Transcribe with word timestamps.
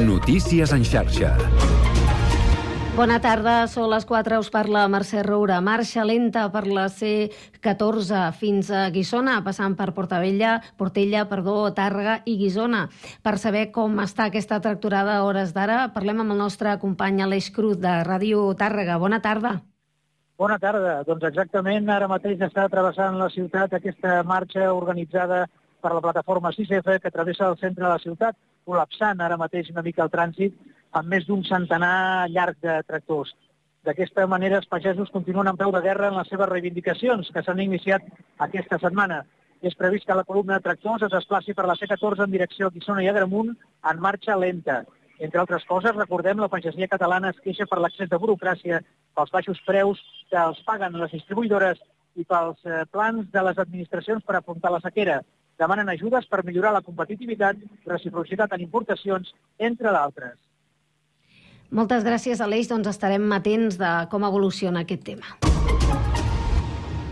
Notícies 0.00 0.72
en 0.72 0.80
xarxa. 0.80 1.34
Bona 2.96 3.18
tarda, 3.20 3.66
són 3.68 3.90
les 3.92 4.06
4, 4.08 4.38
us 4.40 4.48
parla 4.52 4.86
Mercè 4.88 5.20
Roura. 5.26 5.58
Marxa 5.60 6.06
lenta 6.08 6.46
per 6.52 6.62
la 6.66 6.86
C14 6.88 8.22
fins 8.38 8.70
a 8.72 8.86
Guissona, 8.94 9.38
passant 9.44 9.76
per 9.76 9.90
Portavella, 9.96 10.54
Portella, 10.80 11.26
perdó, 11.28 11.68
Tàrrega 11.76 12.18
i 12.24 12.38
Guissona. 12.40 12.86
Per 13.22 13.36
saber 13.38 13.66
com 13.76 14.00
està 14.00 14.30
aquesta 14.30 14.60
tracturada 14.64 15.18
a 15.18 15.24
hores 15.28 15.52
d'ara, 15.52 15.82
parlem 15.92 16.24
amb 16.24 16.32
el 16.32 16.40
nostre 16.46 16.78
company 16.80 17.20
Aleix 17.20 17.50
Cruz 17.52 17.76
de 17.80 18.00
Ràdio 18.08 18.46
Tàrrega. 18.56 18.96
Bona 18.98 19.20
tarda. 19.20 19.58
Bona 20.40 20.56
tarda. 20.58 21.02
Doncs 21.04 21.28
exactament 21.28 21.88
ara 21.92 22.08
mateix 22.08 22.40
està 22.40 22.70
travessant 22.72 23.20
la 23.20 23.28
ciutat 23.28 23.76
aquesta 23.76 24.22
marxa 24.24 24.72
organitzada 24.72 25.44
per 25.80 25.92
la 25.92 26.00
plataforma 26.00 26.52
6F 26.56 27.00
que 27.02 27.12
travessa 27.12 27.48
el 27.52 27.58
centre 27.60 27.84
de 27.84 27.90
la 27.90 28.00
ciutat, 28.00 28.36
col·lapsant 28.66 29.20
ara 29.20 29.38
mateix 29.40 29.70
una 29.70 29.84
mica 29.86 30.04
el 30.04 30.12
trànsit 30.12 30.56
amb 30.98 31.08
més 31.12 31.26
d'un 31.26 31.44
centenar 31.46 32.28
llarg 32.30 32.58
de 32.64 32.80
tractors. 32.86 33.32
D'aquesta 33.86 34.26
manera, 34.28 34.58
els 34.60 34.68
pagesos 34.68 35.10
continuen 35.12 35.48
en 35.48 35.56
peu 35.56 35.70
de 35.72 35.80
guerra 35.80 36.10
en 36.10 36.16
les 36.18 36.28
seves 36.28 36.48
reivindicacions, 36.50 37.30
que 37.32 37.42
s'han 37.42 37.62
iniciat 37.64 38.04
aquesta 38.46 38.78
setmana. 38.82 39.22
És 39.64 39.76
previst 39.76 40.06
que 40.08 40.16
la 40.16 40.24
columna 40.24 40.58
de 40.58 40.64
tractors 40.66 41.04
es 41.06 41.12
desplaci 41.12 41.54
per 41.56 41.66
la 41.68 41.76
C14 41.80 42.24
en 42.24 42.34
direcció 42.34 42.68
a 42.68 42.74
Guissona 42.74 43.04
i 43.04 43.08
Agramunt 43.08 43.54
en 43.54 44.02
marxa 44.04 44.36
lenta. 44.36 44.82
Entre 45.20 45.40
altres 45.40 45.64
coses, 45.68 45.96
recordem, 45.96 46.40
la 46.40 46.48
pagesia 46.48 46.88
catalana 46.88 47.32
es 47.32 47.40
queixa 47.44 47.66
per 47.68 47.80
l'accés 47.80 48.08
de 48.08 48.20
burocràcia, 48.20 48.80
pels 49.16 49.32
baixos 49.32 49.60
preus 49.66 50.00
que 50.30 50.38
els 50.40 50.60
paguen 50.68 50.96
les 51.00 51.12
distribuïdores 51.12 51.80
i 52.16 52.24
pels 52.24 52.64
eh, 52.64 52.84
plans 52.92 53.28
de 53.32 53.42
les 53.48 53.60
administracions 53.64 54.24
per 54.24 54.36
afrontar 54.38 54.72
la 54.72 54.80
sequera. 54.84 55.20
Demanen 55.60 55.90
ajudes 55.92 56.24
per 56.30 56.40
millorar 56.46 56.72
la 56.72 56.80
competitivitat, 56.84 57.58
reciprocitat 57.88 58.54
en 58.56 58.64
importacions, 58.64 59.34
entre 59.58 59.92
d'altres. 59.92 60.38
Moltes 61.70 62.02
gràcies, 62.06 62.40
Aleix. 62.40 62.70
Doncs 62.72 62.88
estarem 62.90 63.28
atents 63.36 63.76
de 63.78 63.92
com 64.10 64.24
evoluciona 64.26 64.82
aquest 64.86 65.04
tema. 65.12 65.36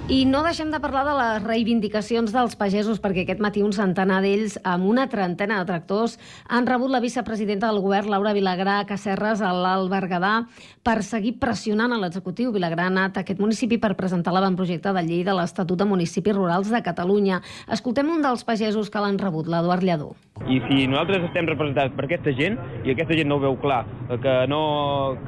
I 0.09 0.23
no 0.25 0.39
deixem 0.41 0.71
de 0.73 0.79
parlar 0.81 1.03
de 1.05 1.13
les 1.13 1.43
reivindicacions 1.45 2.33
dels 2.33 2.55
pagesos, 2.57 2.97
perquè 2.97 3.27
aquest 3.27 3.43
matí 3.45 3.61
un 3.61 3.75
centenar 3.77 4.23
d'ells, 4.25 4.55
amb 4.65 4.87
una 4.89 5.03
trentena 5.13 5.59
de 5.61 5.69
tractors, 5.69 6.15
han 6.49 6.65
rebut 6.65 6.89
la 6.89 7.03
vicepresidenta 7.05 7.69
del 7.69 7.83
govern, 7.85 8.09
Laura 8.09 8.33
Vilagrà 8.33 8.79
Cacerres, 8.89 9.43
a 9.45 9.51
l'Alt 9.53 9.93
Berguedà, 9.93 10.47
per 10.81 11.03
seguir 11.05 11.35
pressionant 11.43 11.93
a 11.93 11.99
l'executiu. 12.01 12.55
Vilagrà 12.57 12.87
ha 12.87 12.93
anat 12.95 13.19
a 13.19 13.25
aquest 13.27 13.43
municipi 13.45 13.77
per 13.77 13.99
presentar 14.01 14.33
l'avantprojecte 14.33 14.95
de 14.97 15.03
llei 15.05 15.27
de 15.29 15.35
l'Estatut 15.37 15.77
de 15.77 15.85
Municipis 15.85 16.39
Rurals 16.39 16.73
de 16.73 16.81
Catalunya. 16.89 17.43
Escoltem 17.69 18.09
un 18.09 18.25
dels 18.25 18.49
pagesos 18.49 18.89
que 18.89 19.05
l'han 19.05 19.21
rebut, 19.21 19.45
l'Eduard 19.53 19.85
Lledó. 19.85 20.15
I 20.49 20.63
si 20.71 20.87
nosaltres 20.89 21.29
estem 21.29 21.51
representats 21.51 21.93
per 21.93 22.07
aquesta 22.09 22.33
gent, 22.33 22.57
i 22.81 22.95
aquesta 22.95 23.13
gent 23.13 23.29
no 23.29 23.37
ho 23.37 23.45
veu 23.45 23.61
clar, 23.61 23.83
que 24.25 24.41
no, 24.49 24.63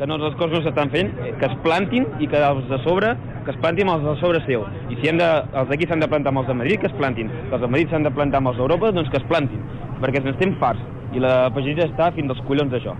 que 0.00 0.08
no 0.08 0.16
les 0.24 0.40
coses 0.40 0.56
no 0.56 0.64
s'estan 0.64 0.88
fent, 0.88 1.12
que 1.36 1.52
es 1.52 1.60
plantin 1.66 2.08
i 2.16 2.30
que 2.30 2.40
els 2.40 2.64
de 2.70 2.80
sobre, 2.86 3.12
que 3.44 3.52
es 3.52 3.60
plantin 3.60 3.92
els 3.92 4.06
de 4.06 4.16
sobre 4.22 4.40
seu. 4.46 4.69
I 4.90 4.98
si 4.98 5.10
hem 5.10 5.20
de, 5.20 5.28
els 5.54 5.70
d'aquí 5.70 5.88
s'han 5.88 6.02
de 6.02 6.08
plantar 6.10 6.32
amb 6.34 6.42
els 6.42 6.50
de 6.50 6.56
Madrid, 6.62 6.80
que 6.82 6.90
es 6.90 6.96
plantin. 6.98 7.30
Que 7.48 7.56
els 7.58 7.62
de 7.62 7.70
Madrid 7.70 7.92
s'han 7.92 8.06
de 8.06 8.14
plantar 8.14 8.40
amb 8.42 8.52
els 8.52 8.58
d'Europa, 8.58 8.92
doncs 8.96 9.10
que 9.12 9.20
es 9.20 9.28
plantin. 9.30 9.62
Perquè 10.02 10.22
ens 10.22 10.32
estem 10.34 10.56
farts. 10.62 10.82
I 11.14 11.22
la 11.22 11.34
pagesia 11.54 11.88
està 11.90 12.10
fins 12.16 12.30
als 12.30 12.42
collons 12.48 12.72
d'això. 12.74 12.96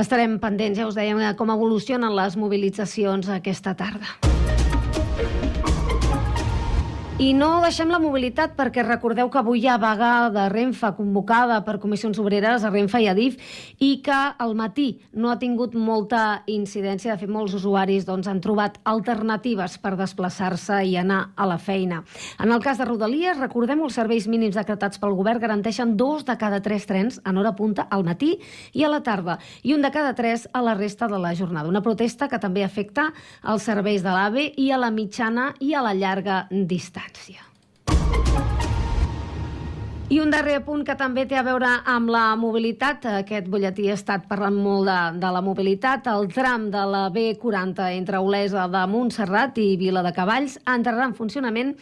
Estarem 0.00 0.38
pendents, 0.42 0.78
ja 0.78 0.86
us 0.86 0.98
dèiem, 0.98 1.22
com 1.36 1.50
evolucionen 1.50 2.14
les 2.16 2.38
mobilitzacions 2.38 3.28
aquesta 3.34 3.74
tarda. 3.74 4.39
I 7.20 7.34
no 7.36 7.58
deixem 7.60 7.90
la 7.92 7.98
mobilitat 8.00 8.54
perquè 8.56 8.80
recordeu 8.80 9.28
que 9.28 9.36
avui 9.42 9.60
hi 9.60 9.66
ha 9.68 9.74
vaga 9.76 10.30
de 10.32 10.46
Renfe 10.48 10.88
convocada 10.96 11.58
per 11.66 11.74
comissions 11.82 12.16
obreres 12.22 12.62
a 12.64 12.70
Renfe 12.72 13.02
i 13.04 13.10
a 13.10 13.12
DIF 13.12 13.34
i 13.84 13.90
que 14.00 14.20
al 14.40 14.54
matí 14.56 14.86
no 15.12 15.28
ha 15.28 15.34
tingut 15.36 15.74
molta 15.76 16.46
incidència. 16.48 17.12
De 17.12 17.20
fet, 17.20 17.28
molts 17.28 17.52
usuaris 17.58 18.06
doncs, 18.08 18.24
han 18.24 18.40
trobat 18.40 18.78
alternatives 18.88 19.76
per 19.82 19.98
desplaçar-se 20.00 20.78
i 20.88 20.96
anar 20.96 21.34
a 21.36 21.50
la 21.50 21.58
feina. 21.60 21.98
En 22.40 22.54
el 22.56 22.64
cas 22.64 22.80
de 22.80 22.88
Rodalies, 22.88 23.36
recordem 23.36 23.84
els 23.84 24.00
serveis 24.00 24.24
mínims 24.24 24.56
decretats 24.56 24.96
pel 24.96 25.12
govern 25.20 25.44
garanteixen 25.44 25.98
dos 26.00 26.24
de 26.24 26.38
cada 26.40 26.62
tres 26.64 26.88
trens 26.88 27.20
en 27.20 27.36
hora 27.36 27.52
punta 27.52 27.84
al 27.90 28.08
matí 28.08 28.38
i 28.72 28.88
a 28.88 28.94
la 28.94 29.02
tarda 29.04 29.36
i 29.60 29.76
un 29.76 29.84
de 29.84 29.92
cada 29.92 30.14
tres 30.16 30.48
a 30.54 30.64
la 30.64 30.72
resta 30.72 31.04
de 31.04 31.20
la 31.20 31.36
jornada. 31.36 31.68
Una 31.68 31.84
protesta 31.84 32.32
que 32.32 32.40
també 32.40 32.64
afecta 32.64 33.10
els 33.44 33.68
serveis 33.68 34.00
de 34.00 34.08
l'AVE 34.08 34.48
i 34.56 34.70
a 34.72 34.80
la 34.80 34.88
mitjana 34.88 35.50
i 35.60 35.74
a 35.76 35.84
la 35.84 35.92
llarga 35.92 36.46
distància 36.48 37.09
distància. 37.10 37.46
I 40.10 40.18
un 40.18 40.32
darrer 40.32 40.56
punt 40.66 40.80
que 40.82 40.96
també 40.98 41.22
té 41.30 41.36
a 41.38 41.44
veure 41.46 41.68
amb 41.86 42.10
la 42.10 42.34
mobilitat. 42.34 43.04
Aquest 43.20 43.46
butlletí 43.46 43.84
ha 43.86 43.94
estat 43.94 44.24
parlant 44.26 44.56
molt 44.58 44.88
de, 44.88 44.96
de 45.22 45.28
la 45.30 45.38
mobilitat. 45.40 46.08
El 46.10 46.26
tram 46.34 46.64
de 46.72 46.82
la 46.82 47.04
B40 47.14 47.92
entre 47.94 48.18
Olesa 48.18 48.66
de 48.66 48.80
Montserrat 48.90 49.60
i 49.62 49.76
Vila 49.78 50.02
de 50.02 50.10
Cavalls 50.16 50.56
entrarà 50.66 51.06
en 51.06 51.14
funcionament 51.14 51.76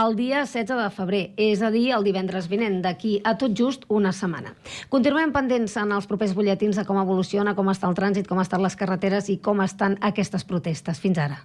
el 0.00 0.16
dia 0.16 0.46
16 0.48 0.80
de 0.80 0.88
febrer, 0.96 1.24
és 1.36 1.60
a 1.60 1.68
dir, 1.70 1.90
el 1.92 2.08
divendres 2.08 2.48
vinent, 2.48 2.80
d'aquí 2.82 3.18
a 3.22 3.36
tot 3.36 3.52
just 3.52 3.84
una 3.92 4.14
setmana. 4.16 4.56
Continuem 4.88 5.30
pendents 5.36 5.76
en 5.76 5.92
els 5.92 6.08
propers 6.08 6.32
butlletins 6.34 6.80
de 6.80 6.86
com 6.88 6.98
evoluciona, 7.04 7.52
com 7.54 7.68
està 7.68 7.92
el 7.92 8.00
trànsit, 8.00 8.26
com 8.26 8.40
estan 8.40 8.64
les 8.64 8.80
carreteres 8.80 9.28
i 9.28 9.36
com 9.44 9.60
estan 9.60 10.00
aquestes 10.00 10.48
protestes. 10.48 11.04
Fins 11.04 11.20
ara. 11.20 11.44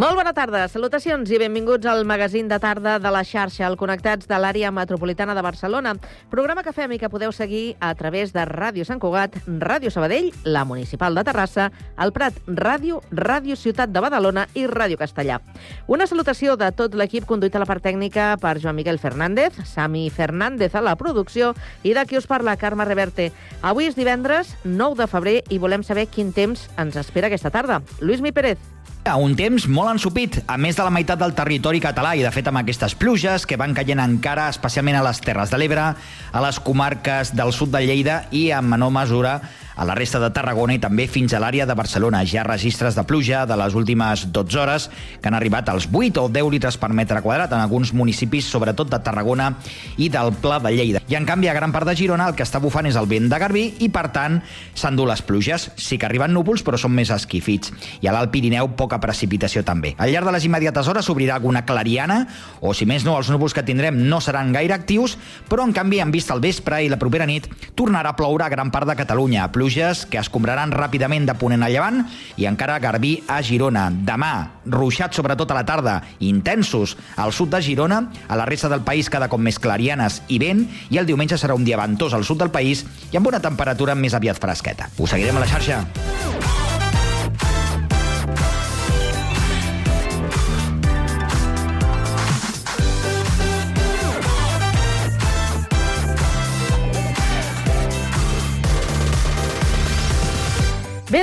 Molt 0.00 0.16
bona 0.16 0.30
tarda, 0.32 0.62
salutacions 0.72 1.28
i 1.28 1.36
benvinguts 1.36 1.84
al 1.84 2.06
magazín 2.08 2.46
de 2.48 2.56
tarda 2.56 2.94
de 2.96 3.10
la 3.12 3.20
xarxa, 3.20 3.66
al 3.66 3.74
Connectats 3.76 4.24
de 4.30 4.38
l'àrea 4.40 4.70
metropolitana 4.72 5.34
de 5.36 5.42
Barcelona. 5.44 5.92
Programa 6.32 6.62
que 6.64 6.72
fem 6.72 6.94
i 6.96 6.98
que 7.02 7.10
podeu 7.12 7.34
seguir 7.36 7.74
a 7.84 7.90
través 7.98 8.32
de 8.32 8.46
Ràdio 8.48 8.86
Sant 8.88 9.02
Cugat, 9.02 9.36
Ràdio 9.44 9.92
Sabadell, 9.92 10.30
la 10.48 10.64
Municipal 10.64 11.20
de 11.20 11.26
Terrassa, 11.28 11.68
el 12.00 12.14
Prat 12.16 12.40
Ràdio, 12.46 13.02
Ràdio 13.12 13.58
Ciutat 13.60 13.92
de 13.92 14.00
Badalona 14.00 14.46
i 14.56 14.64
Ràdio 14.72 14.96
Castellà. 14.96 15.42
Una 15.84 16.08
salutació 16.08 16.56
de 16.56 16.72
tot 16.72 16.96
l'equip 16.96 17.28
conduït 17.28 17.60
a 17.60 17.60
la 17.60 17.68
part 17.68 17.84
tècnica 17.84 18.38
per 18.40 18.56
Joan 18.56 18.80
Miguel 18.80 19.02
Fernández, 19.04 19.60
Sami 19.68 20.08
Fernández 20.08 20.72
a 20.72 20.80
la 20.80 20.96
producció 20.96 21.52
i 21.84 21.92
de 21.92 22.08
qui 22.08 22.16
us 22.16 22.30
parla, 22.30 22.56
Carme 22.56 22.88
Reverte. 22.88 23.34
Avui 23.60 23.92
és 23.92 24.00
divendres 24.00 24.56
9 24.64 25.02
de 25.04 25.12
febrer 25.12 25.40
i 25.50 25.60
volem 25.60 25.84
saber 25.84 26.08
quin 26.08 26.32
temps 26.32 26.70
ens 26.80 26.96
espera 26.96 27.28
aquesta 27.28 27.52
tarda. 27.52 27.82
Lluís 28.00 28.24
Mi 28.24 28.32
Pérez. 28.32 28.79
Un 29.00 29.32
temps 29.34 29.64
molt 29.64 29.88
ensupit, 29.94 30.36
a 30.46 30.58
més 30.60 30.76
de 30.76 30.84
la 30.84 30.92
meitat 30.92 31.18
del 31.18 31.32
territori 31.34 31.80
català 31.80 32.12
i, 32.14 32.20
de 32.22 32.30
fet, 32.30 32.46
amb 32.46 32.60
aquestes 32.60 32.92
pluges 32.94 33.46
que 33.48 33.56
van 33.58 33.72
caient 33.74 33.98
encara, 33.98 34.50
especialment 34.52 34.98
a 35.00 35.04
les 35.06 35.22
Terres 35.24 35.50
de 35.50 35.58
l'Ebre, 35.58 35.86
a 35.96 36.42
les 36.44 36.60
comarques 36.60 37.32
del 37.34 37.50
sud 37.56 37.72
de 37.72 37.80
Lleida 37.80 38.26
i, 38.30 38.50
en 38.52 38.68
menor 38.68 38.92
mesura, 38.92 39.38
a 39.80 39.84
la 39.88 39.94
resta 39.94 40.18
de 40.20 40.28
Tarragona 40.28 40.74
i 40.76 40.78
també 40.78 41.06
fins 41.08 41.32
a 41.32 41.38
l'àrea 41.40 41.64
de 41.64 41.72
Barcelona. 41.72 42.20
Ha 42.20 42.42
registres 42.44 42.92
de 42.98 43.04
pluja 43.08 43.46
de 43.48 43.56
les 43.56 43.72
últimes 43.74 44.26
12 44.28 44.58
hores 44.60 44.90
que 45.22 45.28
han 45.30 45.36
arribat 45.38 45.70
als 45.72 45.86
8 45.88 46.20
o 46.20 46.28
10 46.28 46.50
litres 46.52 46.76
per 46.76 46.90
metre 46.92 47.22
quadrat 47.24 47.54
en 47.56 47.62
alguns 47.62 47.94
municipis, 47.96 48.44
sobretot 48.44 48.90
de 48.92 48.98
Tarragona 49.00 49.54
i 49.96 50.10
del 50.12 50.34
Pla 50.42 50.58
de 50.60 50.74
Lleida. 50.76 51.00
I 51.08 51.16
en 51.16 51.24
canvi 51.24 51.48
a 51.48 51.54
gran 51.56 51.72
part 51.72 51.88
de 51.88 51.94
Girona 51.96 52.26
el 52.28 52.36
que 52.36 52.44
està 52.44 52.60
bufant 52.60 52.84
és 52.90 52.98
el 53.00 53.08
vent 53.08 53.30
de 53.32 53.38
Garbí 53.40 53.62
i 53.80 53.88
per 53.88 54.10
tant 54.12 54.36
s'endú 54.76 55.06
les 55.08 55.24
pluges. 55.24 55.70
Sí 55.80 55.96
que 55.96 56.10
arriben 56.10 56.36
núvols 56.36 56.60
però 56.66 56.76
són 56.76 56.92
més 56.92 57.08
esquifits. 57.16 57.72
I 58.04 58.12
a 58.12 58.12
l'Alt 58.12 58.34
Pirineu 58.36 58.68
poca 58.76 59.00
precipitació 59.00 59.64
també. 59.64 59.94
Al 59.96 60.12
llarg 60.12 60.28
de 60.28 60.36
les 60.36 60.44
immediates 60.44 60.92
hores 60.92 61.08
s'obrirà 61.08 61.40
alguna 61.40 61.64
clariana 61.64 62.26
o 62.60 62.74
si 62.76 62.84
més 62.84 63.08
no 63.08 63.16
els 63.16 63.32
núvols 63.32 63.56
que 63.56 63.64
tindrem 63.64 63.96
no 64.12 64.20
seran 64.20 64.52
gaire 64.52 64.76
actius 64.76 65.16
però 65.48 65.64
en 65.64 65.72
canvi 65.72 66.04
en 66.04 66.12
vista 66.12 66.36
el 66.36 66.44
vespre 66.44 66.84
i 66.84 66.92
la 66.92 67.00
propera 67.00 67.24
nit 67.24 67.48
tornarà 67.74 68.12
a 68.12 68.20
ploure 68.20 68.44
a 68.44 68.52
gran 68.52 68.68
part 68.68 68.84
de 68.84 69.00
Catalunya. 69.00 69.48
Pluja 69.48 69.69
pluges 69.70 70.02
que 70.10 70.18
escombraran 70.18 70.72
ràpidament 70.74 71.28
de 71.28 71.34
ponent 71.38 71.62
a 71.62 71.68
llevant 71.70 72.00
i 72.40 72.46
encara 72.50 72.80
Garbí 72.82 73.12
a 73.30 73.38
Girona. 73.46 73.86
Demà, 73.90 74.62
ruixat 74.66 75.14
sobretot 75.14 75.50
a 75.50 75.60
la 75.60 75.64
tarda, 75.66 76.00
intensos 76.18 76.96
al 77.16 77.30
sud 77.32 77.52
de 77.54 77.62
Girona, 77.62 78.02
a 78.26 78.36
la 78.36 78.48
resta 78.50 78.68
del 78.68 78.82
país 78.82 79.10
cada 79.10 79.28
cop 79.30 79.40
més 79.40 79.60
clarianes 79.62 80.22
i 80.28 80.40
vent, 80.42 80.66
i 80.90 80.98
el 80.98 81.06
diumenge 81.06 81.38
serà 81.38 81.54
un 81.54 81.64
dia 81.64 81.78
ventós 81.78 82.16
al 82.18 82.26
sud 82.26 82.42
del 82.42 82.50
país 82.50 82.82
i 83.12 83.20
amb 83.20 83.30
una 83.30 83.40
temperatura 83.40 83.94
més 83.94 84.18
aviat 84.18 84.42
fresqueta. 84.42 84.90
Us 84.98 85.14
seguirem 85.14 85.38
a 85.38 85.46
la 85.46 85.52
xarxa. 85.54 85.84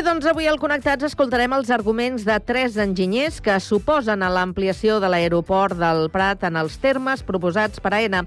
Doncs 0.08 0.28
avui 0.30 0.46
al 0.48 0.56
Connectats 0.56 1.04
escoltarem 1.04 1.52
els 1.52 1.68
arguments 1.74 2.24
de 2.24 2.36
tres 2.40 2.78
enginyers 2.80 3.42
que 3.44 3.58
suposen 3.60 4.22
a 4.24 4.30
l'ampliació 4.32 5.02
de 5.04 5.10
l'aeroport 5.12 5.76
del 5.76 6.06
Prat 6.14 6.46
en 6.48 6.56
els 6.56 6.78
termes 6.80 7.26
proposats 7.28 7.82
per 7.84 7.92
AENA. 7.98 8.22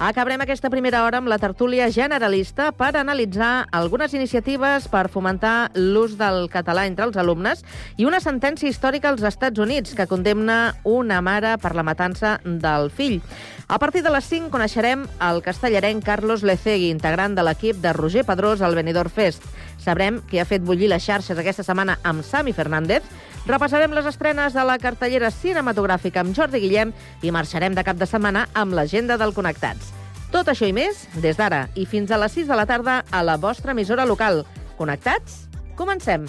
Acabarem 0.00 0.40
aquesta 0.40 0.70
primera 0.72 1.02
hora 1.04 1.20
amb 1.20 1.28
la 1.28 1.36
tertúlia 1.40 1.90
generalista 1.92 2.70
per 2.72 2.94
analitzar 2.96 3.66
algunes 3.72 4.16
iniciatives 4.16 4.88
per 4.92 5.10
fomentar 5.12 5.72
l'ús 5.76 6.16
del 6.16 6.48
català 6.52 6.86
entre 6.88 7.04
els 7.04 7.20
alumnes 7.20 7.60
i 8.00 8.08
una 8.08 8.22
sentència 8.24 8.72
històrica 8.72 9.12
als 9.12 9.24
Estats 9.24 9.60
Units 9.60 9.92
que 9.96 10.08
condemna 10.08 10.76
una 10.84 11.20
mare 11.20 11.58
per 11.60 11.74
la 11.76 11.84
matança 11.84 12.38
del 12.44 12.88
fill. 12.88 13.20
A 13.68 13.80
partir 13.82 14.04
de 14.06 14.14
les 14.14 14.24
5 14.24 14.48
coneixerem 14.54 15.04
el 15.20 15.44
castellarenc 15.44 16.04
Carlos 16.04 16.44
Lecegui, 16.46 16.88
integrant 16.94 17.36
de 17.36 17.44
l'equip 17.44 17.80
de 17.84 17.92
Roger 17.92 18.24
Pedrós 18.24 18.64
al 18.64 18.76
Benidorm 18.78 19.12
Fest. 19.12 19.44
Sabrem 19.86 20.18
qui 20.26 20.40
ha 20.42 20.46
fet 20.48 20.64
bullir 20.66 20.88
les 20.90 21.04
xarxes 21.04 21.38
aquesta 21.38 21.62
setmana 21.62 22.00
amb 22.02 22.24
Sami 22.26 22.50
Fernández. 22.56 23.06
Repassarem 23.46 23.92
les 23.94 24.08
estrenes 24.10 24.56
de 24.56 24.64
la 24.66 24.80
cartellera 24.82 25.30
cinematogràfica 25.30 26.24
amb 26.24 26.34
Jordi 26.34 26.58
Guillem 26.64 26.90
i 27.22 27.30
marxarem 27.30 27.76
de 27.76 27.86
cap 27.86 28.00
de 28.00 28.08
setmana 28.10 28.48
amb 28.54 28.74
l'agenda 28.74 29.14
del 29.20 29.34
Connectats. 29.36 29.92
Tot 30.34 30.50
això 30.50 30.66
i 30.66 30.74
més 30.74 31.06
des 31.22 31.38
d'ara 31.38 31.68
i 31.78 31.86
fins 31.86 32.10
a 32.10 32.18
les 32.18 32.34
6 32.34 32.50
de 32.50 32.58
la 32.58 32.66
tarda 32.66 33.04
a 33.14 33.22
la 33.22 33.38
vostra 33.38 33.76
emissora 33.76 34.08
local. 34.10 34.42
Connectats? 34.76 35.46
Comencem! 35.78 36.26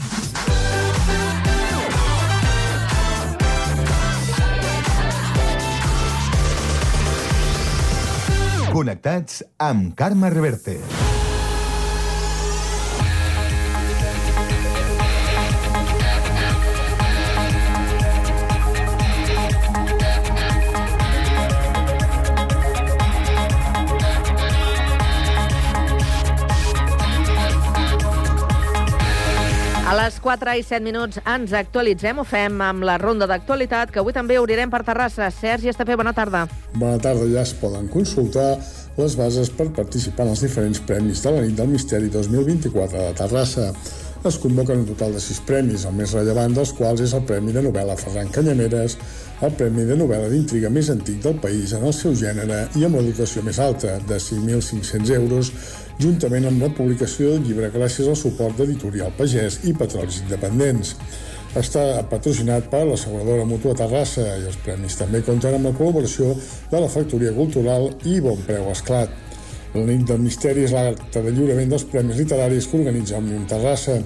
Connectats 8.77 9.41
amb 9.57 9.95
Carme 9.97 10.29
Reverte. 10.29 11.06
A 29.87 29.93
les 29.95 30.17
4 30.19 30.51
i 30.59 30.63
7 30.67 30.83
minuts 30.83 31.21
ens 31.23 31.53
actualitzem, 31.55 32.17
ho 32.19 32.25
fem 32.27 32.57
amb 32.59 32.83
la 32.83 32.97
ronda 32.99 33.23
d'actualitat, 33.29 33.93
que 33.93 34.01
avui 34.01 34.11
també 34.11 34.35
obrirem 34.35 34.67
per 34.67 34.81
Terrassa. 34.83 35.29
Sergi 35.31 35.71
Estapé, 35.71 35.95
bona 35.95 36.11
tarda. 36.11 36.41
Bona 36.73 36.97
tarda, 36.99 37.23
ja 37.31 37.45
es 37.47 37.53
poden 37.55 37.87
consultar 37.93 38.57
les 38.97 39.15
bases 39.15 39.47
per 39.47 39.69
participar 39.77 40.25
en 40.25 40.33
els 40.33 40.43
diferents 40.43 40.83
premis 40.89 41.23
de 41.23 41.31
la 41.31 41.45
nit 41.45 41.55
del 41.55 41.71
Misteri 41.71 42.11
2024 42.11 42.99
de 42.99 43.15
Terrassa. 43.21 43.69
Es 44.27 44.35
convoquen 44.43 44.83
un 44.83 44.89
total 44.91 45.15
de 45.15 45.23
sis 45.23 45.39
premis, 45.47 45.87
el 45.87 45.95
més 45.95 46.11
rellevant 46.17 46.59
dels 46.59 46.75
quals 46.75 47.05
és 47.05 47.15
el 47.15 47.23
Premi 47.29 47.55
de 47.55 47.63
Novel·la 47.63 47.95
Ferran 47.95 48.27
Canyameres, 48.35 48.97
el 49.45 49.55
Premi 49.55 49.87
de 49.87 49.95
Novel·la 49.95 50.27
d'Intriga 50.33 50.71
més 50.73 50.89
antic 50.91 51.21
del 51.23 51.39
país 51.39 51.71
en 51.77 51.87
el 51.87 51.95
seu 51.95 52.17
gènere 52.17 52.65
i 52.75 52.83
amb 52.83 52.99
la 52.99 53.05
dotació 53.07 53.45
més 53.45 53.61
alta, 53.63 54.01
de 54.09 54.19
5.500 54.19 55.15
euros, 55.21 55.53
juntament 56.01 56.45
amb 56.45 56.61
la 56.61 56.69
publicació 56.77 57.31
del 57.33 57.47
llibre 57.47 57.71
gràcies 57.73 58.07
al 58.09 58.17
suport 58.19 58.57
d'Editorial 58.59 59.13
Pagès 59.17 59.61
i 59.65 59.73
Petrolis 59.77 60.21
Independents. 60.23 60.93
Està 61.57 61.83
patrocinat 62.11 62.67
per 62.69 62.83
l'asseguradora 62.85 63.47
Mutua 63.49 63.73
Terrassa 63.77 64.25
i 64.37 64.45
els 64.45 64.59
premis 64.65 64.97
també 64.99 65.23
compten 65.25 65.57
amb 65.57 65.71
la 65.71 65.73
col·laboració 65.77 66.35
de 66.69 66.81
la 66.83 66.91
Factoria 66.91 67.33
Cultural 67.33 67.89
i 68.05 68.19
Bon 68.21 68.37
Preu 68.45 68.69
Esclat. 68.73 69.15
La 69.73 69.83
nit 69.87 70.05
del 70.09 70.21
misteri 70.21 70.63
és 70.67 70.73
l'acte 70.73 71.21
de 71.21 71.31
lliurament 71.33 71.73
dels 71.73 71.85
premis 71.89 72.17
literaris 72.21 72.69
que 72.69 72.77
organitza 72.79 73.17
Òmnium 73.17 73.47
Terrassa. 73.49 73.97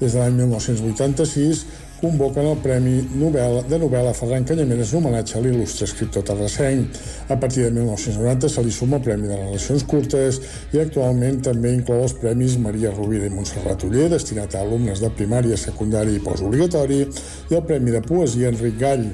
Des 0.00 0.14
de 0.14 0.18
l'any 0.18 0.38
1986 0.38 1.64
convoquen 2.00 2.46
el 2.48 2.60
Premi 2.64 2.94
novel·la, 3.20 3.62
de 3.68 3.78
novel·la 3.80 4.12
Ferran 4.16 4.46
Canyameres 4.48 4.94
en 4.94 5.00
homenatge 5.00 5.36
a 5.36 5.42
l'il·lustre 5.44 5.86
escriptor 5.88 6.24
terrassenc. 6.26 6.96
A 7.28 7.36
partir 7.40 7.66
de 7.66 7.74
1990 7.76 8.48
se 8.48 8.64
li 8.64 8.72
suma 8.72 8.96
el 8.98 9.04
Premi 9.04 9.28
de 9.28 9.36
Relacions 9.36 9.84
Curtes 9.90 10.40
i 10.72 10.80
actualment 10.80 11.42
també 11.44 11.74
inclou 11.76 12.02
els 12.06 12.16
Premis 12.20 12.56
Maria 12.62 12.94
Rovira 12.94 13.28
i 13.28 13.34
Montserrat 13.34 13.84
Uller, 13.84 14.08
destinat 14.14 14.56
a 14.56 14.64
alumnes 14.64 15.04
de 15.04 15.12
primària, 15.20 15.60
secundària 15.60 16.16
i 16.16 16.24
postobligatori, 16.24 17.04
i 17.50 17.60
el 17.60 17.64
Premi 17.68 17.94
de 17.94 18.02
Poesia 18.06 18.50
Enric 18.54 18.80
Gall. 18.80 19.06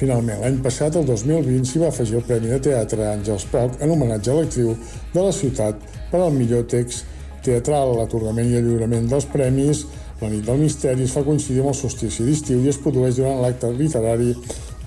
Finalment, 0.00 0.40
l'any 0.40 0.60
passat, 0.64 0.96
el 0.96 1.04
2020, 1.04 1.68
s'hi 1.68 1.80
va 1.82 1.92
afegir 1.92 2.22
el 2.22 2.26
Premi 2.28 2.48
de 2.54 2.60
Teatre 2.70 3.04
Àngels 3.12 3.44
Poc 3.52 3.80
en 3.84 3.92
homenatge 3.92 4.32
a 4.32 4.40
l'actriu 4.40 4.76
de 5.12 5.24
la 5.26 5.32
ciutat 5.36 5.82
per 6.10 6.22
al 6.24 6.32
millor 6.32 6.64
text 6.72 7.04
teatral. 7.44 7.98
L'atorgament 7.98 8.48
i 8.48 8.56
el 8.60 8.64
lliurament 8.68 9.10
dels 9.10 9.28
premis 9.28 9.84
la 10.20 10.28
nit 10.28 10.44
del 10.44 10.58
misteri 10.60 11.06
es 11.06 11.14
fa 11.16 11.22
coincidir 11.24 11.62
amb 11.62 11.72
el 11.72 11.78
solstici 11.78 12.26
d'estiu 12.26 12.60
i 12.64 12.68
es 12.72 12.78
produeix 12.80 13.16
durant 13.16 13.40
l'acte 13.40 13.70
literari 13.72 14.34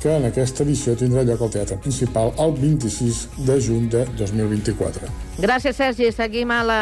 que 0.04 0.12
en 0.12 0.26
aquesta 0.28 0.66
edició 0.66 0.98
tindrà 1.00 1.22
lloc 1.24 1.46
al 1.46 1.52
Teatre 1.54 1.78
Principal 1.80 2.34
el 2.44 2.52
26 2.60 3.20
de 3.48 3.56
juny 3.64 3.86
de 3.88 4.02
2024. 4.20 5.08
Gràcies, 5.40 5.78
Sergi. 5.80 6.10
Seguim 6.12 6.52
a 6.52 6.60
la... 6.68 6.80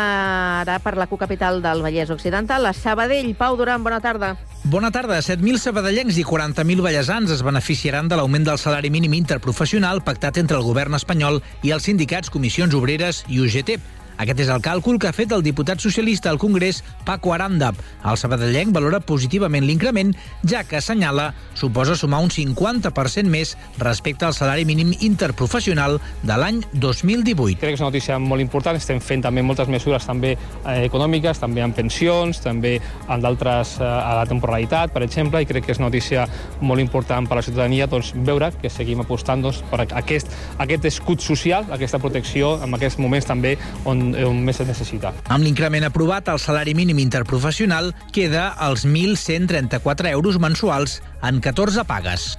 ara 0.64 0.80
per 0.82 0.96
la 0.98 1.06
cocapital 1.06 1.62
del 1.62 1.86
Vallès 1.86 2.10
Occidental, 2.10 2.66
a 2.66 2.74
Sabadell. 2.74 3.30
Pau 3.38 3.60
Duran, 3.60 3.86
bona 3.86 4.02
tarda. 4.02 4.34
Bona 4.64 4.90
tarda. 4.90 5.22
7.000 5.22 5.62
sabadellencs 5.62 6.18
i 6.18 6.26
40.000 6.26 6.82
ballesans 6.82 7.38
es 7.38 7.46
beneficiaran 7.46 8.10
de 8.10 8.18
l'augment 8.18 8.50
del 8.50 8.58
salari 8.58 8.90
mínim 8.90 9.14
interprofessional 9.14 10.02
pactat 10.02 10.42
entre 10.42 10.58
el 10.58 10.66
govern 10.66 10.98
espanyol 10.98 11.44
i 11.62 11.78
els 11.78 11.86
sindicats 11.86 12.34
Comissions 12.34 12.74
Obreres 12.74 13.22
i 13.30 13.38
UGT. 13.38 14.01
Aquest 14.22 14.44
és 14.44 14.50
el 14.54 14.62
càlcul 14.62 15.00
que 15.02 15.10
ha 15.10 15.16
fet 15.18 15.32
el 15.34 15.42
diputat 15.42 15.82
socialista 15.82 16.30
al 16.30 16.38
Congrés, 16.38 16.84
Paco 17.08 17.32
Aranda. 17.34 17.72
El 18.06 18.20
sabadellenc 18.22 18.70
valora 18.76 19.00
positivament 19.02 19.66
l'increment, 19.66 20.12
ja 20.46 20.62
que 20.62 20.78
assenyala 20.78 21.32
suposa 21.58 21.96
sumar 21.98 22.20
un 22.22 22.30
50% 22.30 23.32
més 23.34 23.56
respecte 23.82 24.28
al 24.28 24.36
salari 24.38 24.66
mínim 24.70 24.92
interprofessional 25.00 25.98
de 26.22 26.38
l'any 26.38 26.60
2018. 26.74 27.58
Crec 27.64 27.74
que 27.74 27.80
és 27.80 27.82
una 27.82 27.90
notícia 27.90 28.20
molt 28.22 28.46
important. 28.46 28.78
Estem 28.78 29.02
fent 29.02 29.26
també 29.26 29.42
moltes 29.42 29.72
mesures 29.74 30.06
també 30.06 30.36
eh, 30.36 30.78
econòmiques, 30.86 31.42
també 31.42 31.66
en 31.66 31.74
pensions, 31.74 32.44
també 32.46 32.76
en 33.10 33.26
d'altres 33.26 33.74
eh, 33.80 33.90
a 33.90 34.20
la 34.20 34.30
temporalitat, 34.30 34.94
per 34.94 35.02
exemple, 35.08 35.42
i 35.42 35.50
crec 35.50 35.66
que 35.66 35.74
és 35.74 35.82
una 35.82 35.90
notícia 35.90 36.28
molt 36.62 36.84
important 36.84 37.26
per 37.26 37.40
a 37.40 37.42
la 37.42 37.48
ciutadania 37.48 37.90
doncs, 37.90 38.14
veure 38.30 38.52
que 38.62 38.70
seguim 38.70 39.02
apostant 39.02 39.42
doncs, 39.42 39.64
per 39.74 39.82
aquest, 39.88 40.30
aquest 40.62 40.86
escut 40.94 41.26
social, 41.26 41.66
aquesta 41.74 41.98
protecció 41.98 42.60
en 42.62 42.78
aquests 42.78 43.02
moments 43.02 43.26
també 43.26 43.58
on, 43.90 44.11
on 44.28 44.42
més 44.46 44.60
es 44.62 44.70
necessita. 44.70 45.14
Amb 45.30 45.46
l'increment 45.46 45.86
aprovat, 45.88 46.30
el 46.32 46.40
salari 46.42 46.76
mínim 46.78 47.00
interprofessional 47.04 47.94
queda 48.14 48.50
als 48.58 48.86
1.134 48.86 50.12
euros 50.12 50.40
mensuals 50.40 51.00
en 51.24 51.42
14 51.42 51.86
pagues. 51.90 52.36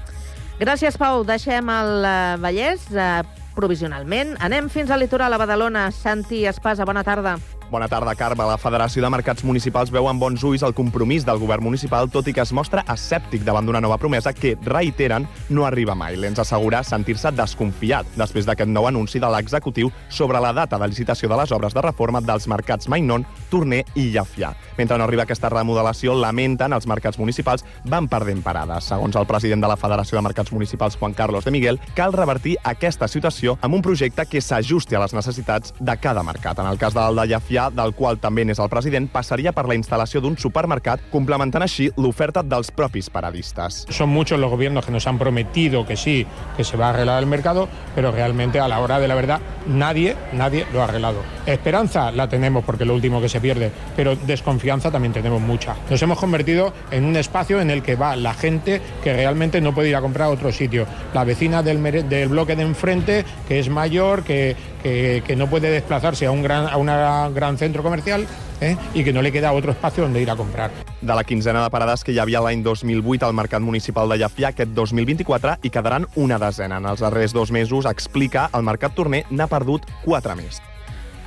Gràcies, 0.62 0.99
Pau. 1.00 1.25
Deixem 1.26 1.71
el 1.73 2.07
eh, 2.07 2.37
Vallès 2.43 2.87
eh, 2.95 3.23
provisionalment. 3.57 4.37
Anem 4.41 4.71
fins 4.73 4.93
al 4.93 5.02
litoral 5.02 5.35
a 5.35 5.41
Badalona. 5.41 5.88
Santi 5.91 6.45
Espasa, 6.47 6.87
bona 6.88 7.05
tarda. 7.07 7.38
Bona 7.73 7.88
tarda, 7.88 8.12
Carme. 8.14 8.45
La 8.45 8.59
Federació 8.61 9.00
de 9.00 9.09
Mercats 9.09 9.47
Municipals 9.49 9.88
veu 9.88 10.05
amb 10.05 10.21
bons 10.21 10.43
ulls 10.45 10.61
el 10.67 10.75
compromís 10.76 11.25
del 11.25 11.38
govern 11.41 11.64
municipal, 11.64 12.11
tot 12.12 12.26
i 12.29 12.35
que 12.37 12.43
es 12.45 12.50
mostra 12.52 12.83
escèptic 12.93 13.47
davant 13.47 13.64
d'una 13.64 13.81
nova 13.81 13.97
promesa 13.97 14.35
que, 14.37 14.59
reiteren, 14.67 15.25
no 15.49 15.64
arriba 15.64 15.95
mai. 15.97 16.19
L'ens 16.21 16.43
assegura 16.43 16.83
sentir-se 16.85 17.33
desconfiat 17.33 18.11
després 18.21 18.45
d'aquest 18.45 18.69
nou 18.69 18.85
anunci 18.91 19.23
de 19.25 19.31
l'executiu 19.33 19.88
sobre 20.11 20.43
la 20.45 20.50
data 20.52 20.76
de 20.76 20.88
licitació 20.91 21.31
de 21.33 21.38
les 21.41 21.55
obres 21.57 21.73
de 21.73 21.87
reforma 21.87 22.21
dels 22.21 22.45
mercats 22.52 22.91
Mainon, 22.93 23.25
Torner 23.49 23.81
i 23.97 24.11
Llafià. 24.12 24.52
Mentre 24.76 25.00
no 25.00 25.09
arriba 25.09 25.25
aquesta 25.25 25.49
remodelació, 25.49 26.12
lamenten 26.12 26.76
els 26.76 26.85
mercats 26.85 27.17
municipals 27.17 27.64
van 27.88 28.05
perdent 28.05 28.45
parades. 28.45 28.91
Segons 28.93 29.17
el 29.17 29.31
president 29.33 29.64
de 29.64 29.73
la 29.73 29.79
Federació 29.81 30.21
de 30.21 30.26
Mercats 30.29 30.52
Municipals, 30.52 31.00
Juan 31.00 31.17
Carlos 31.17 31.49
de 31.49 31.57
Miguel, 31.57 31.81
cal 31.97 32.12
revertir 32.12 32.59
aquesta 32.69 33.09
situació 33.09 33.57
amb 33.62 33.81
un 33.81 33.88
projecte 33.88 34.29
que 34.29 34.45
s'ajusti 34.45 35.00
a 35.00 35.05
les 35.07 35.17
necessitats 35.17 35.73
de 35.81 35.97
cada 35.97 36.21
mercat. 36.21 36.61
En 36.61 36.69
el 36.69 36.76
cas 36.76 36.93
del 36.93 37.17
de 37.17 37.29
Llafià, 37.33 37.62
del 37.71 37.95
qual 37.95 38.19
també 38.19 38.45
n'és 38.45 38.61
el 38.62 38.71
president, 38.73 39.09
passaria 39.12 39.52
per 39.52 39.66
la 39.69 39.76
instal·lació 39.78 40.23
d'un 40.23 40.37
supermercat, 40.38 41.04
complementant 41.12 41.62
així 41.62 41.90
l'oferta 41.97 42.42
dels 42.42 42.73
propis 42.73 43.11
paradistes. 43.11 43.87
Son 43.90 44.09
muchos 44.09 44.38
los 44.38 44.50
gobiernos 44.50 44.87
que 44.87 44.92
nos 44.92 45.07
han 45.07 45.19
prometido 45.19 45.87
que 45.87 45.97
sí, 45.97 46.26
que 46.57 46.64
se 46.64 46.76
va 46.76 46.87
a 46.87 46.90
arreglar 46.90 47.23
el 47.23 47.28
mercado, 47.28 47.69
pero 47.95 48.11
realmente 48.12 48.61
a 48.61 48.69
la 48.69 48.81
hora 48.81 48.99
de 48.99 49.09
la 49.09 49.14
verdad 49.14 49.40
nadie, 49.66 50.16
nadie 50.33 50.66
lo 50.73 50.81
ha 50.81 50.85
arreglado. 50.85 51.21
Esperanza 51.47 52.11
la 52.11 52.28
tenemos 52.28 52.64
porque 52.64 52.85
lo 52.85 52.95
último 52.95 53.21
que 53.21 53.28
se 53.28 53.40
pierde, 53.40 53.71
pero 53.97 54.16
desconfianza 54.16 54.90
también 54.90 55.12
tenemos 55.12 55.40
mucha. 55.40 55.76
Nos 55.90 56.00
hemos 56.02 56.19
convertido 56.19 56.73
en 56.90 57.04
un 57.04 57.16
espacio 57.16 57.61
en 57.61 57.71
el 57.71 57.83
que 57.83 57.97
va 57.97 58.16
la 58.16 58.35
gente 58.35 58.81
que 59.02 59.12
realmente 59.12 59.61
no 59.61 59.75
puede 59.75 59.88
ir 59.88 59.97
a 59.97 60.00
comprar 60.00 60.28
a 60.28 60.31
otro 60.31 60.52
sitio. 60.52 60.87
La 61.14 61.25
vecina 61.25 61.62
del, 61.62 61.83
del 62.09 62.28
bloque 62.28 62.57
de 62.57 62.62
enfrente, 62.62 63.25
que 63.49 63.59
es 63.59 63.69
mayor, 63.69 64.23
que, 64.23 64.57
que, 64.83 65.23
que 65.26 65.37
no 65.37 65.49
puede 65.49 65.71
desplazarse 65.71 66.26
a 66.26 66.31
un 66.31 66.42
gran, 66.42 66.69
a 66.69 66.76
una 66.76 67.28
gran 67.31 67.51
centro 67.59 67.82
comercial 67.82 68.26
¿eh? 68.61 68.76
y 68.94 69.04
que 69.04 69.12
no 69.12 69.23
le 69.23 69.32
queda 69.32 69.52
otro 69.52 69.73
espacio 69.73 70.04
donde 70.04 70.23
ir 70.23 70.30
a 70.30 70.37
comprar. 70.37 70.71
De 71.00 71.14
la 71.14 71.25
quinzena 71.25 71.62
de 71.62 71.71
parades 71.71 72.04
que 72.04 72.12
hi 72.12 72.18
havia 72.18 72.40
l'any 72.40 72.62
2008 72.62 73.26
al 73.26 73.35
Mercat 73.35 73.62
Municipal 73.62 74.09
de 74.09 74.18
Llafià, 74.18 74.52
aquest 74.52 74.75
2024 74.75 75.59
hi 75.62 75.71
quedaran 75.71 76.06
una 76.16 76.38
desena. 76.38 76.78
En 76.78 76.87
els 76.87 77.00
darrers 77.00 77.32
dos 77.32 77.50
mesos, 77.50 77.87
explica, 77.87 78.49
el 78.54 78.62
Mercat 78.62 78.94
Torner 78.94 79.25
n'ha 79.30 79.49
perdut 79.50 79.88
quatre 80.04 80.37
més. 80.38 80.62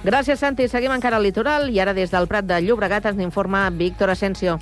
Gràcies, 0.05 0.38
Santi. 0.38 0.67
Seguim 0.70 0.94
encara 0.94 1.17
al 1.17 1.25
litoral 1.25 1.72
i 1.74 1.79
ara 1.82 1.96
des 1.98 2.12
del 2.13 2.27
Prat 2.29 2.46
de 2.46 2.62
Llobregat 2.62 3.08
ens 3.10 3.24
informa 3.25 3.70
Víctor 3.74 4.12
Asensio. 4.13 4.60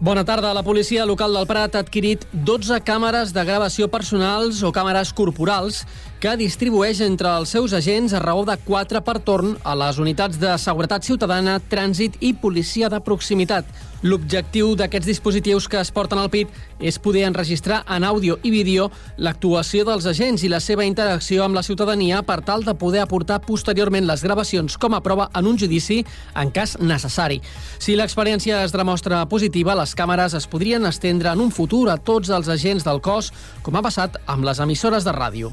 Bona 0.00 0.24
tarda. 0.24 0.54
La 0.54 0.62
policia 0.64 1.04
local 1.04 1.34
del 1.36 1.44
Prat 1.44 1.74
ha 1.76 1.80
adquirit 1.84 2.22
12 2.32 2.78
càmeres 2.88 3.34
de 3.36 3.42
gravació 3.44 3.84
personals 3.92 4.62
o 4.64 4.70
càmeres 4.72 5.10
corporals 5.12 5.82
que 6.22 6.32
distribueix 6.40 7.02
entre 7.04 7.28
els 7.36 7.52
seus 7.52 7.74
agents 7.76 8.14
a 8.16 8.22
raó 8.24 8.46
de 8.48 8.56
4 8.64 9.02
per 9.04 9.18
torn 9.20 9.58
a 9.60 9.74
les 9.76 10.00
unitats 10.00 10.40
de 10.40 10.54
seguretat 10.56 11.04
ciutadana, 11.04 11.58
trànsit 11.60 12.16
i 12.24 12.32
policia 12.32 12.88
de 12.88 13.02
proximitat. 13.04 13.68
L'objectiu 14.02 14.72
d'aquests 14.80 15.08
dispositius 15.10 15.66
que 15.68 15.76
es 15.76 15.90
porten 15.92 16.18
al 16.18 16.30
pit 16.32 16.48
és 16.80 16.96
poder 16.98 17.26
enregistrar 17.28 17.82
en 17.84 18.04
àudio 18.08 18.38
i 18.42 18.50
vídeo 18.50 18.86
l'actuació 19.20 19.84
dels 19.84 20.06
agents 20.08 20.40
i 20.44 20.48
la 20.48 20.60
seva 20.64 20.86
interacció 20.88 21.44
amb 21.44 21.58
la 21.58 21.62
ciutadania 21.62 22.22
per 22.24 22.38
tal 22.46 22.64
de 22.64 22.72
poder 22.80 23.02
aportar 23.04 23.42
posteriorment 23.44 24.08
les 24.08 24.24
gravacions 24.24 24.78
com 24.80 24.96
a 24.96 25.02
prova 25.04 25.28
en 25.36 25.50
un 25.50 25.58
judici 25.60 26.00
en 26.34 26.50
cas 26.50 26.78
necessari. 26.80 27.42
Si 27.78 27.96
l'experiència 27.96 28.62
es 28.64 28.72
demostra 28.72 29.26
positiva, 29.28 29.76
les 29.76 29.92
càmeres 29.94 30.34
es 30.38 30.48
podrien 30.48 30.88
estendre 30.88 31.34
en 31.34 31.44
un 31.44 31.52
futur 31.52 31.90
a 31.90 31.98
tots 31.98 32.32
els 32.32 32.48
agents 32.48 32.86
del 32.88 33.02
cos, 33.04 33.34
com 33.60 33.76
ha 33.76 33.84
passat 33.84 34.16
amb 34.26 34.48
les 34.48 34.64
emissores 34.64 35.04
de 35.04 35.12
ràdio. 35.12 35.52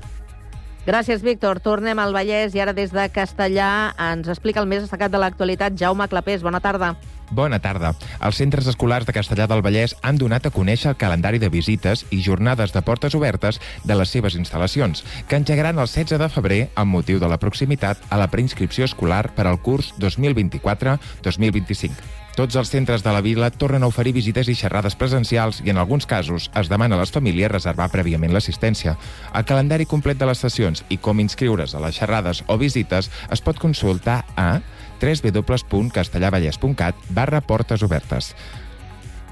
Gràcies, 0.88 1.20
Víctor. 1.20 1.60
Tornem 1.60 2.00
al 2.00 2.16
Vallès 2.16 2.56
i 2.56 2.64
ara 2.64 2.72
des 2.72 2.96
de 2.96 3.10
Castellà 3.12 3.92
ens 4.14 4.30
explica 4.32 4.64
el 4.64 4.72
més 4.72 4.86
destacat 4.86 5.12
de 5.12 5.20
l'actualitat 5.20 5.76
Jaume 5.76 6.08
Clapés. 6.08 6.40
Bona 6.48 6.64
tarda. 6.64 6.96
Bona 7.32 7.60
tarda. 7.60 7.92
Els 8.24 8.38
centres 8.40 8.68
escolars 8.72 9.08
de 9.08 9.14
Castellà 9.16 9.48
del 9.52 9.64
Vallès 9.66 9.96
han 10.02 10.20
donat 10.20 10.48
a 10.48 10.54
conèixer 10.54 10.94
el 10.94 11.00
calendari 11.00 11.42
de 11.44 11.52
visites 11.52 12.06
i 12.10 12.22
jornades 12.24 12.72
de 12.74 12.82
portes 12.82 13.16
obertes 13.20 13.60
de 13.84 13.98
les 14.00 14.14
seves 14.14 14.38
instal·lacions, 14.40 15.04
que 15.28 15.36
engegaran 15.36 15.80
el 15.80 15.92
16 15.92 16.22
de 16.22 16.30
febrer 16.32 16.62
amb 16.76 16.96
motiu 16.96 17.20
de 17.20 17.28
la 17.28 17.40
proximitat 17.42 18.00
a 18.10 18.22
la 18.22 18.30
preinscripció 18.32 18.88
escolar 18.88 19.28
per 19.36 19.48
al 19.48 19.60
curs 19.62 19.94
2024-2025. 20.00 22.16
Tots 22.38 22.56
els 22.56 22.70
centres 22.70 23.02
de 23.02 23.10
la 23.10 23.24
vila 23.26 23.50
tornen 23.50 23.82
a 23.82 23.88
oferir 23.90 24.14
visites 24.14 24.48
i 24.48 24.54
xerrades 24.56 24.96
presencials 24.96 25.58
i, 25.66 25.72
en 25.74 25.80
alguns 25.82 26.06
casos, 26.06 26.52
es 26.54 26.70
demana 26.70 26.94
a 26.94 27.02
les 27.02 27.12
famílies 27.12 27.50
reservar 27.50 27.90
prèviament 27.90 28.30
l'assistència. 28.32 28.94
El 29.34 29.48
calendari 29.50 29.90
complet 29.90 30.22
de 30.22 30.30
les 30.30 30.46
sessions 30.46 30.86
i 30.94 31.02
com 31.02 31.18
inscriure's 31.20 31.74
a 31.74 31.82
les 31.82 31.98
xerrades 31.98 32.44
o 32.46 32.60
visites 32.62 33.10
es 33.34 33.42
pot 33.42 33.58
consultar 33.58 34.22
a 34.38 34.60
www.castellavallès.cat 35.02 36.96
barra 37.10 37.42
portes 37.42 37.84
obertes. 37.84 38.34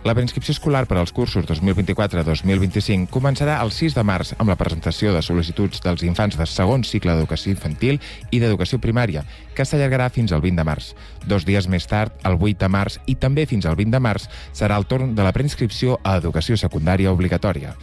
La 0.05 0.13
preinscripció 0.13 0.53
escolar 0.53 0.84
per 0.86 1.00
als 1.01 1.10
cursos 1.10 1.48
2024-2025 1.50 3.10
començarà 3.10 3.55
el 3.63 3.72
6 3.74 3.95
de 3.98 4.03
març 4.05 4.36
amb 4.38 4.51
la 4.51 4.57
presentació 4.60 5.10
de 5.15 5.24
sol·licituds 5.25 5.81
dels 5.81 6.03
infants 6.05 6.38
de 6.38 6.45
segon 6.45 6.86
cicle 6.86 7.15
d'educació 7.15 7.55
infantil 7.55 7.98
i 8.29 8.38
d'educació 8.38 8.77
primària, 8.77 9.25
que 9.57 9.65
s'allargarà 9.65 10.12
fins 10.13 10.29
al 10.29 10.45
20 10.45 10.62
de 10.62 10.67
març. 10.69 10.91
Dos 11.25 11.50
dies 11.50 11.65
més 11.65 11.89
tard, 11.89 12.13
el 12.22 12.38
8 12.38 12.62
de 12.62 12.69
març 12.69 13.00
i 13.10 13.17
també 13.17 13.48
fins 13.50 13.65
al 13.65 13.81
20 13.81 13.98
de 13.98 14.05
març, 14.05 14.29
serà 14.53 14.77
el 14.77 14.86
torn 14.86 15.17
de 15.17 15.25
la 15.25 15.34
preinscripció 15.34 15.98
a 16.03 16.19
educació 16.22 16.53
secundària 16.53 17.10
obligatòria. 17.10 17.74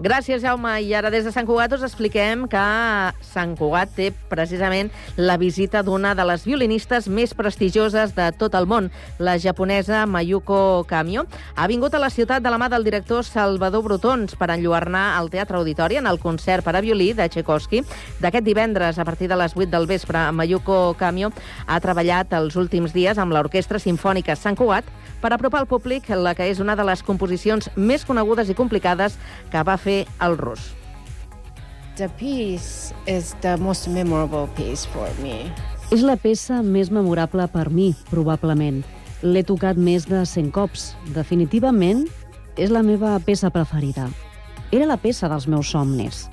Gràcies, 0.00 0.40
Jaume. 0.40 0.70
I 0.80 0.94
ara 0.96 1.10
des 1.12 1.26
de 1.26 1.30
Sant 1.32 1.44
Cugat 1.44 1.74
us 1.76 1.82
expliquem 1.84 2.46
que 2.48 2.60
Sant 3.20 3.50
Cugat 3.58 3.90
té 3.92 4.06
precisament 4.30 4.88
la 5.20 5.34
visita 5.36 5.82
d'una 5.84 6.14
de 6.16 6.24
les 6.24 6.46
violinistes 6.48 7.04
més 7.12 7.34
prestigioses 7.36 8.14
de 8.16 8.30
tot 8.40 8.56
el 8.56 8.64
món, 8.64 8.88
la 9.20 9.34
japonesa 9.36 10.06
Mayuko 10.08 10.86
Kamio. 10.88 11.26
Ha 11.52 11.68
vingut 11.68 11.92
a 11.92 12.00
la 12.00 12.08
ciutat 12.08 12.40
de 12.40 12.48
la 12.48 12.56
mà 12.56 12.70
del 12.72 12.88
director 12.88 13.28
Salvador 13.28 13.84
Brutons 13.84 14.38
per 14.40 14.48
enlluernar 14.54 15.18
al 15.18 15.28
Teatre 15.28 15.60
Auditori 15.60 16.00
en 16.00 16.08
el 16.08 16.22
concert 16.22 16.64
per 16.64 16.78
a 16.78 16.80
violí 16.80 17.12
de 17.12 17.28
Tchaikovsky. 17.28 17.84
D'aquest 18.24 18.48
divendres, 18.48 18.96
a 18.96 19.04
partir 19.04 19.28
de 19.28 19.36
les 19.36 19.52
8 19.52 19.68
del 19.68 19.84
vespre, 19.84 20.30
Mayuko 20.32 20.96
Kamio 20.96 21.28
ha 21.66 21.80
treballat 21.84 22.32
els 22.40 22.56
últims 22.56 22.96
dies 22.96 23.20
amb 23.20 23.36
l'Orquestra 23.36 23.76
Simfònica 23.76 24.32
Sant 24.32 24.56
Cugat 24.56 24.88
per 25.20 25.32
apropar 25.32 25.60
al 25.62 25.68
públic 25.70 26.08
la 26.10 26.34
que 26.34 26.48
és 26.50 26.60
una 26.60 26.76
de 26.76 26.84
les 26.88 27.02
composicions 27.06 27.70
més 27.76 28.04
conegudes 28.08 28.50
i 28.50 28.56
complicades 28.58 29.18
que 29.52 29.64
va 29.66 29.76
fer 29.76 30.04
el 30.20 30.38
rus. 30.40 30.72
The 31.96 32.08
piece 32.16 32.94
is 33.06 33.34
the 33.42 33.56
most 33.60 33.88
memorable 33.88 34.48
piece 34.56 34.88
for 34.88 35.08
me. 35.20 35.50
És 35.90 36.04
la 36.06 36.14
peça 36.16 36.62
més 36.62 36.88
memorable 36.94 37.44
per 37.50 37.68
mi, 37.68 37.90
probablement. 38.08 38.80
L'he 39.20 39.42
tocat 39.44 39.76
més 39.76 40.06
de 40.08 40.22
100 40.24 40.52
cops. 40.54 40.94
Definitivament, 41.12 42.06
és 42.56 42.70
la 42.72 42.80
meva 42.86 43.18
peça 43.26 43.50
preferida. 43.52 44.06
Era 44.70 44.86
la 44.86 44.96
peça 45.02 45.28
dels 45.28 45.48
meus 45.50 45.72
somnis. 45.74 46.28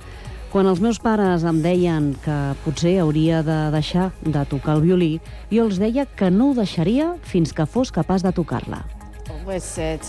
Quan 0.48 0.64
els 0.64 0.80
meus 0.80 0.96
pares 0.96 1.42
em 1.44 1.58
deien 1.60 2.14
que 2.24 2.34
potser 2.64 2.94
hauria 3.02 3.42
de 3.44 3.56
deixar 3.74 4.06
de 4.24 4.46
tocar 4.48 4.78
el 4.78 4.86
violí, 4.86 5.10
jo 5.52 5.66
els 5.66 5.76
deia 5.76 6.06
que 6.08 6.30
no 6.32 6.50
ho 6.50 6.54
deixaria 6.56 7.10
fins 7.20 7.52
que 7.52 7.66
fos 7.68 7.92
capaç 7.92 8.24
de 8.24 8.32
tocar-la. 8.32 8.80
Always 9.28 9.62
said, 9.62 10.00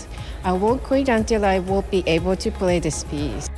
I 0.42 0.56
won't 0.56 0.80
quit 0.88 1.12
until 1.12 1.44
I 1.44 1.60
will 1.60 1.84
be 1.92 2.00
able 2.06 2.36
to 2.40 2.50
play 2.56 2.80
this 2.80 3.04
piece. 3.12 3.52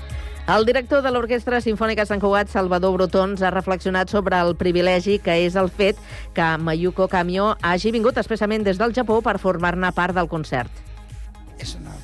El 0.50 0.66
director 0.66 1.04
de 1.06 1.12
l'Orquestra 1.14 1.60
Simfònica 1.62 2.02
Sant 2.02 2.18
Cugat, 2.18 2.50
Salvador 2.50 2.96
Brotons, 2.96 3.46
ha 3.46 3.54
reflexionat 3.54 4.10
sobre 4.10 4.40
el 4.42 4.56
privilegi 4.58 5.20
que 5.22 5.38
és 5.46 5.54
el 5.54 5.70
fet 5.70 6.00
que 6.34 6.48
Mayuko 6.58 7.06
Kamio 7.06 7.52
hagi 7.62 7.94
vingut 7.94 8.18
expressament 8.18 8.66
des 8.66 8.82
del 8.82 8.90
Japó 8.90 9.22
per 9.22 9.38
formar-ne 9.38 9.94
part 9.94 10.18
del 10.18 10.26
concert. 10.26 10.82
És 11.62 11.76
una 11.78 11.94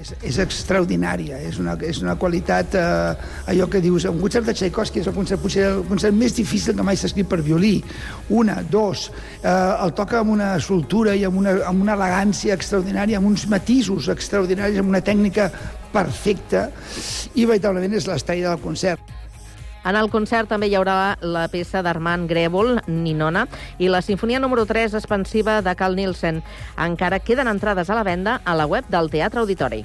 és, 0.00 0.12
és 0.24 0.38
extraordinària, 0.42 1.38
és 1.44 1.58
una, 1.60 1.74
és 1.84 2.00
una 2.02 2.16
qualitat, 2.20 2.74
eh, 2.78 3.52
allò 3.52 3.68
que 3.70 3.82
dius, 3.84 4.06
un 4.08 4.20
concert 4.22 4.48
de 4.48 4.54
Tchaikovsky 4.56 5.02
és 5.02 5.10
el 5.10 5.16
concert, 5.16 5.42
potser 5.42 5.66
el 5.74 5.84
concert 5.88 6.16
més 6.16 6.34
difícil 6.36 6.76
que 6.76 6.86
mai 6.86 6.98
s'ha 6.98 7.10
escrit 7.10 7.28
per 7.28 7.40
violí. 7.44 7.76
Una, 8.40 8.60
dos, 8.62 9.08
eh, 9.42 9.52
el 9.52 9.94
toca 9.98 10.22
amb 10.22 10.32
una 10.36 10.54
soltura 10.64 11.14
i 11.16 11.26
amb 11.28 11.42
una, 11.42 11.58
amb 11.68 11.84
una 11.84 11.98
elegància 11.98 12.56
extraordinària, 12.56 13.20
amb 13.20 13.30
uns 13.30 13.46
matisos 13.52 14.08
extraordinaris, 14.12 14.80
amb 14.80 14.92
una 14.94 15.04
tècnica 15.04 15.50
perfecta, 15.92 16.68
i 17.34 17.44
veritablement 17.44 17.98
és 17.98 18.08
l'estrella 18.08 18.54
del 18.54 18.62
concert. 18.64 19.19
En 19.84 19.96
el 19.96 20.10
concert 20.12 20.50
també 20.50 20.68
hi 20.68 20.74
haurà 20.76 21.16
la 21.22 21.46
peça 21.48 21.80
d'Armand 21.82 22.28
Grèvol, 22.30 22.80
Ninona, 22.86 23.46
i 23.78 23.88
la 23.88 24.02
sinfonia 24.04 24.40
número 24.40 24.66
3 24.68 24.98
expansiva 25.00 25.60
de 25.64 25.74
Carl 25.76 25.96
Nielsen. 25.96 26.42
Encara 26.76 27.22
queden 27.24 27.48
entrades 27.48 27.88
a 27.88 27.96
la 27.96 28.04
venda 28.04 28.40
a 28.44 28.54
la 28.54 28.68
web 28.68 28.88
del 28.92 29.10
Teatre 29.10 29.40
Auditori. 29.40 29.84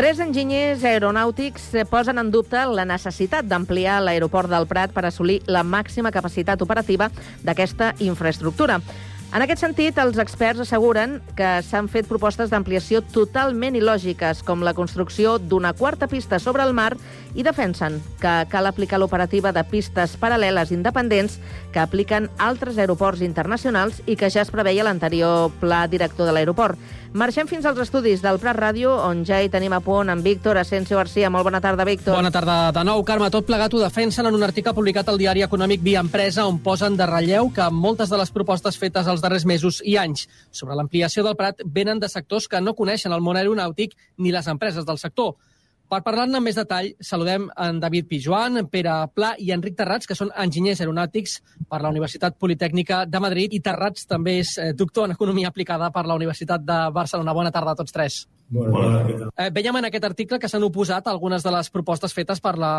Tres 0.00 0.16
enginyers 0.24 0.80
aeronàutics 0.88 1.66
eh, 1.76 1.82
posen 1.84 2.16
en 2.16 2.30
dubte 2.32 2.56
la 2.72 2.86
necessitat 2.88 3.44
d'ampliar 3.44 3.98
l'aeroport 4.00 4.48
del 4.48 4.64
Prat 4.64 4.94
per 4.96 5.02
assolir 5.04 5.42
la 5.44 5.60
màxima 5.60 6.08
capacitat 6.08 6.62
operativa 6.64 7.10
d'aquesta 7.44 7.90
infraestructura. 8.00 8.78
En 9.30 9.44
aquest 9.44 9.60
sentit, 9.62 9.98
els 10.00 10.16
experts 10.18 10.64
asseguren 10.64 11.18
que 11.38 11.50
s'han 11.62 11.86
fet 11.92 12.08
propostes 12.08 12.48
d'ampliació 12.50 13.02
totalment 13.12 13.76
il·lògiques, 13.78 14.40
com 14.42 14.64
la 14.64 14.72
construcció 14.74 15.36
d'una 15.38 15.74
quarta 15.76 16.08
pista 16.08 16.40
sobre 16.40 16.64
el 16.64 16.72
mar, 16.74 16.96
i 17.36 17.44
defensen 17.46 18.00
que 18.18 18.32
cal 18.50 18.66
aplicar 18.66 18.98
l'operativa 18.98 19.52
de 19.52 19.62
pistes 19.68 20.16
paral·leles 20.18 20.72
independents 20.74 21.36
que 21.70 21.84
apliquen 21.84 22.26
altres 22.38 22.80
aeroports 22.80 23.20
internacionals 23.20 24.00
i 24.06 24.16
que 24.16 24.32
ja 24.32 24.42
es 24.42 24.50
preveia 24.50 24.88
l'anterior 24.88 25.52
pla 25.60 25.84
director 25.92 26.26
de 26.26 26.34
l'aeroport. 26.34 26.80
Marxem 27.12 27.48
fins 27.50 27.64
als 27.66 27.80
estudis 27.82 28.20
del 28.22 28.36
Prat 28.38 28.54
Ràdio, 28.54 28.92
on 29.02 29.24
ja 29.26 29.40
hi 29.42 29.48
tenim 29.50 29.72
a 29.74 29.80
punt 29.82 30.12
en 30.12 30.20
Víctor 30.22 30.60
Asensio 30.60 30.94
García. 30.96 31.26
Molt 31.26 31.42
bona 31.42 31.58
tarda, 31.60 31.82
Víctor. 31.84 32.14
Bona 32.14 32.30
tarda 32.30 32.70
de 32.70 32.84
nou, 32.86 33.02
Carme. 33.02 33.26
Tot 33.34 33.48
plegat 33.48 33.74
ho 33.74 33.80
defensen 33.82 34.28
en 34.30 34.36
un 34.38 34.46
article 34.46 34.70
publicat 34.76 35.10
al 35.10 35.18
diari 35.18 35.42
econòmic 35.42 35.82
Via 35.82 36.04
Empresa, 36.06 36.46
on 36.46 36.60
posen 36.62 36.94
de 36.94 37.08
relleu 37.10 37.50
que 37.50 37.66
moltes 37.74 38.14
de 38.14 38.20
les 38.20 38.30
propostes 38.30 38.78
fetes 38.78 39.10
als 39.10 39.24
darrers 39.24 39.44
mesos 39.44 39.82
i 39.82 39.96
anys 39.98 40.28
sobre 40.52 40.78
l'ampliació 40.78 41.26
del 41.26 41.34
Prat 41.34 41.66
venen 41.66 41.98
de 41.98 42.08
sectors 42.08 42.46
que 42.46 42.62
no 42.62 42.76
coneixen 42.78 43.10
el 43.10 43.26
món 43.26 43.40
aeronàutic 43.40 43.98
ni 44.18 44.30
les 44.30 44.46
empreses 44.46 44.86
del 44.86 45.02
sector. 45.02 45.34
Per 45.90 45.98
parlar-ne 46.06 46.38
amb 46.38 46.46
més 46.46 46.54
detall, 46.54 46.92
saludem 47.02 47.48
en 47.58 47.80
David 47.82 48.06
Pijuan, 48.06 48.60
Pere 48.70 48.92
Pla 49.10 49.32
i 49.42 49.48
Enric 49.50 49.74
Terrats, 49.80 50.06
que 50.06 50.14
són 50.14 50.28
enginyers 50.38 50.84
aeronàutics 50.84 51.34
per 51.66 51.80
la 51.82 51.90
Universitat 51.90 52.36
Politècnica 52.38 53.00
de 53.10 53.20
Madrid, 53.24 53.56
i 53.58 53.58
Terrats 53.64 54.06
també 54.06 54.36
és 54.44 54.52
eh, 54.62 54.68
doctor 54.70 55.08
en 55.08 55.16
Economia 55.16 55.50
Aplicada 55.50 55.90
per 55.90 56.04
la 56.06 56.14
Universitat 56.14 56.62
de 56.62 56.76
Barcelona. 56.94 57.34
Bona 57.34 57.50
tarda 57.50 57.74
a 57.74 57.80
tots 57.82 57.96
tres. 57.96 58.20
Bona 58.50 59.04
Eh, 59.40 59.48
veiem 59.54 59.76
en 59.78 59.86
aquest 59.86 60.04
article 60.04 60.38
que 60.42 60.48
s'han 60.50 60.64
oposat 60.66 61.06
a 61.06 61.12
algunes 61.14 61.44
de 61.46 61.50
les 61.54 61.70
propostes 61.70 62.12
fetes 62.12 62.40
per 62.42 62.56
la, 62.58 62.72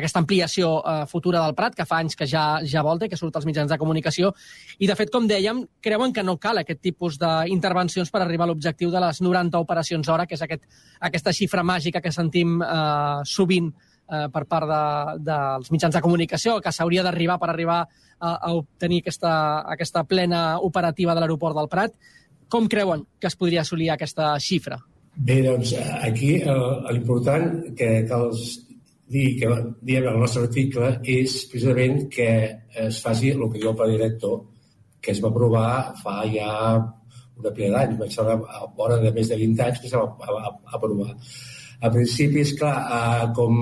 aquesta 0.00 0.20
ampliació 0.20 0.76
eh, 0.84 1.06
futura 1.10 1.40
del 1.40 1.54
Prat, 1.56 1.74
que 1.74 1.86
fa 1.88 2.02
anys 2.02 2.14
que 2.14 2.28
ja 2.28 2.60
ja 2.62 2.82
volta 2.84 3.06
i 3.06 3.08
que 3.08 3.16
surt 3.16 3.36
als 3.36 3.46
mitjans 3.48 3.72
de 3.72 3.78
comunicació. 3.80 4.34
I, 4.78 4.86
de 4.86 4.96
fet, 4.98 5.10
com 5.10 5.26
dèiem, 5.26 5.64
creuen 5.80 6.12
que 6.12 6.22
no 6.22 6.36
cal 6.36 6.60
aquest 6.60 6.82
tipus 6.84 7.18
d'intervencions 7.18 8.12
per 8.12 8.22
arribar 8.22 8.44
a 8.44 8.52
l'objectiu 8.52 8.92
de 8.92 9.00
les 9.00 9.22
90 9.24 9.64
operacions 9.64 10.12
hora, 10.12 10.26
que 10.26 10.36
és 10.36 10.44
aquest, 10.44 10.68
aquesta 11.00 11.32
xifra 11.32 11.64
màgica 11.64 12.04
que 12.04 12.12
sentim 12.12 12.60
eh, 12.62 13.24
sovint 13.24 13.72
eh, 13.72 14.28
per 14.28 14.44
part 14.44 14.68
de, 14.68 14.84
dels 15.24 15.72
mitjans 15.72 15.96
de 15.96 16.04
comunicació, 16.04 16.60
que 16.60 16.72
s'hauria 16.72 17.02
d'arribar 17.02 17.40
per 17.40 17.50
arribar 17.50 17.82
a, 17.82 18.36
a 18.36 18.52
obtenir 18.52 19.00
aquesta, 19.02 19.34
aquesta 19.72 20.04
plena 20.04 20.60
operativa 20.60 21.14
de 21.14 21.24
l'aeroport 21.24 21.56
del 21.56 21.72
Prat. 21.72 21.96
Com 22.48 22.68
creuen 22.68 23.08
que 23.18 23.32
es 23.32 23.40
podria 23.40 23.64
assolir 23.64 23.90
aquesta 23.90 24.36
xifra? 24.38 24.84
Bé, 25.16 25.42
doncs 25.44 25.74
aquí 26.02 26.34
eh, 26.42 26.54
l'important 26.90 27.74
que 27.78 27.90
cal 28.10 28.32
dir 29.14 29.28
que 29.38 29.50
diem 29.86 30.08
el 30.10 30.18
nostre 30.18 30.42
article 30.48 30.90
és 31.04 31.36
precisament 31.52 32.08
que 32.10 32.28
es 32.82 32.98
faci 33.04 33.30
el 33.30 33.44
que 33.46 33.60
diu 33.60 33.70
el 33.70 33.78
pla 33.78 33.86
director 33.92 34.40
que 35.00 35.12
es 35.12 35.20
va 35.22 35.30
aprovar 35.30 35.94
fa 36.00 36.22
ja 36.32 36.50
una 37.38 37.52
pila 37.54 37.78
d'anys, 37.78 37.98
vaig 38.00 38.14
ser 38.14 38.24
a 38.30 38.64
vora 38.78 38.96
de 39.02 39.12
més 39.14 39.28
de 39.30 39.38
20 39.38 39.62
anys 39.66 39.80
que 39.82 39.90
es 39.90 39.94
va 39.94 40.04
aprovar. 40.78 41.14
A 41.84 41.90
principi, 41.92 42.40
és 42.40 42.54
clar, 42.58 42.74
eh, 42.96 43.24
com 43.36 43.56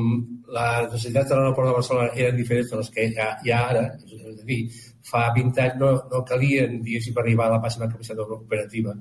les 0.53 0.89
necessitats 0.93 1.31
de 1.31 1.39
l'aeroport 1.39 1.71
de 1.71 1.77
Barcelona 1.79 2.11
eren 2.15 2.37
diferents 2.37 2.71
de 2.71 2.81
les 2.81 2.91
que 2.95 3.07
hi 3.09 3.17
ha, 3.17 3.31
hi 3.45 3.55
ha 3.55 3.61
ara, 3.71 3.85
és 4.05 4.27
a 4.29 4.47
dir, 4.51 4.61
fa 5.09 5.23
20 5.35 5.63
anys 5.65 5.81
no, 5.81 5.93
no 6.13 6.21
calien, 6.29 6.77
diguéssim, 6.85 7.17
per 7.17 7.25
arribar 7.25 7.49
a 7.49 7.55
la 7.57 7.63
màxima 7.65 7.89
capacitat 7.89 8.37
operativa. 8.37 8.95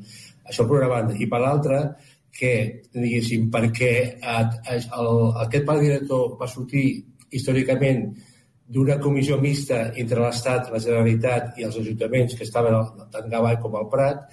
Això 0.48 0.66
per 0.68 0.80
una 0.80 0.90
banda. 0.96 1.18
I 1.20 1.28
per 1.30 1.42
l'altra, 1.44 1.82
que, 2.32 2.52
diguéssim, 2.96 3.50
perquè 3.54 3.94
el, 4.24 5.10
aquest 5.44 5.66
pla 5.68 5.78
director 5.82 6.36
va 6.40 6.50
sortir 6.50 6.86
històricament 7.32 8.06
d'una 8.72 8.98
comissió 9.04 9.38
mixta 9.42 9.82
entre 10.00 10.22
l'Estat, 10.24 10.72
la 10.72 10.80
Generalitat 10.80 11.60
i 11.60 11.68
els 11.68 11.78
ajuntaments 11.82 12.38
que 12.38 12.48
estaven 12.48 12.78
tant 13.12 13.28
Gavall 13.32 13.60
com 13.64 13.76
al 13.76 13.90
Prat, 13.92 14.24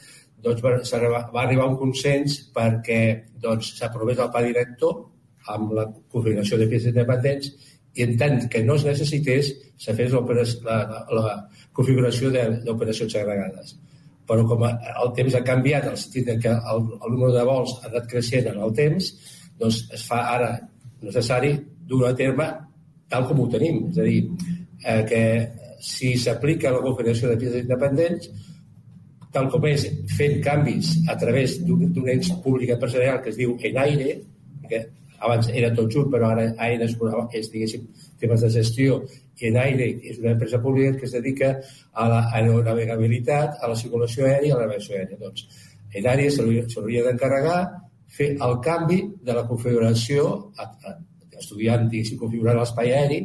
doncs 0.43 0.63
va, 0.63 0.77
va 1.35 1.43
arribar 1.43 1.67
a 1.67 1.73
un 1.73 1.79
consens 1.81 2.39
perquè 2.55 3.01
doncs, 3.43 3.75
s'aprovés 3.81 4.21
el 4.23 4.31
pla 4.35 4.45
director 4.47 5.01
amb 5.55 5.75
la 5.75 5.89
configuració 6.13 6.59
de 6.61 6.69
pièces 6.71 6.93
independents 6.93 7.51
i 7.99 8.05
en 8.07 8.15
tant 8.21 8.39
que 8.53 8.63
no 8.63 8.77
es 8.79 8.87
necessités, 8.87 9.51
se 9.79 9.95
fes 9.99 10.15
la, 10.15 10.23
la, 10.69 10.79
la 11.19 11.35
configuració 11.75 12.31
d'operacions 12.31 13.17
agregades 13.19 13.75
però 14.29 14.45
com 14.49 14.65
el 14.69 15.13
temps 15.17 15.35
ha 15.35 15.45
canviat, 15.45 15.89
en 15.89 15.97
el 15.97 16.01
sentit 16.01 16.31
que 16.43 16.53
el, 16.53 16.83
el 16.99 17.15
número 17.15 17.33
de 17.33 17.45
vols 17.49 17.75
ha 17.81 17.89
anat 17.91 18.09
creixent 18.11 18.51
en 18.53 18.61
el 18.65 18.75
temps, 18.77 19.13
doncs 19.59 19.85
es 19.97 20.05
fa 20.07 20.21
ara 20.37 20.51
necessari 21.03 21.55
dur 21.89 22.05
a 22.09 22.15
terme 22.17 22.49
tal 23.09 23.25
com 23.29 23.41
ho 23.41 23.49
tenim. 23.53 23.87
És 23.91 23.99
a 23.99 24.05
dir, 24.05 24.21
eh, 24.85 25.03
que 25.09 25.23
si 25.81 26.15
s'aplica 26.21 26.75
la 26.75 26.85
confederació 26.85 27.33
de 27.33 27.41
piezas 27.41 27.65
independents, 27.65 28.29
tal 29.33 29.49
com 29.53 29.65
és, 29.69 29.87
fent 30.17 30.39
canvis 30.45 30.95
a 31.09 31.17
través 31.21 31.59
d'un 31.65 32.09
ens 32.09 32.31
públic 32.45 32.75
empresarial 32.77 33.21
que 33.23 33.33
es 33.33 33.41
diu 33.41 33.57
Enaire, 33.71 34.21
que 34.69 34.85
abans 35.19 35.49
era 35.51 35.73
tot 35.75 35.91
junt, 35.93 36.11
però 36.13 36.33
ara 36.33 36.47
Aire 36.67 36.87
és, 36.87 36.95
és 37.41 37.51
diguéssim, 37.53 37.89
temes 38.21 38.45
de 38.45 38.51
gestió 38.55 39.01
en 39.41 39.57
Aire 39.57 39.89
és 40.11 40.19
una 40.19 40.33
empresa 40.35 40.61
pública 40.63 40.97
que 40.99 41.07
es 41.07 41.15
dedica 41.15 41.51
a 41.93 42.09
l'aeronavegabilitat, 42.11 43.59
a 43.63 43.71
la 43.71 43.77
circulació 43.79 44.27
aèria 44.27 44.51
i 44.51 44.55
a 44.55 44.59
la 44.59 44.67
navegació 44.67 44.97
aèria. 44.97 45.19
Doncs, 45.21 45.45
en 45.95 46.09
Aire 46.13 46.31
s'hauria 46.35 47.05
d'encarregar 47.07 47.61
fer 48.19 48.33
el 48.35 48.57
canvi 48.65 49.03
de 49.23 49.37
la 49.37 49.45
configuració, 49.47 50.51
estudiant, 51.39 51.87
diguéssim, 51.91 52.19
configurant 52.19 52.59
l'espai 52.59 52.93
aeri, 52.97 53.21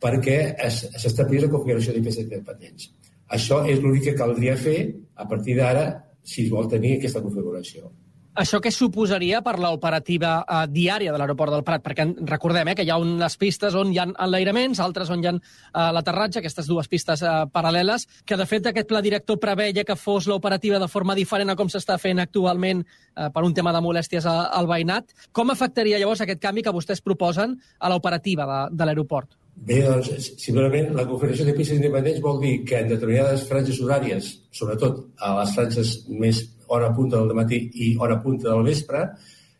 perquè 0.00 0.38
s'establís 0.72 1.44
la 1.44 1.52
configuració 1.52 1.94
d'IPs 1.94 2.22
independents. 2.24 2.90
Això 3.30 3.60
és 3.70 3.78
l'únic 3.78 4.08
que 4.08 4.18
caldria 4.18 4.56
fer 4.58 4.78
a 5.14 5.26
partir 5.28 5.54
d'ara 5.60 5.84
si 6.24 6.46
es 6.46 6.50
vol 6.50 6.68
tenir 6.68 6.96
aquesta 6.96 7.22
configuració. 7.22 7.92
Això 8.38 8.60
què 8.62 8.70
suposaria 8.70 9.40
per 9.42 9.56
l'operativa 9.58 10.36
eh, 10.44 10.58
diària 10.70 11.10
de 11.10 11.18
l'aeroport 11.18 11.50
del 11.50 11.64
Prat? 11.66 11.82
Perquè 11.82 12.04
recordem 12.28 12.68
eh, 12.70 12.74
que 12.78 12.84
hi 12.86 12.90
ha 12.94 12.98
unes 13.02 13.34
pistes 13.40 13.74
on 13.74 13.90
hi 13.90 13.98
ha 13.98 14.06
enlairaments, 14.06 14.78
altres 14.78 15.10
on 15.10 15.24
hi 15.24 15.26
ha 15.26 15.32
eh, 15.34 15.88
l'aterratge, 15.96 16.38
aquestes 16.38 16.68
dues 16.70 16.86
pistes 16.88 17.24
eh, 17.26 17.32
paral·leles, 17.50 18.06
que 18.24 18.38
de 18.38 18.46
fet 18.46 18.70
aquest 18.70 18.86
pla 18.90 19.02
director 19.02 19.40
preveia 19.42 19.84
que 19.84 19.98
fos 19.98 20.28
l'operativa 20.30 20.78
de 20.78 20.88
forma 20.88 21.16
diferent 21.18 21.50
a 21.50 21.56
com 21.58 21.72
s'està 21.72 21.98
fent 21.98 22.22
actualment 22.22 22.84
eh, 22.84 23.26
per 23.34 23.42
un 23.42 23.56
tema 23.56 23.74
de 23.74 23.82
molèsties 23.82 24.30
al, 24.30 24.46
al 24.60 24.70
veïnat. 24.70 25.10
Com 25.34 25.50
afectaria 25.50 25.98
llavors 25.98 26.22
aquest 26.22 26.42
canvi 26.42 26.62
que 26.62 26.76
vostès 26.76 27.02
proposen 27.02 27.58
a 27.80 27.90
l'operativa 27.90 28.46
de, 28.46 28.62
de 28.78 28.86
l'aeroport? 28.86 29.34
Bé, 29.60 29.82
doncs, 29.82 30.30
simplement 30.40 30.94
la 30.94 31.04
configuració 31.04 31.44
de 31.50 31.56
pistes 31.58 31.82
independents 31.82 32.22
vol 32.22 32.38
dir 32.40 32.54
que 32.64 32.78
en 32.78 32.94
determinades 32.94 33.42
franges 33.50 33.82
horàries, 33.82 34.30
sobretot 34.54 35.02
a 35.18 35.34
les 35.42 35.58
franges 35.58 35.92
més 36.08 36.44
hora 36.74 36.90
punta 36.94 37.18
del 37.18 37.36
matí 37.36 37.60
i 37.74 37.94
hora 37.98 38.20
punta 38.22 38.50
del 38.50 38.66
vespre, 38.66 39.04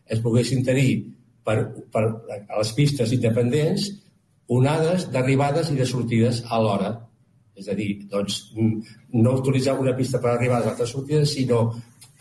es 0.05 0.19
poguessin 0.23 0.63
tenir 0.65 0.89
per, 1.45 1.57
per, 1.91 2.03
a 2.47 2.59
les 2.59 2.73
pistes 2.77 3.13
independents 3.15 3.87
onades 4.51 5.07
d'arribades 5.13 5.71
i 5.71 5.77
de 5.79 5.87
sortides 5.87 6.43
a 6.49 6.59
l'hora. 6.61 6.91
És 7.55 7.67
a 7.71 7.75
dir, 7.77 7.89
doncs, 8.11 8.41
no 8.57 9.37
utilitzar 9.37 9.77
una 9.79 9.95
pista 9.95 10.19
per 10.23 10.33
arribar 10.33 10.61
a 10.61 10.71
altres 10.71 10.91
sortides, 10.95 11.33
sinó 11.35 11.63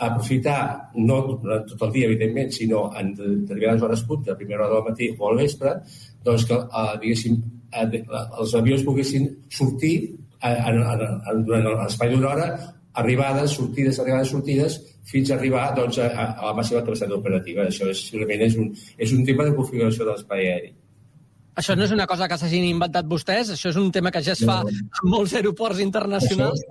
aprofitar, 0.00 0.90
no 0.96 1.20
durant 1.29 1.66
tot 1.68 1.83
el 1.87 1.92
dia, 1.94 2.09
evidentment, 2.09 2.50
sinó 2.55 2.87
en 2.96 3.12
determinades 3.14 3.83
hores 3.85 4.05
punta, 4.09 4.33
a 4.33 4.38
primera 4.38 4.66
hora 4.66 4.79
del 4.79 4.88
matí 4.90 5.11
o 5.18 5.29
al 5.29 5.40
vespre, 5.42 5.74
doncs 6.24 6.46
que, 6.48 6.57
eh, 6.57 6.94
diguéssim, 7.03 7.37
eh, 7.72 8.03
els 8.40 8.55
avions 8.57 8.85
poguessin 8.87 9.29
sortir 9.48 9.94
eh, 10.40 10.57
en, 10.57 10.81
en, 10.81 11.05
en, 11.05 11.42
durant 11.44 11.68
l'espai 11.83 12.14
d'una 12.14 12.33
hora 12.33 12.48
arribades, 12.94 13.55
sortides, 13.57 13.98
arribades, 14.03 14.31
sortides, 14.33 14.79
fins 15.11 15.31
a 15.31 15.37
arribar 15.37 15.70
doncs, 15.76 15.98
a, 15.98 16.09
a 16.11 16.46
la 16.50 16.55
màxima 16.57 16.83
capacitat 16.85 17.12
operativa. 17.16 17.66
Això 17.70 17.88
és, 17.90 18.05
simplement 18.11 18.44
és 18.46 18.57
un, 18.61 18.70
és 18.98 19.12
un 19.16 19.24
tema 19.26 19.46
de 19.46 19.55
configuració 19.57 20.07
de 20.07 20.12
l'espai 20.12 20.46
aeri. 20.50 20.72
Això 21.61 21.74
no 21.76 21.85
és 21.85 21.92
una 21.92 22.07
cosa 22.09 22.29
que 22.31 22.38
s'hagin 22.38 22.64
inventat 22.68 23.09
vostès, 23.11 23.50
això 23.53 23.72
és 23.72 23.79
un 23.79 23.90
tema 23.92 24.12
que 24.14 24.22
ja 24.24 24.33
es 24.37 24.44
fa 24.46 24.61
en 24.64 25.11
molts 25.11 25.35
aeroports 25.37 25.83
internacionals. 25.83 26.62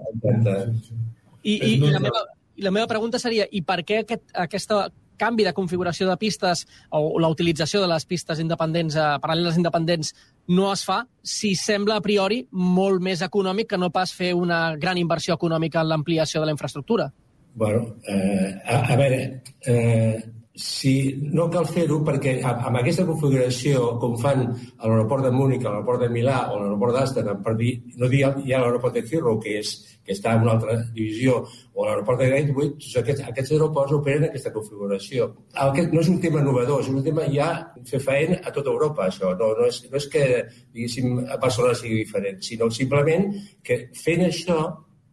I, 1.43 1.53
i, 1.53 1.73
i, 1.75 1.91
la 1.91 2.01
meva, 2.03 2.23
I 2.55 2.65
la 2.65 2.71
meva 2.75 2.87
pregunta 2.87 3.19
seria, 3.21 3.45
i 3.51 3.61
per 3.63 3.81
què 3.87 4.01
aquest, 4.03 4.25
aquesta 4.35 4.87
canvi 5.19 5.45
de 5.45 5.53
configuració 5.53 6.09
de 6.09 6.17
pistes 6.17 6.65
o 6.95 7.19
la 7.19 7.29
utilització 7.29 7.83
de 7.83 7.91
les 7.91 8.07
pistes 8.09 8.39
independents, 8.39 8.95
eh, 8.95 9.07
paral·leles 9.21 9.59
independents, 9.59 10.13
no 10.47 10.71
es 10.73 10.83
fa 10.87 11.03
si 11.21 11.53
sembla 11.59 11.99
a 11.99 12.05
priori 12.05 12.45
molt 12.51 13.03
més 13.03 13.21
econòmic 13.21 13.69
que 13.73 13.81
no 13.81 13.91
pas 13.93 14.13
fer 14.15 14.33
una 14.33 14.75
gran 14.75 14.97
inversió 14.97 15.35
econòmica 15.35 15.83
en 15.83 15.91
l'ampliació 15.91 16.41
de 16.41 16.49
la 16.49 16.55
infraestructura? 16.57 17.11
bueno, 17.59 17.95
eh, 18.07 18.61
a, 18.65 18.93
a 18.93 18.95
veure, 18.95 19.41
eh, 19.65 20.23
si 20.59 21.15
no 21.31 21.45
cal 21.47 21.63
fer-ho 21.71 22.01
perquè 22.03 22.33
amb 22.43 22.77
aquesta 22.81 23.05
configuració, 23.07 23.93
com 24.01 24.17
fan 24.19 24.41
a 24.43 24.89
l'aeroport 24.89 25.23
de 25.23 25.31
Múnich, 25.31 25.63
a 25.63 25.71
l'aeroport 25.71 26.03
de 26.03 26.09
Milà 26.11 26.39
o 26.49 26.57
a 26.57 26.59
l'aeroport 26.59 26.97
d'Amsterdam, 26.97 27.39
per 27.45 27.53
dir, 27.61 27.77
no 27.95 28.09
dir 28.11 28.25
ja 28.25 28.59
l'aeroport 28.59 28.97
de 28.97 29.05
Heathrow, 29.05 29.39
que, 29.39 29.55
és, 29.61 29.71
que 30.03 30.17
està 30.17 30.33
en 30.35 30.43
una 30.43 30.57
altra 30.57 30.75
divisió, 30.97 31.37
o 31.71 31.87
l'aeroport 31.87 32.19
de 32.19 32.27
Gateway, 32.33 32.73
tots 32.75 32.99
aquests, 32.99 33.23
aquests 33.31 33.55
aeroports 33.55 33.95
operen 34.01 34.27
aquesta 34.27 34.51
configuració. 34.57 35.29
Aquest 35.69 35.95
no 35.95 36.03
és 36.03 36.11
un 36.11 36.19
tema 36.27 36.43
innovador, 36.43 36.83
és 36.83 36.91
un 36.91 36.99
tema 37.07 37.29
ja 37.31 37.49
fer 37.87 38.03
feina 38.03 38.41
a 38.43 38.51
tota 38.51 38.75
Europa, 38.75 39.07
això. 39.07 39.31
No, 39.39 39.53
no, 39.55 39.71
és, 39.71 39.79
no 39.87 39.95
és 40.01 40.11
que, 40.11 40.27
diguéssim, 40.75 41.23
a 41.23 41.39
Barcelona 41.39 41.79
sigui 41.79 42.03
diferent, 42.03 42.43
sinó 42.43 42.67
simplement 42.67 43.31
que 43.63 43.85
fent 43.95 44.27
això 44.27 44.59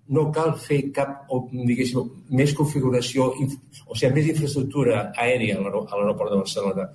no 0.08 0.28
cal 0.34 0.54
fer 0.62 0.80
cap, 0.94 1.26
diguéssim, 1.52 2.10
més 2.38 2.54
configuració, 2.54 3.30
o 3.32 3.96
sigui, 3.98 4.12
més 4.14 4.32
infraestructura 4.32 5.08
aèria 5.18 5.58
a 5.58 5.64
l'aeroport 5.66 6.32
de 6.32 6.40
Barcelona, 6.40 6.88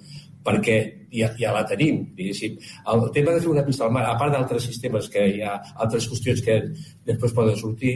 perquè 0.46 0.78
ja, 1.14 1.30
ja 1.38 1.54
la 1.54 1.64
tenim, 1.70 2.02
diguéssim. 2.18 2.58
El 2.94 3.08
tema 3.16 3.36
de 3.36 3.44
fer 3.44 3.52
una 3.52 3.66
pista 3.68 3.86
al 3.86 3.96
mar, 3.96 4.06
a 4.08 4.18
part 4.20 4.34
d'altres 4.34 4.66
sistemes 4.70 5.10
que 5.12 5.26
hi 5.36 5.42
ha 5.46 5.58
altres 5.84 6.08
qüestions 6.10 6.44
que 6.46 6.60
després 7.08 7.36
poden 7.38 7.60
sortir, 7.60 7.96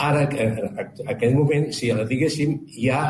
ara, 0.00 0.24
en 0.30 1.10
aquest 1.12 1.34
moment, 1.36 1.66
si 1.76 1.90
la 1.92 2.06
diguéssim, 2.08 2.60
ja, 2.78 3.02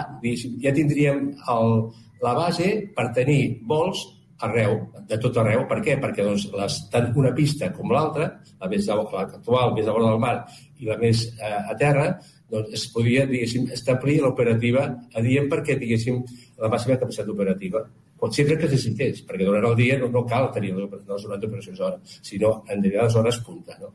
ja 0.64 0.72
tindríem 0.74 1.28
el, 1.54 1.76
la 2.24 2.34
base 2.38 2.72
per 2.96 3.10
tenir 3.16 3.42
vols 3.68 4.02
arreu, 4.40 4.78
de 5.06 5.18
tot 5.20 5.36
arreu. 5.40 5.66
Per 5.68 5.78
què? 5.84 5.96
Perquè 6.00 6.24
doncs, 6.24 6.48
les, 6.56 6.78
tant 6.92 7.10
una 7.20 7.32
pista 7.36 7.70
com 7.76 7.92
l'altra, 7.92 8.32
la 8.60 8.70
més 8.72 8.88
actual, 8.88 9.74
més 9.76 9.86
a 9.86 9.94
vora 9.94 10.10
del 10.10 10.22
mar, 10.22 10.34
i 10.80 10.88
la 10.88 10.98
més 11.00 11.26
eh, 11.36 11.56
a 11.70 11.76
terra, 11.78 12.10
doncs 12.50 12.74
es 12.74 12.86
podia, 12.92 13.26
diguéssim, 13.30 13.68
establir 13.76 14.20
l'operativa 14.24 14.86
a 15.14 15.24
dient 15.24 15.48
perquè, 15.52 15.78
diguéssim, 15.78 16.22
la 16.60 16.70
màxima 16.72 16.98
capacitat 16.98 17.28
operativa. 17.28 17.86
quan 18.20 18.32
sempre 18.36 18.58
que 18.58 18.68
necessités, 18.68 19.22
perquè 19.24 19.46
durant 19.48 19.64
el 19.64 19.76
dia 19.78 19.94
no, 19.96 20.10
no 20.12 20.26
cal 20.28 20.50
tenir 20.52 20.74
les 20.76 20.90
90 21.24 21.46
operacions 21.46 21.80
hora, 21.80 21.96
sinó 22.04 22.50
en 22.68 22.82
determinades 22.82 23.16
hores 23.16 23.38
punta. 23.40 23.78
No? 23.80 23.94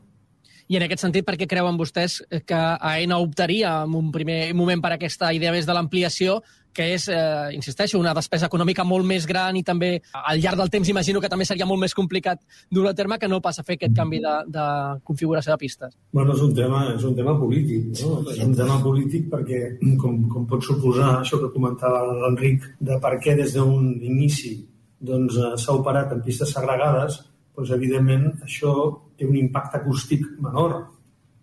I 0.66 0.80
en 0.80 0.82
aquest 0.82 1.04
sentit, 1.04 1.22
per 1.22 1.36
què 1.38 1.46
creuen 1.46 1.78
vostès 1.78 2.18
que 2.42 2.58
AENA 2.58 3.20
optaria 3.22 3.76
en 3.84 3.94
un 3.94 4.10
primer 4.10 4.50
moment 4.58 4.82
per 4.82 4.96
aquesta 4.96 5.30
idea 5.36 5.52
més 5.54 5.68
de 5.68 5.76
l'ampliació, 5.76 6.40
que 6.76 6.90
és, 6.92 7.08
eh, 7.08 7.54
insisteixo, 7.56 7.98
una 7.98 8.12
despesa 8.16 8.50
econòmica 8.50 8.84
molt 8.84 9.08
més 9.08 9.24
gran 9.26 9.56
i 9.56 9.64
també 9.64 9.90
al 10.12 10.40
llarg 10.42 10.60
del 10.60 10.72
temps 10.74 10.90
imagino 10.92 11.22
que 11.24 11.30
també 11.32 11.46
seria 11.48 11.66
molt 11.68 11.80
més 11.80 11.96
complicat 11.96 12.42
dur 12.70 12.86
a 12.90 12.94
terme 12.94 13.18
que 13.18 13.30
no 13.32 13.40
passa 13.40 13.62
a 13.62 13.64
fer 13.64 13.78
aquest 13.78 13.96
canvi 13.96 14.20
de, 14.20 14.34
de 14.52 14.66
configuració 15.08 15.54
de 15.54 15.58
pistes? 15.64 15.96
Bueno, 16.12 16.36
és 16.36 16.42
un 16.44 16.52
tema, 16.54 16.82
és 16.92 17.04
un 17.08 17.16
tema 17.16 17.36
polític, 17.40 17.88
no? 18.02 18.20
És 18.32 18.42
un 18.44 18.54
tema 18.58 18.76
polític 18.84 19.30
perquè, 19.32 19.62
com, 20.02 20.26
com 20.32 20.44
pot 20.50 20.64
suposar 20.68 21.14
això 21.22 21.40
que 21.40 21.52
comentava 21.54 22.04
l'Enric, 22.10 22.68
de 22.80 23.00
per 23.00 23.16
què 23.24 23.36
des 23.38 23.56
d'un 23.56 23.94
inici 24.02 24.58
doncs, 25.00 25.36
eh, 25.36 25.54
s'ha 25.56 25.76
operat 25.80 26.12
en 26.12 26.20
pistes 26.26 26.52
segregades, 26.52 27.22
doncs, 27.56 27.72
evidentment 27.72 28.28
això 28.44 28.74
té 29.16 29.24
un 29.24 29.36
impacte 29.40 29.80
acústic 29.80 30.26
menor. 30.44 30.76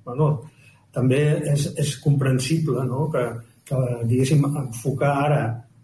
menor. 0.05 0.43
També 0.93 1.23
és, 1.49 1.65
és 1.79 1.95
comprensible 1.97 2.83
no? 2.85 3.07
que, 3.09 3.23
que 3.67 3.79
diguéssim, 4.09 4.43
enfocar 4.45 5.13
ara 5.25 5.43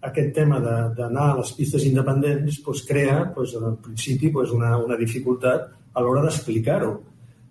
aquest 0.10 0.34
tema 0.36 0.60
d'anar 0.64 1.30
a 1.32 1.38
les 1.42 1.52
pistes 1.58 1.86
independents 1.88 2.62
doncs, 2.66 2.84
crea, 2.88 3.20
doncs, 3.36 3.56
al 3.60 3.78
principi, 3.84 4.32
doncs, 4.32 4.54
una, 4.56 4.76
una 4.80 4.98
dificultat 5.00 5.70
a 5.94 6.04
l'hora 6.04 6.24
d'explicar-ho. 6.26 6.94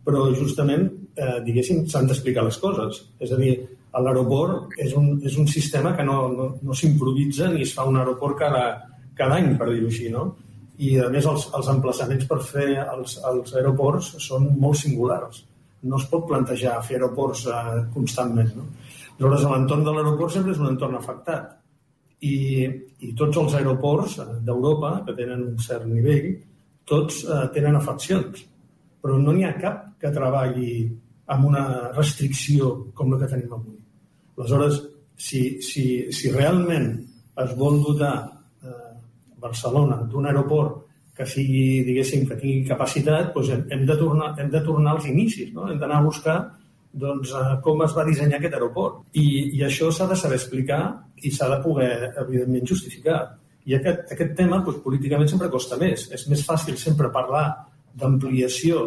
Però 0.08 0.28
justament, 0.32 0.86
eh, 1.16 1.40
diguéssim, 1.44 1.84
s'han 1.88 2.08
d'explicar 2.08 2.46
les 2.46 2.56
coses. 2.62 3.02
És 3.20 3.32
a 3.32 3.40
dir, 3.40 3.56
l'aeroport 3.98 4.76
és, 4.78 4.92
un, 4.96 5.16
és 5.26 5.36
un 5.40 5.48
sistema 5.50 5.94
que 5.96 6.04
no, 6.06 6.20
no, 6.32 6.48
no 6.62 6.76
s'improvisa 6.76 7.48
ni 7.52 7.64
es 7.64 7.74
fa 7.76 7.86
un 7.88 7.98
aeroport 7.98 8.38
cada, 8.38 8.64
cada 9.18 9.38
any, 9.40 9.54
per 9.58 9.70
dir-ho 9.72 9.90
així, 9.90 10.08
no? 10.12 10.30
I, 10.78 10.94
a 11.02 11.08
més, 11.10 11.26
els, 11.26 11.48
els 11.58 11.70
emplaçaments 11.72 12.26
per 12.30 12.38
fer 12.46 12.68
els, 12.84 13.16
els 13.28 13.54
aeroports 13.58 14.12
són 14.22 14.52
molt 14.62 14.78
singulars. 14.78 15.42
No 15.88 15.98
es 15.98 16.06
pot 16.10 16.26
plantejar 16.28 16.78
fer 16.86 16.98
aeroports 16.98 17.46
eh, 17.50 17.80
constantment, 17.94 18.54
no? 18.56 18.68
Aleshores, 19.18 19.48
l'entorn 19.50 19.82
de 19.82 19.92
l'aeroport 19.94 20.30
sempre 20.32 20.52
és 20.54 20.60
un 20.62 20.68
entorn 20.70 20.94
afectat. 20.94 21.56
I, 22.22 22.34
i 23.02 23.12
tots 23.18 23.38
els 23.40 23.56
aeroports 23.58 24.18
d'Europa, 24.46 24.92
que 25.06 25.14
tenen 25.18 25.42
un 25.42 25.58
cert 25.62 25.86
nivell, 25.90 26.30
tots 26.86 27.24
eh, 27.26 27.42
tenen 27.54 27.78
afeccions. 27.78 28.44
Però 29.02 29.18
no 29.18 29.34
n'hi 29.34 29.46
ha 29.46 29.56
cap 29.58 29.84
que 29.98 30.14
treballi 30.14 30.86
amb 31.34 31.48
una 31.50 31.64
restricció 31.96 32.70
com 32.94 33.10
la 33.12 33.18
que 33.20 33.30
tenim 33.34 33.52
avui. 33.54 33.78
Aleshores, 34.38 34.78
si, 35.18 35.42
si, 35.66 35.84
si 36.14 36.30
realment 36.30 36.92
es 37.42 37.54
vol 37.58 37.82
dotar 37.82 38.14
eh, 38.62 38.92
Barcelona 39.42 39.98
d'un 40.06 40.30
aeroport 40.30 40.84
que 41.18 41.26
sigui, 41.26 41.82
diguéssim, 41.82 42.22
que 42.28 42.38
tingui 42.38 42.68
capacitat, 42.68 43.32
doncs 43.34 43.50
hem, 43.50 43.64
hem, 43.74 43.82
de 43.86 43.98
tornar, 43.98 44.30
hem 44.38 44.50
de 44.54 44.62
tornar 44.62 44.94
als 44.94 45.10
inicis, 45.10 45.50
no? 45.54 45.66
hem 45.66 45.80
d'anar 45.82 45.98
a 45.98 46.06
buscar 46.06 46.38
doncs, 47.00 47.32
eh, 47.34 47.56
com 47.64 47.82
es 47.86 47.94
va 47.96 48.06
dissenyar 48.08 48.38
aquest 48.40 48.56
aeroport. 48.58 49.02
I, 49.14 49.26
i 49.58 49.64
això 49.66 49.90
s'ha 49.94 50.08
de 50.10 50.18
saber 50.18 50.38
explicar 50.40 50.82
i 51.22 51.32
s'ha 51.34 51.50
de 51.54 51.58
poder, 51.64 51.92
evidentment, 52.24 52.66
justificar. 52.68 53.18
I 53.68 53.76
aquest, 53.78 54.06
aquest 54.14 54.34
tema, 54.38 54.62
doncs, 54.64 54.82
políticament, 54.84 55.30
sempre 55.30 55.50
costa 55.52 55.78
més. 55.80 56.08
És 56.14 56.26
més 56.30 56.44
fàcil 56.46 56.78
sempre 56.80 57.12
parlar 57.14 57.44
d'ampliació 57.98 58.86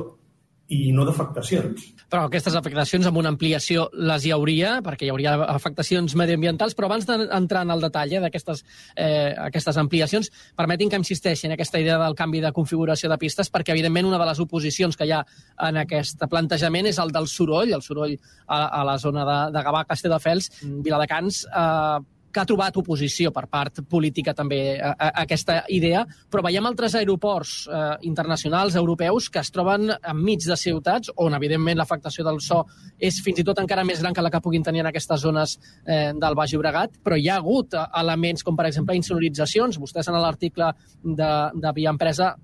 i 0.72 0.92
no 0.96 1.04
d'afectacions. 1.08 1.90
Però 2.12 2.26
aquestes 2.28 2.56
afectacions 2.56 3.08
amb 3.08 3.20
una 3.20 3.32
ampliació 3.34 3.88
les 4.10 4.26
hi 4.26 4.32
hauria, 4.36 4.78
perquè 4.86 5.08
hi 5.08 5.12
hauria 5.12 5.34
afectacions 5.52 6.16
mediambientals, 6.20 6.76
però 6.78 6.88
abans 6.88 7.08
d'entrar 7.10 7.66
en 7.66 7.74
el 7.76 7.84
detall 7.84 8.16
eh, 8.16 8.22
d'aquestes 8.24 8.64
eh, 8.96 9.34
aquestes 9.48 9.80
ampliacions, 9.82 10.32
permetin 10.56 10.92
que 10.92 11.00
insisteixi 11.02 11.50
en 11.50 11.56
aquesta 11.58 11.82
idea 11.84 12.00
del 12.02 12.16
canvi 12.20 12.44
de 12.44 12.54
configuració 12.56 13.12
de 13.12 13.20
pistes, 13.20 13.52
perquè 13.52 13.76
evidentment 13.76 14.08
una 14.12 14.22
de 14.22 14.30
les 14.32 14.40
oposicions 14.44 14.96
que 14.96 15.10
hi 15.10 15.14
ha 15.16 15.22
en 15.68 15.82
aquest 15.84 16.24
plantejament 16.32 16.88
és 16.92 17.02
el 17.04 17.12
del 17.12 17.28
soroll, 17.32 17.76
el 17.76 17.84
soroll 17.84 18.16
a, 18.48 18.64
a 18.82 18.88
la 18.88 18.98
zona 19.00 19.28
de, 19.28 19.38
de 19.58 19.68
Gavà, 19.68 19.86
Castelldefels, 19.92 20.52
Viladecans, 20.88 21.46
eh, 21.52 22.21
que 22.32 22.42
ha 22.42 22.48
trobat 22.48 22.78
oposició 22.80 23.32
per 23.36 23.46
part 23.52 23.82
política 23.90 24.34
també 24.38 24.80
a, 24.80 24.94
a, 24.96 25.10
aquesta 25.24 25.62
idea, 25.70 26.04
però 26.32 26.44
veiem 26.46 26.68
altres 26.70 26.96
aeroports 27.00 27.54
eh, 27.68 27.82
internacionals, 28.10 28.78
europeus, 28.80 29.30
que 29.30 29.42
es 29.44 29.52
troben 29.54 29.92
enmig 30.00 30.46
de 30.48 30.58
ciutats 30.58 31.12
on, 31.16 31.36
evidentment, 31.38 31.80
l'afectació 31.80 32.26
del 32.28 32.42
so 32.44 32.64
és 33.00 33.18
fins 33.24 33.42
i 33.42 33.46
tot 33.48 33.60
encara 33.62 33.86
més 33.88 34.02
gran 34.02 34.16
que 34.16 34.24
la 34.24 34.32
que 34.34 34.42
puguin 34.44 34.64
tenir 34.64 34.84
en 34.84 34.92
aquestes 34.92 35.22
zones 35.24 35.58
eh, 35.86 36.12
del 36.18 36.38
Baix 36.38 36.54
Llobregat, 36.54 37.00
però 37.04 37.18
hi 37.18 37.28
ha 37.30 37.40
hagut 37.42 37.76
elements 37.78 38.46
com, 38.46 38.58
per 38.58 38.68
exemple, 38.70 38.96
insonoritzacions. 38.98 39.80
Vostès 39.82 40.10
en 40.10 40.20
l'article 40.22 40.72
de, 41.04 41.34
de 41.58 41.76
Via 41.76 41.94
Empresa 41.94 42.36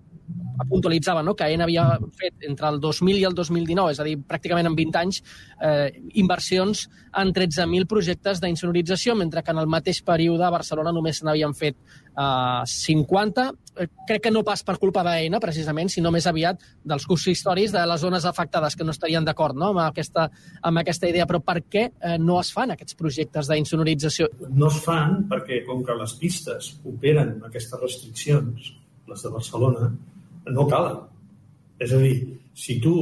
puntualitzava 0.69 1.23
no? 1.23 1.35
que 1.35 1.45
AENA 1.45 1.67
havia 1.67 1.85
fet 2.17 2.47
entre 2.47 2.71
el 2.71 2.79
2000 2.81 3.19
i 3.19 3.25
el 3.27 3.35
2019, 3.37 3.93
és 3.93 4.01
a 4.01 4.07
dir, 4.07 4.17
pràcticament 4.27 4.69
en 4.69 4.75
20 4.77 4.99
anys, 4.99 5.21
eh, 5.61 5.91
inversions 6.19 6.87
en 7.17 7.31
13.000 7.33 7.87
projectes 7.89 8.41
d'insonorització, 8.41 9.15
mentre 9.15 9.43
que 9.43 9.53
en 9.53 9.61
el 9.61 9.69
mateix 9.69 10.01
període 10.05 10.45
a 10.45 10.53
Barcelona 10.53 10.93
només 10.95 11.21
n'havien 11.23 11.53
fet 11.57 11.77
eh, 11.77 12.63
50. 12.65 13.47
Eh, 13.77 13.87
crec 14.09 14.25
que 14.25 14.33
no 14.33 14.43
pas 14.47 14.63
per 14.65 14.77
culpa 14.81 15.03
d'AENA, 15.05 15.39
precisament, 15.43 15.91
sinó 15.93 16.11
més 16.13 16.27
aviat 16.29 16.63
dels 16.83 17.05
consistoris 17.09 17.71
de 17.75 17.85
les 17.87 18.01
zones 18.01 18.25
afectades 18.25 18.75
que 18.75 18.87
no 18.87 18.95
estarien 18.95 19.25
d'acord 19.25 19.57
no? 19.57 19.71
amb, 19.71 19.85
aquesta, 19.87 20.27
amb 20.61 20.83
aquesta 20.83 21.09
idea. 21.09 21.29
Però 21.29 21.41
per 21.45 21.61
què 21.69 21.87
eh, 21.87 22.17
no 22.17 22.41
es 22.41 22.51
fan 22.53 22.73
aquests 22.73 22.97
projectes 22.97 23.51
d'insonorització? 23.51 24.31
No 24.49 24.71
es 24.73 24.81
fan 24.83 25.23
perquè, 25.29 25.63
com 25.69 25.85
que 25.85 25.95
les 26.01 26.17
pistes 26.19 26.75
operen 26.85 27.37
aquestes 27.47 27.81
restriccions, 27.81 28.73
les 29.07 29.23
de 29.23 29.29
Barcelona, 29.31 29.91
no 30.53 30.67
calen. 30.69 31.01
És 31.79 31.93
a 31.93 31.99
dir, 32.01 32.15
si 32.57 32.79
tu 32.81 32.95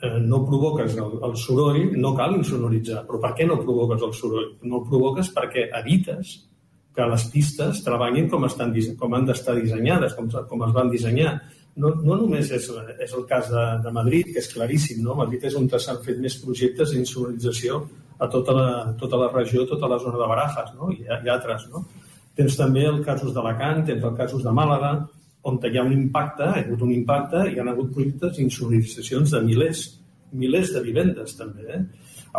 eh, 0.00 0.18
no 0.22 0.44
provoques 0.46 0.94
el, 0.96 1.16
el 1.26 1.36
soroll, 1.36 1.96
no 1.98 2.14
cal 2.18 2.36
insonoritzar. 2.38 3.04
Però 3.08 3.20
per 3.22 3.32
què 3.38 3.46
no 3.48 3.58
provoques 3.62 4.04
el 4.06 4.14
soroll? 4.16 4.52
No 4.62 4.80
el 4.80 4.88
provoques 4.88 5.32
perquè 5.34 5.68
evites 5.80 6.36
que 6.94 7.06
les 7.06 7.24
pistes 7.32 7.82
treballin 7.86 8.28
com, 8.30 8.44
estan, 8.48 8.74
com 8.98 9.14
han 9.14 9.26
d'estar 9.28 9.56
dissenyades, 9.58 10.14
com, 10.18 10.28
com 10.50 10.66
es 10.66 10.76
van 10.76 10.90
dissenyar. 10.92 11.38
No, 11.80 11.92
no 12.02 12.16
només 12.18 12.50
és, 12.52 12.66
és 13.00 13.12
el 13.14 13.26
cas 13.30 13.50
de, 13.50 13.64
de 13.84 13.92
Madrid, 13.94 14.32
que 14.34 14.42
és 14.42 14.50
claríssim, 14.52 15.02
no? 15.04 15.14
Madrid 15.18 15.46
és 15.46 15.56
on 15.58 15.68
s'han 15.70 16.02
fet 16.04 16.18
més 16.22 16.36
projectes 16.42 16.92
d'insonorització 16.94 17.84
a 18.20 18.28
tota 18.28 18.56
la, 18.56 18.66
tota 19.00 19.20
la 19.20 19.30
regió, 19.32 19.64
tota 19.70 19.88
la 19.88 20.00
zona 20.02 20.18
de 20.18 20.28
Barajas, 20.32 20.74
no? 20.76 20.90
I, 20.92 21.06
i 21.06 21.30
altres, 21.30 21.68
no? 21.72 21.86
Tens 22.36 22.58
també 22.58 22.84
els 22.88 23.04
casos 23.06 23.32
d'Alacant, 23.34 23.84
tens 23.86 24.04
els 24.04 24.18
casos 24.18 24.42
de 24.44 24.52
Màlaga, 24.54 24.92
on 25.48 25.58
hi 25.64 25.78
ha 25.78 25.84
un 25.86 25.92
impacte, 25.92 26.44
hi 26.44 26.60
ha 26.60 26.66
hagut 26.66 26.82
un 26.84 26.92
impacte, 26.92 27.46
hi 27.48 27.58
ha 27.58 27.64
hagut 27.72 27.94
projectes 27.94 28.36
d'insonoritzacions 28.36 29.32
de 29.36 29.40
milers, 29.46 29.84
milers 30.32 30.74
de 30.74 30.82
vivendes 30.84 31.36
també. 31.38 31.66
Eh? 31.76 31.80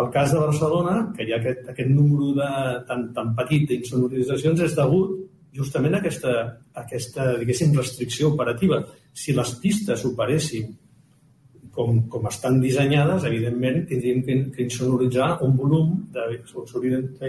El 0.01 0.11
cas 0.13 0.31
de 0.31 0.39
Barcelona, 0.39 0.99
que 1.15 1.25
hi 1.25 1.33
ha 1.33 1.39
aquest, 1.41 1.65
aquest 1.73 1.89
número 1.89 2.31
de, 2.37 2.51
tan, 2.87 3.09
tan 3.15 3.33
petit 3.35 3.65
d'insonoritzacions, 3.69 4.61
és 4.67 4.77
degut 4.77 5.17
justament 5.57 5.97
a 5.97 5.99
aquesta, 5.99 6.35
a 6.73 6.85
aquesta 6.85 7.33
diguéssim, 7.41 7.73
restricció 7.75 8.31
operativa. 8.31 8.79
Si 9.13 9.33
les 9.35 9.51
pistes 9.63 10.05
operessin 10.07 10.69
com, 11.75 12.03
com 12.11 12.27
estan 12.29 12.59
dissenyades, 12.63 13.25
evidentment 13.27 13.85
tindríem 13.89 14.21
que, 14.27 14.37
que 14.55 14.67
insonoritzar 14.67 15.33
un 15.45 15.57
volum 15.57 15.97
de, 16.13 16.27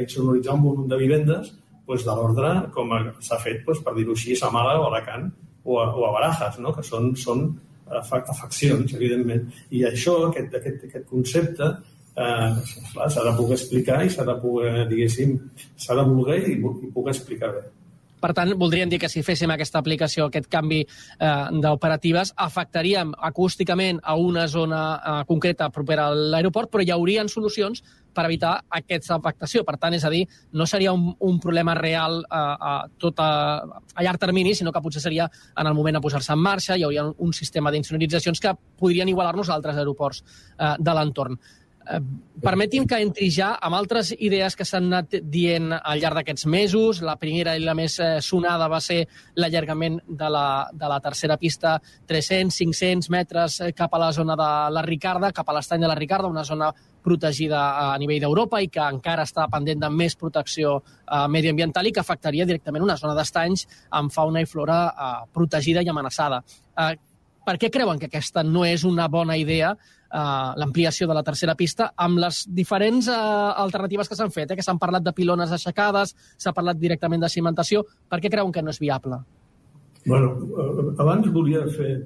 insonoritzar 0.02 0.54
un 0.58 0.64
volum 0.66 0.88
de 0.90 0.98
vivendes 1.00 1.52
doncs, 1.86 2.04
de 2.06 2.14
l'ordre 2.14 2.52
com 2.74 2.92
s'ha 3.20 3.38
fet, 3.42 3.64
doncs, 3.66 3.82
per 3.82 3.94
dir-ho 3.96 4.14
així, 4.14 4.36
a 4.38 4.50
Mala 4.54 4.78
o 4.80 4.86
Alacant, 4.90 5.30
o 5.64 5.78
a, 5.80 5.86
o 5.94 6.06
a 6.08 6.12
barajas, 6.14 6.58
no? 6.62 6.74
que 6.76 6.84
són, 6.86 7.12
són 7.18 7.46
afeccions, 7.92 8.94
evidentment. 8.96 9.48
I 9.70 9.84
això, 9.88 10.18
aquest, 10.28 10.54
aquest, 10.60 10.86
aquest 10.88 11.08
concepte, 11.10 11.68
eh, 12.16 12.50
s'ha 12.96 13.26
de 13.28 13.36
poder 13.36 13.58
explicar 13.58 14.02
i 14.04 14.10
s'ha 14.10 14.26
de 14.28 14.36
poder, 14.42 14.86
diguéssim, 14.90 15.36
s'ha 15.76 15.96
de 15.98 16.08
voler 16.08 16.40
i, 16.48 16.58
i 16.58 16.92
poder 16.94 17.14
explicar 17.14 17.52
bé. 17.56 17.64
Per 18.22 18.30
tant, 18.36 18.54
voldríem 18.58 18.90
dir 18.92 19.00
que 19.02 19.10
si 19.10 19.24
féssim 19.26 19.50
aquesta 19.50 19.80
aplicació, 19.82 20.28
aquest 20.28 20.46
canvi 20.52 20.82
eh, 20.82 21.30
d'operatives, 21.64 22.34
afectaríem 22.38 23.12
acústicament 23.18 23.98
a 24.02 24.14
una 24.14 24.46
zona 24.48 24.82
eh, 24.94 25.16
concreta 25.26 25.70
propera 25.74 26.06
a 26.08 26.14
l'aeroport, 26.14 26.70
però 26.70 26.84
hi 26.84 26.92
haurien 26.94 27.30
solucions 27.32 27.82
per 28.12 28.26
evitar 28.28 28.52
aquesta 28.68 29.16
afectació. 29.16 29.64
Per 29.66 29.76
tant, 29.80 29.96
és 29.96 30.04
a 30.04 30.10
dir, 30.12 30.22
no 30.52 30.66
seria 30.68 30.92
un, 30.94 31.08
un 31.18 31.40
problema 31.42 31.74
real 31.78 32.20
eh, 32.22 32.42
a, 32.72 32.74
tot 33.00 33.18
a, 33.24 33.30
a 33.94 34.06
llarg 34.06 34.20
termini, 34.22 34.54
sinó 34.54 34.72
que 34.72 34.84
potser 34.84 35.02
seria 35.02 35.26
en 35.56 35.66
el 35.66 35.74
moment 35.74 35.98
de 35.98 36.04
posar-se 36.04 36.36
en 36.36 36.44
marxa, 36.44 36.76
hi 36.76 36.86
hauria 36.86 37.08
un, 37.08 37.16
un 37.18 37.34
sistema 37.34 37.72
d'insonoritzacions 37.74 38.40
que 38.40 38.54
podrien 38.78 39.10
igualar-nos 39.10 39.50
a 39.50 39.58
altres 39.58 39.80
aeroports 39.80 40.22
eh, 40.22 40.76
de 40.78 40.96
l'entorn. 40.98 41.40
Eh, 41.90 42.00
permeti'm 42.42 42.86
que 42.90 42.98
entri 43.02 43.28
ja 43.30 43.52
amb 43.62 43.76
altres 43.78 44.12
idees 44.14 44.56
que 44.58 44.64
s'han 44.66 44.88
anat 44.88 45.16
dient 45.30 45.72
al 45.76 46.00
llarg 46.02 46.20
d'aquests 46.20 46.46
mesos. 46.50 47.02
La 47.02 47.16
primera 47.18 47.54
i 47.56 47.62
la 47.62 47.74
més 47.78 47.98
eh, 48.02 48.20
sonada 48.22 48.68
va 48.70 48.80
ser 48.82 49.04
l'allargament 49.38 50.00
de, 50.06 50.30
la, 50.30 50.46
de 50.72 50.90
la 50.90 51.00
tercera 51.02 51.36
pista 51.38 51.76
300-500 52.08 53.10
metres 53.14 53.60
eh, 53.60 53.72
cap 53.76 53.94
a 53.94 54.02
la 54.02 54.12
zona 54.12 54.38
de 54.38 54.48
la 54.74 54.86
Ricarda, 54.86 55.32
cap 55.32 55.48
a 55.48 55.56
l'estany 55.58 55.82
de 55.82 55.90
la 55.90 55.98
Ricarda, 55.98 56.30
una 56.30 56.44
zona 56.44 56.72
protegida 57.02 57.62
a 57.92 57.98
nivell 57.98 58.22
d'Europa 58.22 58.60
i 58.62 58.70
que 58.70 58.82
encara 58.82 59.26
està 59.26 59.48
pendent 59.50 59.80
de 59.82 59.90
més 59.90 60.14
protecció 60.18 60.78
eh, 60.80 61.26
mediambiental 61.28 61.86
i 61.86 61.94
que 61.94 62.02
afectaria 62.02 62.46
directament 62.46 62.86
una 62.86 62.98
zona 62.98 63.16
d'estanys 63.18 63.66
amb 63.98 64.14
fauna 64.14 64.42
i 64.42 64.50
flora 64.50 64.82
eh, 64.90 65.14
protegida 65.34 65.82
i 65.82 65.90
amenaçada. 65.90 66.42
Eh, 66.78 66.92
per 67.44 67.56
què 67.58 67.70
creuen 67.74 67.98
que 67.98 68.08
aquesta 68.10 68.44
no 68.46 68.64
és 68.68 68.84
una 68.88 69.08
bona 69.08 69.36
idea, 69.36 69.72
eh, 69.74 70.50
l'ampliació 70.62 71.08
de 71.08 71.16
la 71.18 71.24
tercera 71.26 71.54
pista, 71.58 71.92
amb 71.96 72.20
les 72.22 72.42
diferents 72.48 73.08
eh, 73.08 73.20
alternatives 73.64 74.08
que 74.08 74.18
s'han 74.18 74.32
fet, 74.34 74.50
eh, 74.50 74.58
que 74.58 74.64
s'han 74.66 74.80
parlat 74.82 75.04
de 75.04 75.14
pilones 75.16 75.52
aixecades, 75.52 76.14
s'ha 76.36 76.54
parlat 76.56 76.80
directament 76.80 77.22
de 77.22 77.30
cimentació, 77.32 77.84
per 78.08 78.20
què 78.20 78.30
creuen 78.32 78.52
que 78.52 78.62
no 78.62 78.74
és 78.74 78.80
viable? 78.82 79.22
Bueno, 80.04 80.34
eh, 80.34 80.86
abans 81.02 81.30
volia 81.32 81.64
fer, 81.70 81.96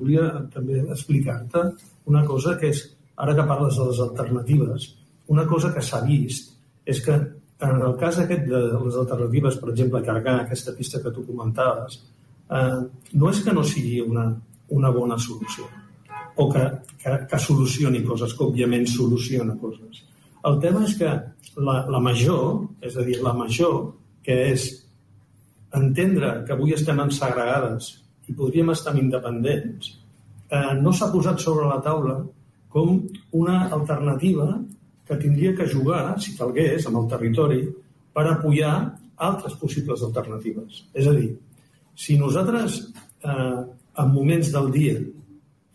volia 0.00 0.28
també 0.52 0.82
explicar-te 0.84 1.70
una 2.10 2.24
cosa 2.26 2.56
que 2.60 2.70
és, 2.74 2.84
ara 3.16 3.34
que 3.34 3.48
parles 3.48 3.78
de 3.78 3.90
les 3.90 4.00
alternatives, 4.04 4.92
una 5.32 5.46
cosa 5.46 5.72
que 5.74 5.82
s'ha 5.82 6.04
vist 6.06 6.52
és 6.86 7.00
que 7.02 7.14
en 7.66 7.80
el 7.82 7.94
cas 7.96 8.18
aquest 8.20 8.44
de 8.50 8.60
les 8.84 8.98
alternatives, 9.00 9.56
per 9.56 9.70
exemple, 9.72 10.02
carregar 10.04 10.36
aquesta 10.42 10.74
pista 10.76 11.00
que 11.02 11.10
tu 11.10 11.24
comentaves, 11.26 12.02
eh, 12.50 12.82
no 13.12 13.30
és 13.30 13.40
que 13.42 13.54
no 13.56 13.64
sigui 13.64 14.02
una, 14.04 14.26
una 14.74 14.90
bona 14.90 15.18
solució 15.18 15.66
o 16.36 16.50
que, 16.52 16.64
que, 17.02 17.12
que 17.30 17.38
solucioni 17.40 18.02
coses, 18.04 18.34
que 18.36 18.44
òbviament 18.44 18.86
soluciona 18.90 19.56
coses. 19.60 20.02
El 20.46 20.58
tema 20.60 20.84
és 20.84 20.96
que 20.98 21.12
la, 21.56 21.76
la 21.90 22.00
major, 22.02 22.66
és 22.84 22.96
a 22.96 23.04
dir, 23.06 23.20
la 23.24 23.32
major, 23.34 23.94
que 24.26 24.36
és 24.52 24.66
entendre 25.76 26.42
que 26.46 26.54
avui 26.54 26.74
estem 26.76 27.00
en 27.02 27.12
segregades 27.14 27.94
i 28.28 28.34
podríem 28.36 28.72
estar 28.74 28.94
independents, 28.98 29.94
eh, 30.50 30.74
no 30.82 30.92
s'ha 30.92 31.08
posat 31.12 31.40
sobre 31.42 31.68
la 31.70 31.80
taula 31.84 32.18
com 32.72 33.00
una 33.32 33.66
alternativa 33.72 34.50
que 35.06 35.16
tindria 35.16 35.54
que 35.56 35.68
jugar, 35.70 36.18
si 36.20 36.36
calgués, 36.36 36.86
amb 36.86 37.00
el 37.00 37.10
territori 37.10 37.62
per 38.12 38.26
apoyar 38.28 38.74
altres 39.16 39.54
possibles 39.60 40.02
alternatives. 40.04 40.84
És 40.92 41.06
a 41.08 41.14
dir, 41.16 41.30
si 41.96 42.18
nosaltres 42.20 42.80
eh, 43.24 43.62
en 43.98 44.12
moments 44.12 44.52
del 44.52 44.70
dia 44.74 44.96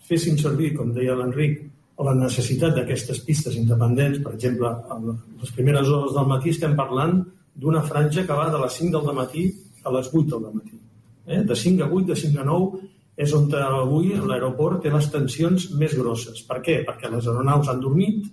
féssim 0.07 0.38
servir, 0.38 0.73
com 0.75 0.91
deia 0.95 1.15
l'Enric, 1.15 1.62
la 2.01 2.13
necessitat 2.17 2.73
d'aquestes 2.75 3.21
pistes 3.25 3.55
independents, 3.60 4.19
per 4.23 4.34
exemple, 4.36 4.71
a 4.71 4.97
les 5.05 5.51
primeres 5.55 5.89
hores 5.89 6.15
del 6.15 6.29
matí 6.29 6.53
estem 6.53 6.73
parlant 6.77 7.19
d'una 7.55 7.84
franja 7.86 8.25
que 8.25 8.38
va 8.38 8.49
de 8.49 8.62
les 8.62 8.77
5 8.79 9.03
del 9.05 9.17
matí 9.17 9.45
a 9.84 9.93
les 9.93 10.10
8 10.12 10.39
del 10.39 10.55
matí. 10.55 10.79
Eh? 11.27 11.43
De 11.45 11.55
5 11.55 11.86
a 11.86 11.89
8, 11.91 12.07
de 12.10 12.17
5 12.23 12.41
a 12.41 12.47
9, 12.47 12.81
és 13.21 13.34
on 13.38 13.47
avui 13.53 14.15
l'aeroport 14.15 14.81
té 14.81 14.89
les 14.89 15.10
tensions 15.13 15.67
més 15.77 15.93
grosses. 15.97 16.41
Per 16.47 16.62
què? 16.65 16.81
Perquè 16.88 17.12
les 17.12 17.27
aeronaus 17.27 17.69
han 17.69 17.81
dormit 17.84 18.25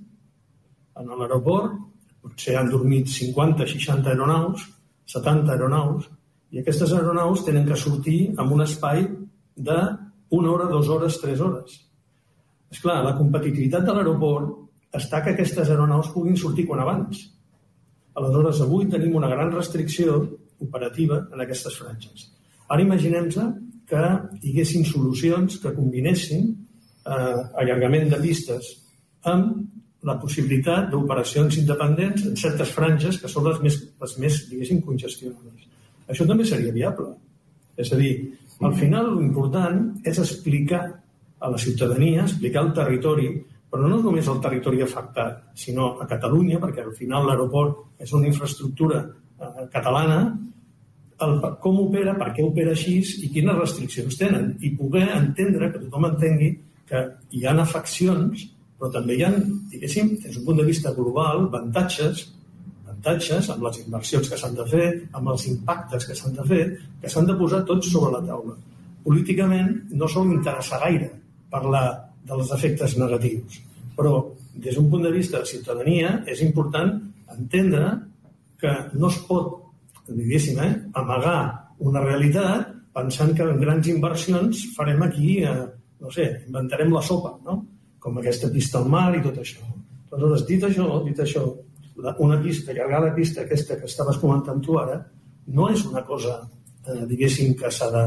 en 0.99 1.11
l'aeroport, 1.13 1.77
potser 2.23 2.57
han 2.57 2.71
dormit 2.71 3.11
50, 3.13 3.67
60 3.67 4.15
aeronaus, 4.15 4.65
70 5.07 5.53
aeronaus, 5.53 6.09
i 6.53 6.63
aquestes 6.63 6.95
aeronaus 6.97 7.45
tenen 7.45 7.67
que 7.69 7.77
sortir 7.77 8.21
amb 8.41 8.55
un 8.57 8.65
espai 8.65 9.05
de 9.59 9.79
una 10.31 10.53
hora, 10.53 10.69
dues 10.71 10.89
hores, 10.89 11.21
tres 11.23 11.41
hores. 11.41 11.79
És 12.73 12.81
clar, 12.85 13.01
la 13.05 13.17
competitivitat 13.17 13.87
de 13.87 13.95
l'aeroport 13.97 14.97
està 14.99 15.23
que 15.25 15.35
aquestes 15.35 15.71
aeronaus 15.71 16.11
puguin 16.15 16.37
sortir 16.37 16.67
quan 16.69 16.83
abans. 16.85 17.23
Aleshores, 18.19 18.61
avui 18.65 18.89
tenim 18.93 19.17
una 19.17 19.31
gran 19.31 19.53
restricció 19.55 20.19
operativa 20.65 21.23
en 21.33 21.45
aquestes 21.45 21.77
franges. 21.79 22.29
Ara 22.69 22.85
imaginem-nos 22.85 23.39
que 23.89 24.05
hi 24.43 24.53
haguessin 24.53 24.85
solucions 24.85 25.57
que 25.63 25.73
combinessin 25.77 26.51
eh, 26.51 27.41
allargament 27.63 28.11
de 28.13 28.19
pistes 28.21 28.75
amb 29.33 30.05
la 30.09 30.19
possibilitat 30.21 30.91
d'operacions 30.93 31.57
independents 31.63 32.27
en 32.29 32.37
certes 32.39 32.71
franges 32.75 33.19
que 33.23 33.31
són 33.31 33.49
les 33.49 33.63
més, 33.65 33.79
les 34.03 34.19
més 34.23 34.43
diguéssim, 34.51 34.83
congestionades. 34.85 35.65
Això 36.09 36.27
també 36.29 36.47
seria 36.47 36.75
viable. 36.75 37.15
És 37.79 37.91
a 37.93 37.99
dir, 37.99 38.13
al 38.67 38.75
final 38.75 39.13
l'important 39.17 39.79
és 40.07 40.19
explicar 40.19 40.83
a 41.39 41.51
la 41.53 41.59
ciutadania, 41.59 42.25
explicar 42.25 42.65
al 42.65 42.73
territori, 42.75 43.31
però 43.71 43.87
no 43.87 44.01
només 44.03 44.29
al 44.29 44.41
territori 44.43 44.83
afectat, 44.83 45.51
sinó 45.55 45.93
a 46.01 46.07
Catalunya, 46.11 46.59
perquè 46.59 46.83
al 46.83 46.95
final 46.97 47.29
l'aeroport 47.29 48.03
és 48.03 48.13
una 48.17 48.27
infraestructura 48.31 49.03
eh, 49.05 49.67
catalana, 49.73 50.23
el, 51.21 51.35
com 51.63 51.81
opera, 51.85 52.15
per 52.19 52.33
què 52.35 52.47
opera 52.47 52.73
així 52.75 52.99
i 53.23 53.31
quines 53.35 53.59
restriccions 53.59 54.19
tenen. 54.19 54.55
I 54.65 54.73
poder 54.79 55.07
entendre, 55.15 55.71
que 55.73 55.83
tothom 55.85 56.09
entengui, 56.11 56.53
que 56.89 57.05
hi 57.37 57.45
ha 57.45 57.55
afeccions, 57.63 58.47
però 58.79 58.91
també 58.95 59.19
hi 59.19 59.25
ha, 59.27 59.33
diguéssim, 59.71 60.15
des 60.23 60.35
d'un 60.35 60.47
punt 60.47 60.61
de 60.63 60.67
vista 60.67 60.95
global, 60.97 61.49
avantatges 61.51 62.25
avantatges, 62.99 63.49
amb 63.51 63.63
les 63.63 63.79
inversions 63.79 64.29
que 64.29 64.37
s'han 64.37 64.55
de 64.55 64.67
fer, 64.67 64.87
amb 65.13 65.29
els 65.29 65.47
impactes 65.47 66.07
que 66.07 66.15
s'han 66.15 66.35
de 66.35 66.45
fer, 66.45 66.79
que 67.01 67.09
s'han 67.09 67.27
de 67.27 67.37
posar 67.39 67.65
tots 67.65 67.91
sobre 67.91 68.13
la 68.13 68.27
taula. 68.27 68.57
Políticament 69.05 69.89
no 69.91 70.09
sol 70.09 70.33
interessar 70.33 70.81
gaire 70.81 71.11
parlar 71.51 72.11
dels 72.27 72.51
efectes 72.53 72.97
negatius, 72.99 73.63
però 73.97 74.35
des 74.55 74.75
d'un 74.75 74.91
punt 74.91 75.03
de 75.03 75.13
vista 75.13 75.39
de 75.39 75.47
ciutadania 75.47 76.25
és 76.27 76.43
important 76.43 77.01
entendre 77.31 78.01
que 78.59 78.73
no 78.95 79.09
es 79.09 79.19
pot, 79.29 79.63
diguéssim, 80.09 80.59
eh, 80.59 80.75
amagar 80.95 81.71
una 81.79 82.01
realitat 82.01 82.75
pensant 82.93 83.35
que 83.35 83.43
en 83.43 83.61
grans 83.61 83.87
inversions 83.87 84.75
farem 84.75 85.03
aquí, 85.03 85.45
eh, 85.45 85.67
no 86.01 86.11
sé, 86.11 86.43
inventarem 86.47 86.93
la 86.93 87.03
sopa, 87.03 87.39
no? 87.45 87.65
com 87.99 88.19
aquesta 88.19 88.51
pista 88.51 88.79
al 88.79 88.89
mar 88.89 89.15
i 89.15 89.23
tot 89.23 89.39
això. 89.39 89.63
Aleshores, 90.11 90.47
dit 90.47 90.63
això, 90.65 91.05
dit 91.05 91.19
això, 91.19 91.45
una 92.25 92.39
pista, 92.43 92.73
allargar 92.73 93.03
la 93.03 93.15
pista 93.15 93.43
aquesta 93.43 93.77
que 93.79 93.89
estaves 93.91 94.19
comentant 94.23 94.61
tu 94.63 94.79
ara, 94.79 94.99
no 95.55 95.69
és 95.73 95.85
una 95.89 96.05
cosa, 96.07 96.41
eh, 96.87 97.05
diguéssim, 97.11 97.55
que 97.59 97.71
s'ha 97.71 97.91
de 97.95 98.05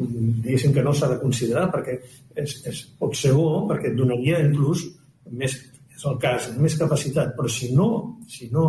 diguéssim 0.00 0.72
que 0.72 0.82
no 0.82 0.94
s'ha 0.94 1.10
de 1.10 1.18
considerar 1.20 1.66
perquè 1.72 1.98
és, 2.34 2.54
és, 2.66 2.82
pot 2.98 3.12
ser 3.16 3.34
bo 3.36 3.66
perquè 3.68 3.90
et 3.90 3.98
donaria 3.98 4.40
inclús 4.40 4.86
més, 5.30 5.56
és 5.92 6.06
el 6.08 6.16
cas, 6.22 6.48
més 6.56 6.76
capacitat, 6.80 7.34
però 7.36 7.50
si 7.52 7.74
no, 7.76 7.88
si 8.28 8.48
no 8.54 8.66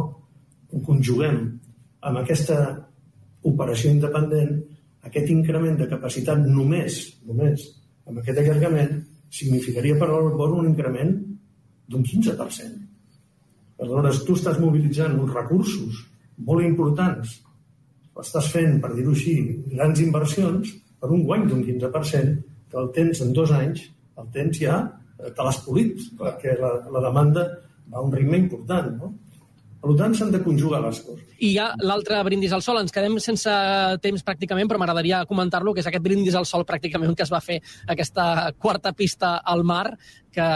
ho 0.72 0.82
conjuguem 0.86 1.40
amb 2.02 2.22
aquesta 2.22 2.58
operació 3.48 3.94
independent, 3.96 4.58
aquest 5.08 5.32
increment 5.34 5.80
de 5.80 5.88
capacitat 5.90 6.44
només, 6.44 7.00
només 7.26 7.64
amb 8.08 8.20
aquest 8.22 8.44
allargament, 8.44 9.00
significaria 9.32 9.96
per 9.98 10.10
l'aeroport 10.10 10.60
un 10.60 10.68
increment 10.74 11.14
d'un 11.88 12.04
15%. 12.04 12.91
Aleshores, 13.82 14.22
tu 14.28 14.36
estàs 14.38 14.60
mobilitzant 14.62 15.18
uns 15.18 15.34
recursos 15.34 16.04
molt 16.46 16.66
importants, 16.66 17.40
estàs 18.22 18.52
fent, 18.54 18.78
per 18.84 18.92
dir-ho 18.94 19.14
així, 19.16 19.36
grans 19.74 20.02
inversions 20.04 20.76
per 21.02 21.10
un 21.16 21.24
guany 21.26 21.48
d'un 21.50 21.64
15%, 21.66 22.36
que 22.72 22.80
el 22.82 22.92
tens 22.96 23.24
en 23.26 23.34
dos 23.34 23.54
anys, 23.58 23.88
el 24.22 24.30
tens 24.36 24.60
ja, 24.62 24.78
eh, 25.18 25.32
te 25.34 25.48
l'has 25.48 25.60
polit, 25.66 26.06
perquè 26.20 26.54
la, 26.60 26.76
la 26.94 27.04
demanda 27.08 27.48
va 27.90 28.00
a 28.00 28.06
un 28.06 28.14
ritme 28.14 28.38
important, 28.44 28.94
no? 29.00 29.12
Per 29.82 29.96
tant, 29.98 30.14
s'han 30.14 30.30
de 30.30 30.40
conjugar 30.46 30.80
les 30.84 31.00
coses. 31.02 31.22
I 31.42 31.48
hi 31.56 31.58
ha 31.58 31.72
l'altre 31.82 32.20
brindis 32.28 32.52
al 32.54 32.62
sol. 32.62 32.78
Ens 32.84 32.94
quedem 32.94 33.16
sense 33.24 33.54
temps 34.04 34.26
pràcticament, 34.28 34.70
però 34.70 34.78
m'agradaria 34.78 35.24
comentar-lo, 35.30 35.74
que 35.74 35.82
és 35.82 35.90
aquest 35.90 36.04
brindis 36.06 36.38
al 36.38 36.46
sol 36.46 36.68
pràcticament 36.70 37.16
que 37.18 37.26
es 37.26 37.32
va 37.34 37.42
fer 37.42 37.58
aquesta 37.90 38.26
quarta 38.62 38.94
pista 38.94 39.40
al 39.54 39.66
mar, 39.66 39.88
que 40.32 40.50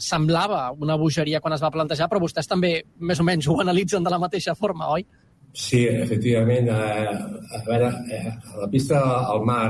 semblava 0.00 0.70
una 0.72 0.96
bogeria 0.96 1.42
quan 1.44 1.52
es 1.52 1.62
va 1.62 1.70
plantejar, 1.74 2.08
però 2.08 2.22
vostès 2.22 2.48
també 2.48 2.78
més 2.98 3.20
o 3.20 3.28
menys 3.28 3.48
ho 3.48 3.58
analitzen 3.60 4.02
de 4.02 4.14
la 4.14 4.20
mateixa 4.22 4.56
forma, 4.56 4.88
oi? 4.96 5.04
Sí, 5.52 5.84
efectivament. 5.84 6.70
A, 6.72 7.12
a 7.58 7.64
veure, 7.68 7.92
eh, 8.08 8.32
la 8.56 8.70
pista 8.72 9.02
al 9.20 9.44
mar 9.44 9.68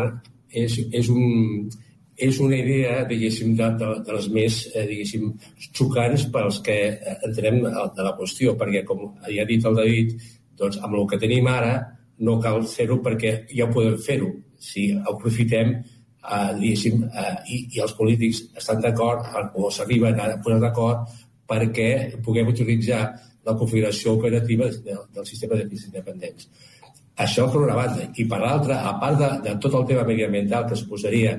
és, 0.49 0.79
és 0.95 1.11
un, 1.11 1.67
és 2.22 2.38
una 2.42 2.58
idea, 2.58 3.02
diguéssim, 3.08 3.56
de, 3.58 3.68
de, 3.80 3.88
de 4.06 4.16
les 4.16 4.28
més, 4.35 4.58
eh, 4.74 4.85
diguéssim, 4.90 5.32
xocants 5.70 6.28
pels 6.35 6.61
que 6.66 6.76
entrem 7.28 7.62
de 7.64 8.06
la 8.06 8.14
qüestió, 8.18 8.54
perquè, 8.58 8.85
com 8.87 9.08
ja 9.26 9.42
ha 9.42 9.48
dit 9.48 9.66
el 9.66 9.78
David, 9.78 10.14
doncs 10.58 10.78
amb 10.82 10.98
el 10.98 11.08
que 11.11 11.18
tenim 11.22 11.48
ara 11.50 11.74
no 12.22 12.38
cal 12.42 12.62
fer-ho 12.70 13.00
perquè 13.02 13.32
ja 13.50 13.66
podem 13.72 13.98
fer-ho. 14.06 14.30
Si 14.62 14.90
aprofitem, 14.94 15.74
eh, 15.74 16.52
diguéssim, 16.61 17.02
eh, 17.04 17.37
i, 17.48 17.58
i 17.76 17.82
els 17.82 17.94
polítics 17.98 18.44
estan 18.62 18.82
d'acord 18.85 19.56
o 19.58 19.70
s'arriben 19.70 20.20
a 20.20 20.28
posar 20.44 20.61
d'acord 20.62 21.16
perquè 21.48 21.88
puguem 22.24 22.52
utilitzar 22.52 23.02
la 23.44 23.56
configuració 23.58 24.14
operativa 24.14 24.68
del, 24.70 25.02
del 25.14 25.26
sistema 25.26 25.58
de 25.58 25.66
pistes 25.66 25.90
independents. 25.90 26.46
Això 27.22 27.48
per 27.50 27.61
una 27.61 27.74
banda. 27.76 28.06
I 28.16 28.24
per 28.30 28.38
l'altra, 28.40 28.78
a 28.88 28.94
part 29.00 29.18
de, 29.18 29.32
de 29.48 29.56
tot 29.61 29.74
el 29.80 29.88
tema 29.90 30.06
mediambiental 30.08 30.68
que 30.68 30.78
suposaria 30.78 31.35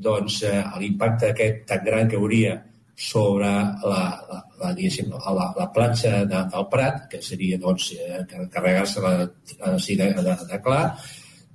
doncs, 0.00 0.42
eh, 0.48 0.64
l'impacte 0.80 1.30
aquest 1.30 1.64
tan 1.68 1.84
gran 1.84 2.08
que 2.08 2.18
hauria 2.18 2.56
sobre 3.00 3.48
la, 3.48 4.02
la, 4.28 4.40
la, 4.60 4.72
la, 4.74 5.46
la 5.56 5.68
platja 5.72 6.24
de, 6.28 6.42
del 6.52 6.66
Prat, 6.72 7.06
que 7.08 7.22
seria 7.24 7.58
doncs, 7.58 7.92
eh, 7.96 8.24
carregar-se 8.52 9.00
la, 9.00 9.14
de, 9.24 10.08
de, 10.20 10.34
de 10.52 10.60
clar, 10.64 10.82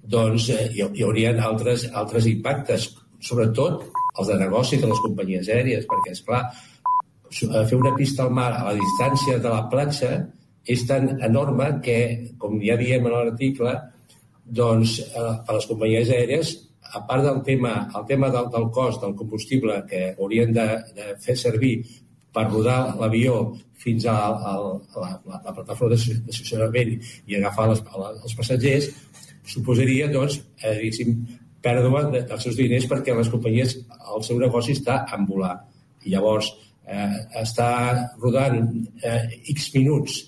doncs 0.02 0.50
eh, 0.54 0.70
hi, 0.74 0.82
hi 0.82 1.06
haurien 1.06 1.42
altres, 1.42 1.86
altres 1.94 2.30
impactes, 2.32 2.90
sobretot 3.22 3.86
els 4.18 4.32
de 4.32 4.40
negoci 4.40 4.80
de 4.82 4.90
les 4.90 5.02
companyies 5.04 5.50
aèries, 5.54 5.86
perquè, 5.90 6.16
és 6.18 6.24
clar, 6.26 6.44
eh, 7.30 7.64
fer 7.70 7.78
una 7.78 7.94
pista 7.98 8.26
al 8.26 8.34
mar 8.34 8.52
a 8.54 8.64
la 8.70 8.76
distància 8.80 9.38
de 9.42 9.52
la 9.52 9.66
platja 9.70 10.16
és 10.66 10.82
tan 10.90 11.12
enorme 11.22 11.76
que, 11.86 12.00
com 12.42 12.58
ja 12.62 12.78
diem 12.80 13.06
en 13.06 13.14
l'article, 13.14 13.76
doncs, 14.46 15.00
eh, 15.06 15.34
a 15.46 15.58
les 15.58 15.70
companyies 15.70 16.10
aèries, 16.10 16.56
a 16.94 17.02
part 17.08 17.24
del 17.24 17.42
tema, 17.44 17.90
el 17.98 18.06
tema 18.06 18.30
del, 18.30 18.50
del 18.54 18.70
cost 18.72 19.02
del 19.04 19.16
combustible 19.16 19.84
que 19.90 20.16
haurien 20.18 20.54
de, 20.54 20.68
de 20.96 21.16
fer 21.22 21.38
servir 21.38 21.78
per 22.36 22.50
rodar 22.50 22.96
l'avió 23.00 23.56
fins 23.80 24.06
a, 24.12 24.16
a, 24.16 24.54
a, 24.56 25.00
la, 25.00 25.10
la, 25.30 25.40
la 25.48 25.54
plataforma 25.56 25.96
d'estacionament 25.96 26.96
i 27.28 27.38
agafar 27.38 27.70
les, 27.72 27.82
els 28.26 28.36
passatgers, 28.38 28.92
suposaria, 29.46 30.10
doncs, 30.12 30.40
eh, 30.64 30.92
pèrdua 31.66 32.06
de, 32.14 32.22
dels 32.30 32.46
seus 32.46 32.58
diners 32.60 32.86
perquè 32.90 33.16
les 33.18 33.32
companyies, 33.34 33.76
el 34.14 34.24
seu 34.26 34.40
negoci 34.42 34.76
està 34.78 35.02
en 35.16 35.26
volar. 35.30 35.56
I 36.06 36.14
llavors, 36.14 36.52
eh, 36.86 37.20
està 37.42 37.70
rodant 38.22 38.62
eh, 39.02 39.22
X 39.56 39.72
minuts 39.76 40.22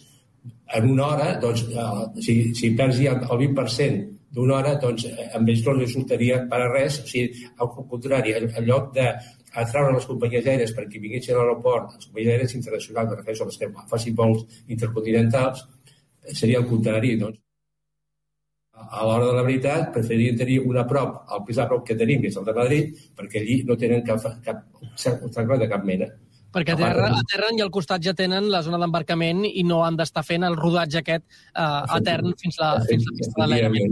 en 0.77 0.89
una 0.91 1.05
hora, 1.11 1.27
doncs, 1.41 1.65
eh, 1.69 2.21
si, 2.25 2.37
si 2.57 2.73
perds 2.77 3.01
ja 3.03 3.17
el 3.19 3.43
20% 3.45 4.16
d'una 4.37 4.59
hora, 4.59 4.75
doncs 4.81 5.07
eh, 5.09 5.29
amb 5.37 5.49
ells 5.49 5.65
no 5.65 5.73
li 5.73 5.87
resultaria 5.87 6.43
per 6.51 6.61
a 6.61 6.69
res, 6.69 7.01
o 7.01 7.09
sigui, 7.09 7.47
al 7.63 7.73
contrari, 7.77 8.35
en, 8.37 8.51
en 8.53 8.67
lloc 8.67 8.93
de 8.97 9.07
atraure 9.63 9.95
les 9.95 10.05
companyies 10.05 10.45
aèries 10.45 10.75
perquè 10.77 11.01
vinguessin 11.01 11.33
a 11.33 11.39
l'aeroport, 11.39 11.95
les 11.95 12.09
companyies 12.09 12.35
aèries 12.35 12.55
internacionals, 12.59 13.09
me 13.09 13.17
refereixo 13.17 13.47
a 13.47 13.49
les 13.49 13.59
que 13.61 13.71
facin 13.89 14.15
vols 14.21 14.61
intercontinentals, 14.67 15.65
seria 16.33 16.61
el 16.61 16.69
contrari, 16.69 17.15
doncs. 17.23 17.41
A 18.77 19.01
l'hora 19.07 19.31
de 19.31 19.33
la 19.33 19.41
veritat, 19.41 19.89
preferien 19.95 20.37
tenir 20.37 20.59
una 20.61 20.83
prop, 20.85 21.23
el 21.33 21.41
més 21.47 21.57
a 21.57 21.65
prop 21.71 21.81
que 21.87 21.97
tenim, 21.97 22.21
que 22.21 22.29
és 22.29 22.37
el 22.37 22.45
de 22.45 22.53
Madrid, 22.53 22.99
perquè 23.17 23.41
allí 23.41 23.55
no 23.65 23.77
tenen 23.79 24.03
cap, 24.05 24.21
cap 24.45 24.61
obstacle 25.25 25.57
de 25.63 25.69
cap 25.71 25.87
mena. 25.87 26.11
Perquè 26.53 26.75
a 26.75 26.79
terra, 26.79 27.07
a 27.17 27.23
terra 27.31 27.49
i 27.57 27.63
al 27.65 27.73
costat 27.73 28.05
ja 28.05 28.13
tenen 28.17 28.51
la 28.53 28.61
zona 28.65 28.77
d'embarcament 28.81 29.43
i 29.49 29.65
no 29.67 29.81
han 29.85 29.97
d'estar 29.97 30.23
fent 30.25 30.45
el 30.47 30.55
rodatge 30.59 31.01
aquest 31.01 31.25
eh, 31.25 31.97
etern 31.97 32.37
fins 32.39 32.61
la, 32.61 32.75
fins 32.85 33.09
la 33.09 33.17
pista 33.17 33.41
de 33.41 33.49
l'aire. 33.51 33.83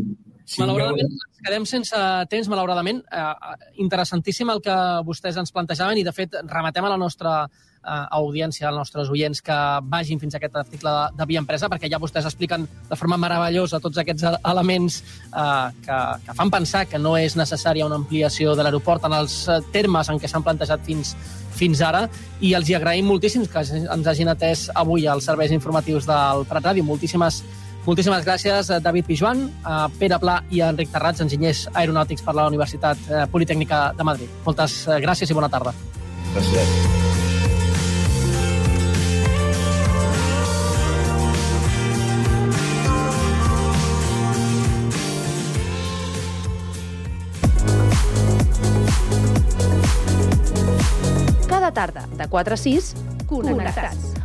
Sí, 0.45 0.61
malauradament, 0.61 1.09
ens 1.09 1.41
quedem 1.41 1.63
sense 1.65 1.99
temps, 2.29 2.49
malauradament. 2.51 3.01
Eh, 3.09 3.53
interessantíssim 3.81 4.51
el 4.53 4.61
que 4.61 4.75
vostès 5.07 5.39
ens 5.41 5.53
plantejaven 5.53 5.97
i, 5.97 6.03
de 6.05 6.13
fet, 6.13 6.37
rematem 6.45 6.85
a 6.85 6.91
la 6.93 6.99
nostra 7.01 7.47
eh, 7.85 8.05
audiència, 8.19 8.67
als 8.69 8.77
nostres 8.77 9.09
oients, 9.09 9.41
que 9.41 9.57
vagin 9.89 10.21
fins 10.21 10.35
a 10.35 10.39
aquest 10.39 10.59
article 10.61 10.93
de, 10.93 11.07
de 11.17 11.27
Via 11.31 11.41
Empresa, 11.41 11.69
perquè 11.71 11.89
ja 11.91 12.01
vostès 12.01 12.27
expliquen 12.29 12.67
de 12.89 12.99
forma 12.99 13.17
meravellosa 13.21 13.81
tots 13.81 13.97
aquests 14.01 14.27
elements 14.37 15.01
eh, 15.01 15.81
que, 15.85 15.99
que 16.27 16.37
fan 16.37 16.53
pensar 16.53 16.85
que 16.91 17.01
no 17.01 17.15
és 17.17 17.37
necessària 17.39 17.89
una 17.89 17.99
ampliació 18.01 18.53
de 18.53 18.65
l'aeroport 18.65 19.09
en 19.09 19.17
els 19.17 19.41
eh, 19.49 19.59
termes 19.73 20.13
en 20.13 20.21
què 20.21 20.29
s'han 20.29 20.45
plantejat 20.45 20.85
fins, 20.85 21.15
fins 21.55 21.81
ara 21.81 22.05
i 22.43 22.53
els 22.53 22.69
hi 22.69 22.77
agraïm 22.77 23.09
moltíssim 23.09 23.45
que 23.49 23.65
ens 23.65 24.07
hagin 24.13 24.29
atès 24.29 24.67
avui 24.75 25.07
als 25.07 25.25
serveis 25.25 25.53
informatius 25.55 26.05
del 26.05 26.45
Prat 26.49 26.69
Ràdio. 26.69 26.85
Moltíssimes 26.85 27.41
Moltíssimes 27.85 28.23
gràcies 28.25 28.71
a 28.73 28.79
David 28.81 29.05
Pijuan, 29.05 29.43
a 29.61 29.85
Pere 29.99 30.17
Pla 30.17 30.39
i 30.49 30.61
a 30.61 30.71
Enric 30.73 30.89
Terrats, 30.89 31.21
enginyers 31.21 31.67
aeronàutics 31.69 32.25
per 32.25 32.33
la 32.33 32.47
Universitat 32.49 32.97
eh, 33.05 33.25
Politècnica 33.29 33.91
de 33.93 34.07
Madrid. 34.07 34.31
Moltes 34.45 34.79
eh, 34.89 34.97
gràcies 35.05 35.29
i 35.29 35.37
bona 35.37 35.51
tarda. 35.53 35.75
Gràcies. 36.33 36.73
Cada 51.45 51.69
tarda, 51.69 52.09
de 52.17 52.31
4 52.33 52.57
a 52.57 52.63
6, 52.65 52.93
Connectats. 53.29 54.24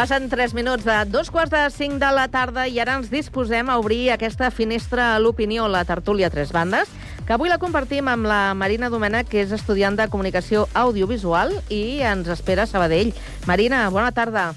Passen 0.00 0.30
3 0.30 0.54
minuts 0.54 0.86
de 0.88 0.94
dos 1.12 1.30
quarts 1.30 1.50
de 1.50 1.68
5 1.68 1.98
de 2.00 2.08
la 2.16 2.22
tarda 2.32 2.62
i 2.64 2.78
ara 2.80 2.94
ens 2.96 3.10
disposem 3.12 3.68
a 3.68 3.74
obrir 3.76 4.06
aquesta 4.14 4.48
finestra 4.48 5.10
a 5.12 5.18
l'opinió, 5.20 5.66
la 5.68 5.82
tertúlia 5.84 6.30
Tres 6.32 6.54
Bandes, 6.56 6.88
que 7.28 7.34
avui 7.36 7.50
la 7.52 7.58
compartim 7.60 8.08
amb 8.08 8.24
la 8.24 8.54
Marina 8.56 8.88
Domènech, 8.88 9.28
que 9.28 9.42
és 9.42 9.52
estudiant 9.52 9.98
de 10.00 10.06
Comunicació 10.08 10.62
Audiovisual 10.72 11.52
i 11.68 12.00
ens 12.00 12.30
espera 12.32 12.64
a 12.64 12.70
Sabadell. 12.70 13.10
Marina, 13.44 13.82
bona 13.92 14.08
tarda. 14.16 14.54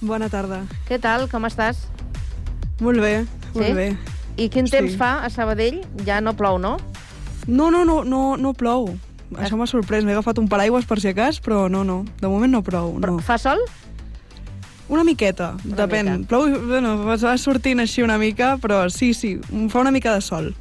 Bona 0.00 0.30
tarda. 0.32 0.62
Què 0.88 0.96
tal, 0.96 1.26
com 1.28 1.44
estàs? 1.44 1.82
Molt 2.80 3.04
bé, 3.04 3.26
molt 3.52 3.66
sí? 3.66 3.74
bé. 3.76 3.90
I 4.40 4.48
quin 4.48 4.70
temps 4.72 4.94
Sí. 4.94 4.96
fa 4.96 5.18
a 5.20 5.28
Sabadell? 5.28 5.82
Ja 6.06 6.22
no 6.22 6.32
plou, 6.32 6.56
no? 6.56 6.78
No, 7.46 7.68
no, 7.70 7.84
no, 7.84 8.04
no, 8.04 8.38
no 8.38 8.54
plou. 8.54 8.88
Això 9.36 9.60
m'ha 9.60 9.66
sorprès. 9.68 10.02
M'he 10.02 10.16
agafat 10.16 10.38
un 10.40 10.48
paraigües 10.48 10.86
per 10.88 10.96
si 10.98 11.08
acas, 11.12 11.42
però 11.44 11.68
no, 11.68 11.84
no. 11.84 12.06
De 12.22 12.28
moment 12.32 12.50
no 12.56 12.62
plou. 12.62 12.96
No. 12.98 13.18
Fa 13.18 13.36
sol? 13.36 13.60
Una 14.88 15.04
miqueta, 15.04 15.54
Una 15.64 15.76
depèn. 15.76 16.08
mica. 16.18 16.28
Plou, 16.28 16.48
bueno, 16.68 16.94
va 17.04 17.36
sortint 17.36 17.80
així 17.80 18.02
una 18.02 18.16
mica, 18.18 18.56
però 18.60 18.86
sí, 18.88 19.12
sí, 19.14 19.36
fa 19.68 19.80
una 19.80 19.92
mica 19.92 20.14
de 20.14 20.22
sol. 20.24 20.54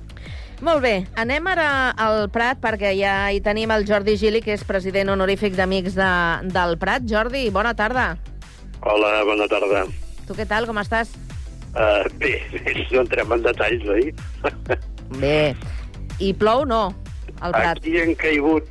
Molt 0.62 0.82
bé, 0.82 1.06
anem 1.16 1.46
ara 1.48 1.92
al 2.02 2.32
Prat 2.34 2.58
perquè 2.60 2.96
ja 2.98 3.30
hi 3.32 3.40
tenim 3.46 3.70
el 3.72 3.86
Jordi 3.86 4.18
Gili, 4.18 4.42
que 4.42 4.56
és 4.58 4.64
president 4.66 5.12
honorífic 5.14 5.54
d'Amics 5.56 5.94
de, 5.96 6.10
del 6.52 6.78
Prat. 6.82 7.06
Jordi, 7.08 7.50
bona 7.54 7.76
tarda. 7.78 8.18
Hola, 8.82 9.24
bona 9.24 9.48
tarda. 9.48 9.86
Tu 10.28 10.34
què 10.36 10.48
tal, 10.50 10.66
com 10.66 10.80
estàs? 10.82 11.14
Uh, 11.78 12.04
bé, 12.18 12.42
bé, 12.52 12.74
no 12.92 13.04
entrem 13.04 13.32
en 13.32 13.44
detalls, 13.46 13.86
oi? 13.88 14.10
Bé. 15.22 15.56
I 16.20 16.34
plou, 16.34 16.66
no, 16.66 16.90
al 17.40 17.54
Prat? 17.54 17.78
Aquí 17.78 17.94
han 18.02 18.16
caigut 18.18 18.66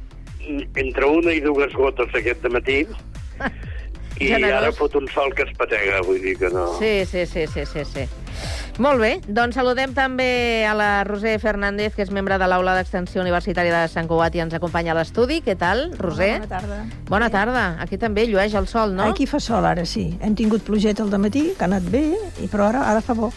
entre 0.76 1.06
una 1.06 1.32
i 1.32 1.40
dues 1.40 1.72
gotes 1.74 2.12
aquest 2.14 2.44
matí 2.52 2.82
i 4.20 4.31
Generós. 4.31 4.62
ara 4.62 4.72
fot 4.72 4.94
un 4.96 5.09
sol 5.12 5.35
que 5.35 5.44
es 5.44 5.52
patega, 5.57 6.00
vull 6.07 6.20
dir 6.22 6.37
que 6.40 6.48
no... 6.52 6.66
Sí, 6.79 7.05
sí, 7.09 7.26
sí, 7.26 7.46
sí, 7.46 7.66
sí, 7.66 7.85
sí. 7.85 8.07
Molt 8.83 9.00
bé, 9.00 9.11
doncs 9.24 9.57
saludem 9.57 9.94
també 9.96 10.64
a 10.68 10.74
la 10.76 10.90
Roser 11.09 11.38
Fernández, 11.40 11.94
que 11.96 12.05
és 12.05 12.11
membre 12.12 12.37
de 12.37 12.48
l'Aula 12.48 12.74
d'Extensió 12.76 13.22
Universitària 13.22 13.83
de 13.83 13.88
Sant 13.88 14.09
Cugat 14.09 14.37
i 14.37 14.42
ens 14.44 14.57
acompanya 14.57 14.92
a 14.92 14.98
l'estudi. 14.98 15.40
Què 15.44 15.57
tal, 15.57 15.87
Roser? 15.96 16.35
Bona 16.42 16.50
tarda. 16.50 16.79
Bona 17.09 17.31
tarda. 17.33 17.64
Aquí 17.81 17.96
també 18.00 18.26
llueix 18.29 18.55
el 18.55 18.68
sol, 18.68 18.92
no? 18.96 19.07
Aquí 19.09 19.24
fa 19.29 19.40
sol, 19.40 19.64
ara 19.64 19.87
sí. 19.88 20.11
Hem 20.20 20.37
tingut 20.37 20.64
plogeta 20.68 21.05
al 21.07 21.16
matí, 21.20 21.50
que 21.57 21.64
ha 21.64 21.70
anat 21.70 21.88
bé, 21.92 22.05
i 22.44 22.48
però 22.52 22.68
ara, 22.68 22.85
ara 22.92 23.00
fa 23.05 23.16
bo. 23.16 23.33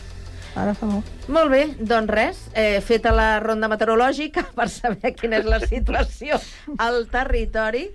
Ara 0.59 0.73
fa 0.75 0.89
bo. 0.89 0.99
Molt 1.31 1.51
bé, 1.53 1.63
doncs 1.79 2.11
res, 2.11 2.43
eh, 2.57 2.81
feta 2.83 3.13
la 3.15 3.39
ronda 3.39 3.69
meteorològica 3.71 4.43
per 4.57 4.67
saber 4.73 5.13
quina 5.15 5.39
és 5.39 5.47
la 5.47 5.61
situació 5.63 6.39
al 6.77 7.05
territori, 7.11 7.87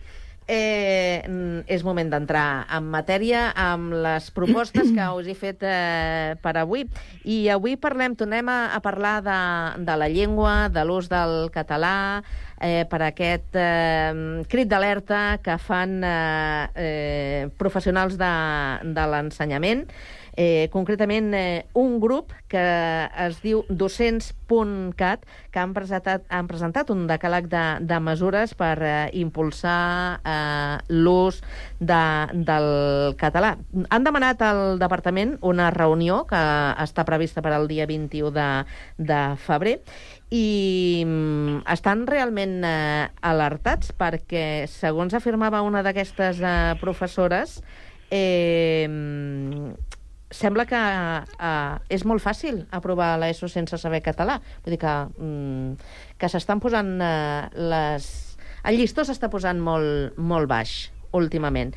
eh, 0.46 1.22
és 1.66 1.84
moment 1.86 2.10
d'entrar 2.10 2.64
en 2.76 2.88
matèria 2.92 3.48
amb 3.56 3.94
les 4.04 4.30
propostes 4.36 4.90
que 4.94 5.10
us 5.18 5.28
he 5.30 5.36
fet 5.38 5.64
eh, 5.64 6.34
per 6.42 6.56
avui. 6.60 6.86
I 7.24 7.48
avui 7.54 7.78
parlem, 7.80 8.16
tornem 8.18 8.48
a, 8.52 8.74
a 8.76 8.80
parlar 8.84 9.18
de, 9.24 9.38
de 9.84 9.98
la 10.00 10.08
llengua, 10.12 10.68
de 10.72 10.84
l'ús 10.84 11.08
del 11.12 11.48
català, 11.54 12.22
eh, 12.60 12.84
per 12.90 13.00
aquest 13.06 13.56
eh, 13.58 14.42
crit 14.50 14.68
d'alerta 14.70 15.38
que 15.44 15.56
fan 15.60 16.00
eh, 16.04 16.68
eh, 16.74 17.42
professionals 17.60 18.18
de, 18.20 18.34
de 18.96 19.08
l'ensenyament, 19.12 19.86
eh, 20.36 20.68
concretament 20.72 21.32
eh, 21.34 21.66
un 21.74 21.98
grup 22.00 22.32
que 22.50 22.62
es 23.26 23.40
diu 23.42 23.64
docents.cat, 23.68 25.24
que 25.50 25.62
han 25.62 25.74
presentat, 25.76 26.24
han 26.28 26.48
presentat 26.50 26.90
un 26.94 27.06
decàleg 27.10 27.48
de, 27.50 27.64
de 27.86 28.00
mesures 28.02 28.54
per 28.58 28.74
eh, 28.82 28.94
impulsar 29.20 30.20
eh, 30.20 30.76
l'ús 30.90 31.40
de, 31.80 32.02
del 32.34 32.68
català. 33.20 33.54
Han 33.88 34.06
demanat 34.06 34.42
al 34.42 34.78
departament 34.82 35.38
una 35.42 35.70
reunió 35.74 36.24
que 36.30 36.42
està 36.84 37.06
prevista 37.06 37.42
per 37.42 37.54
al 37.54 37.68
dia 37.70 37.86
21 37.90 38.34
de, 38.34 38.50
de 38.98 39.22
febrer 39.46 39.78
i 40.34 41.04
mm, 41.06 41.64
estan 41.70 42.06
realment 42.10 42.62
eh, 42.66 43.08
alertats 43.22 43.92
perquè, 43.96 44.66
segons 44.70 45.14
afirmava 45.14 45.62
una 45.62 45.84
d'aquestes 45.86 46.40
eh, 46.42 46.54
professores, 46.80 47.60
eh, 48.10 48.88
sembla 50.34 50.66
que 50.66 50.78
eh, 50.78 51.94
és 51.94 52.04
molt 52.08 52.22
fàcil 52.24 52.64
aprovar 52.74 53.14
l'ESO 53.22 53.48
sense 53.50 53.78
saber 53.80 54.02
català. 54.04 54.40
Vull 54.64 54.74
dir 54.74 54.80
que, 54.82 54.94
mm, 55.14 55.92
que 56.18 56.30
s'estan 56.32 56.62
posant 56.64 56.96
eh, 56.98 57.46
les... 57.70 58.10
El 58.64 58.80
llistó 58.80 59.04
s'està 59.04 59.28
posant 59.30 59.60
molt, 59.60 60.16
molt 60.16 60.48
baix 60.50 60.74
últimament. 61.14 61.74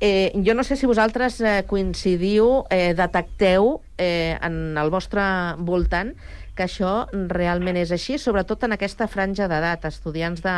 Eh, 0.00 0.32
jo 0.46 0.54
no 0.56 0.64
sé 0.64 0.78
si 0.80 0.88
vosaltres 0.88 1.40
eh, 1.44 1.60
coincidiu, 1.68 2.64
eh, 2.72 2.94
detecteu 2.96 3.74
eh, 4.00 4.38
en 4.40 4.78
el 4.80 4.88
vostre 4.90 5.22
voltant 5.60 6.14
que 6.56 6.64
això 6.64 7.04
realment 7.12 7.76
és 7.76 7.92
així, 7.92 8.16
sobretot 8.18 8.64
en 8.64 8.74
aquesta 8.76 9.06
franja 9.12 9.46
d'edat, 9.48 9.84
estudiants 9.88 10.40
de, 10.44 10.56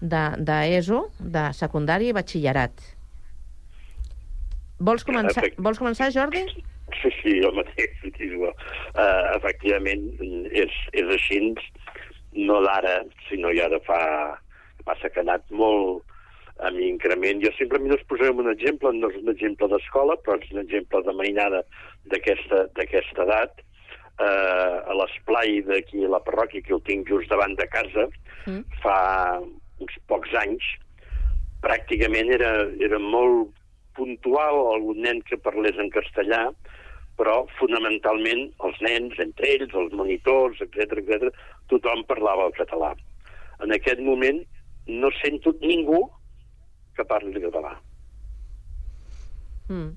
de, 0.00 0.24
d'ESO, 0.40 1.04
de 1.20 1.46
secundari 1.56 2.10
i 2.10 2.16
batxillerat. 2.16 2.84
Vols 4.82 5.04
començar, 5.06 5.46
vols 5.62 5.78
començar 5.78 6.10
Jordi? 6.10 6.42
Sí, 7.00 7.10
sí, 7.22 7.34
el 7.40 7.54
mateix. 7.56 7.98
Uh, 8.12 8.52
efectivament, 9.38 10.08
és, 10.52 10.72
és 10.92 11.12
així, 11.16 11.40
no 12.38 12.60
d'ara, 12.66 13.02
sinó 13.28 13.54
ja 13.56 13.70
de 13.72 13.82
fa... 13.88 14.00
Passa 14.82 15.06
que 15.14 15.20
ha 15.20 15.22
anat 15.22 15.44
molt 15.54 16.02
amb 16.66 16.80
increment. 16.82 17.38
Jo 17.38 17.52
simplement 17.54 17.94
us 17.94 18.02
posaré 18.10 18.32
un 18.34 18.50
exemple, 18.50 18.90
no 18.96 19.12
és 19.12 19.20
un 19.20 19.30
exemple 19.30 19.68
d'escola, 19.70 20.16
però 20.24 20.34
és 20.42 20.50
un 20.50 20.58
exemple 20.64 21.04
de 21.06 21.14
mainada 21.14 21.60
d'aquesta 22.10 23.22
edat. 23.22 23.62
Uh, 24.18 24.82
a 24.90 24.96
l'esplai 24.98 25.62
d'aquí 25.66 26.02
a 26.04 26.10
la 26.10 26.20
parròquia, 26.26 26.66
que 26.66 26.74
el 26.74 26.82
tinc 26.88 27.06
just 27.08 27.30
davant 27.30 27.54
de 27.58 27.68
casa, 27.70 28.10
Mm. 28.46 28.64
fa 28.82 29.38
uns 29.82 29.98
pocs 30.10 30.32
anys, 30.34 30.64
pràcticament 31.62 32.32
era, 32.34 32.52
era 32.82 32.98
molt 32.98 33.52
puntual 33.96 34.60
algun 34.74 35.02
nen 35.04 35.22
que 35.28 35.38
parlés 35.40 35.78
en 35.80 35.90
castellà, 35.94 36.46
però 37.18 37.42
fonamentalment 37.58 38.48
els 38.66 38.80
nens, 38.84 39.18
entre 39.22 39.50
ells, 39.54 39.74
els 39.78 39.94
monitors, 39.96 40.60
etc 40.64 40.98
etc, 41.02 41.30
tothom 41.70 42.04
parlava 42.08 42.48
el 42.48 42.56
català. 42.56 42.92
En 43.62 43.74
aquest 43.76 44.00
moment 44.02 44.40
no 44.88 45.12
sento 45.20 45.54
ningú 45.62 46.02
que 46.96 47.04
parli 47.08 47.40
català. 47.44 47.76
Mm. 49.68 49.92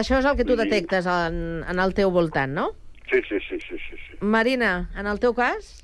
Això 0.00 0.18
és 0.18 0.26
el 0.26 0.36
que 0.38 0.46
tu 0.48 0.56
detectes 0.56 1.06
en, 1.08 1.62
en 1.68 1.80
el 1.82 1.94
teu 1.96 2.10
voltant, 2.12 2.52
no? 2.56 2.70
Sí, 3.10 3.20
sí, 3.28 3.38
sí, 3.48 3.60
sí, 3.60 3.76
sí. 3.76 3.96
sí. 4.00 4.18
Marina, 4.24 4.88
en 4.96 5.06
el 5.06 5.20
teu 5.20 5.36
cas? 5.36 5.74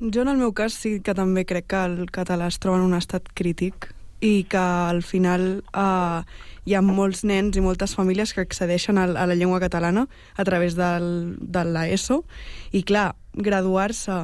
Jo, 0.00 0.24
en 0.24 0.32
el 0.32 0.40
meu 0.40 0.54
cas, 0.56 0.74
sí 0.74 0.96
que 1.04 1.14
també 1.14 1.44
crec 1.46 1.68
que 1.70 1.82
el 1.86 2.08
català 2.12 2.48
es 2.50 2.58
troba 2.58 2.80
en 2.80 2.88
un 2.88 2.96
estat 2.96 3.28
crític 3.36 3.92
i 4.24 4.44
que 4.48 4.56
al 4.60 5.02
final 5.04 5.42
eh, 5.76 6.20
hi 6.64 6.74
ha 6.74 6.80
molts 6.80 7.24
nens 7.28 7.58
i 7.60 7.62
moltes 7.64 7.92
famílies 7.98 8.32
que 8.32 8.40
accedeixen 8.40 8.96
a, 8.96 9.04
a 9.04 9.26
la 9.28 9.36
llengua 9.36 9.60
catalana 9.60 10.06
a 10.36 10.44
través 10.48 10.78
del, 10.78 11.36
de 11.38 11.64
l'ESO 11.68 12.22
i, 12.72 12.80
clar, 12.88 13.10
graduar-se 13.36 14.16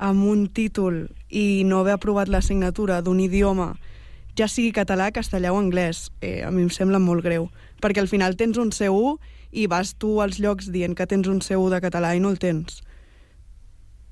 amb 0.00 0.24
un 0.26 0.46
títol 0.48 1.10
i 1.28 1.62
no 1.68 1.82
haver 1.82 1.98
aprovat 1.98 2.32
l'assignatura 2.32 3.02
d'un 3.04 3.20
idioma 3.20 3.74
ja 4.34 4.48
sigui 4.50 4.72
català, 4.74 5.12
castellà 5.14 5.52
o 5.54 5.58
anglès, 5.60 6.08
eh, 6.20 6.42
a 6.42 6.50
mi 6.50 6.64
em 6.64 6.70
sembla 6.72 6.98
molt 6.98 7.22
greu, 7.22 7.50
perquè 7.78 8.00
al 8.02 8.08
final 8.10 8.34
tens 8.34 8.58
un 8.58 8.72
C1 8.74 9.18
i 9.54 9.68
vas 9.70 9.92
tu 9.94 10.16
als 10.24 10.40
llocs 10.42 10.72
dient 10.74 10.96
que 10.98 11.06
tens 11.06 11.28
un 11.30 11.38
C1 11.38 11.68
de 11.70 11.78
català 11.84 12.16
i 12.16 12.22
no 12.24 12.32
el 12.34 12.40
tens. 12.42 12.80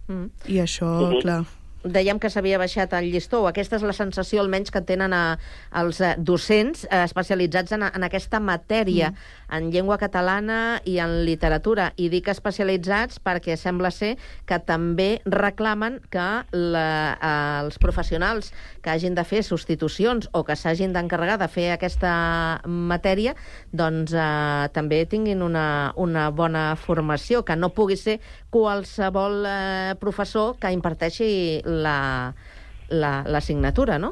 Mm. 0.07 0.29
I 0.47 0.61
això, 0.63 0.93
Mhm. 1.11 1.21
clar... 1.25 1.41
Dèiem 1.85 2.21
que 2.23 2.31
s'havia 2.31 2.61
baixat 2.61 2.93
el 2.95 3.09
llistó, 3.11 3.43
aquesta 3.49 3.79
és 3.79 3.85
la 3.87 3.95
sensació 3.97 4.43
almenys 4.43 4.71
que 4.71 4.83
tenen 4.87 5.13
a, 5.17 5.39
els 5.81 6.01
eh, 6.01 6.15
docents 6.19 6.85
eh, 6.87 7.03
especialitzats 7.03 7.75
en, 7.75 7.87
en 7.89 8.07
aquesta 8.07 8.41
matèria, 8.41 9.11
mm. 9.11 9.41
en 9.59 9.71
llengua 9.75 9.99
catalana 9.99 10.81
i 10.87 10.99
en 11.03 11.23
literatura. 11.27 11.91
I 11.97 12.09
dic 12.13 12.31
especialitzats 12.33 13.19
perquè 13.23 13.57
sembla 13.59 13.91
ser 13.91 14.15
que 14.47 14.61
també 14.63 15.21
reclamen 15.27 15.99
que 16.13 16.29
la, 16.53 16.87
eh, 17.17 17.35
els 17.65 17.81
professionals 17.83 18.53
que 18.83 18.91
hagin 18.95 19.19
de 19.19 19.27
fer 19.27 19.43
substitucions 19.47 20.29
o 20.33 20.45
que 20.47 20.57
s'hagin 20.57 20.95
d'encarregar 20.95 21.39
de 21.43 21.51
fer 21.51 21.71
aquesta 21.75 22.13
matèria 22.67 23.35
doncs 23.73 24.15
eh, 24.15 24.69
també 24.75 25.03
tinguin 25.11 25.43
una, 25.43 25.93
una 25.97 26.29
bona 26.31 26.65
formació, 26.77 27.43
que 27.45 27.57
no 27.57 27.73
pugui 27.75 27.97
ser 27.97 28.19
qualsevol 28.53 29.43
eh, 29.49 29.95
professor 30.01 30.57
que 30.61 30.71
imparteixi 30.75 31.63
la 31.65 32.35
la- 32.93 33.23
l'assignatura, 33.25 33.97
no? 33.99 34.11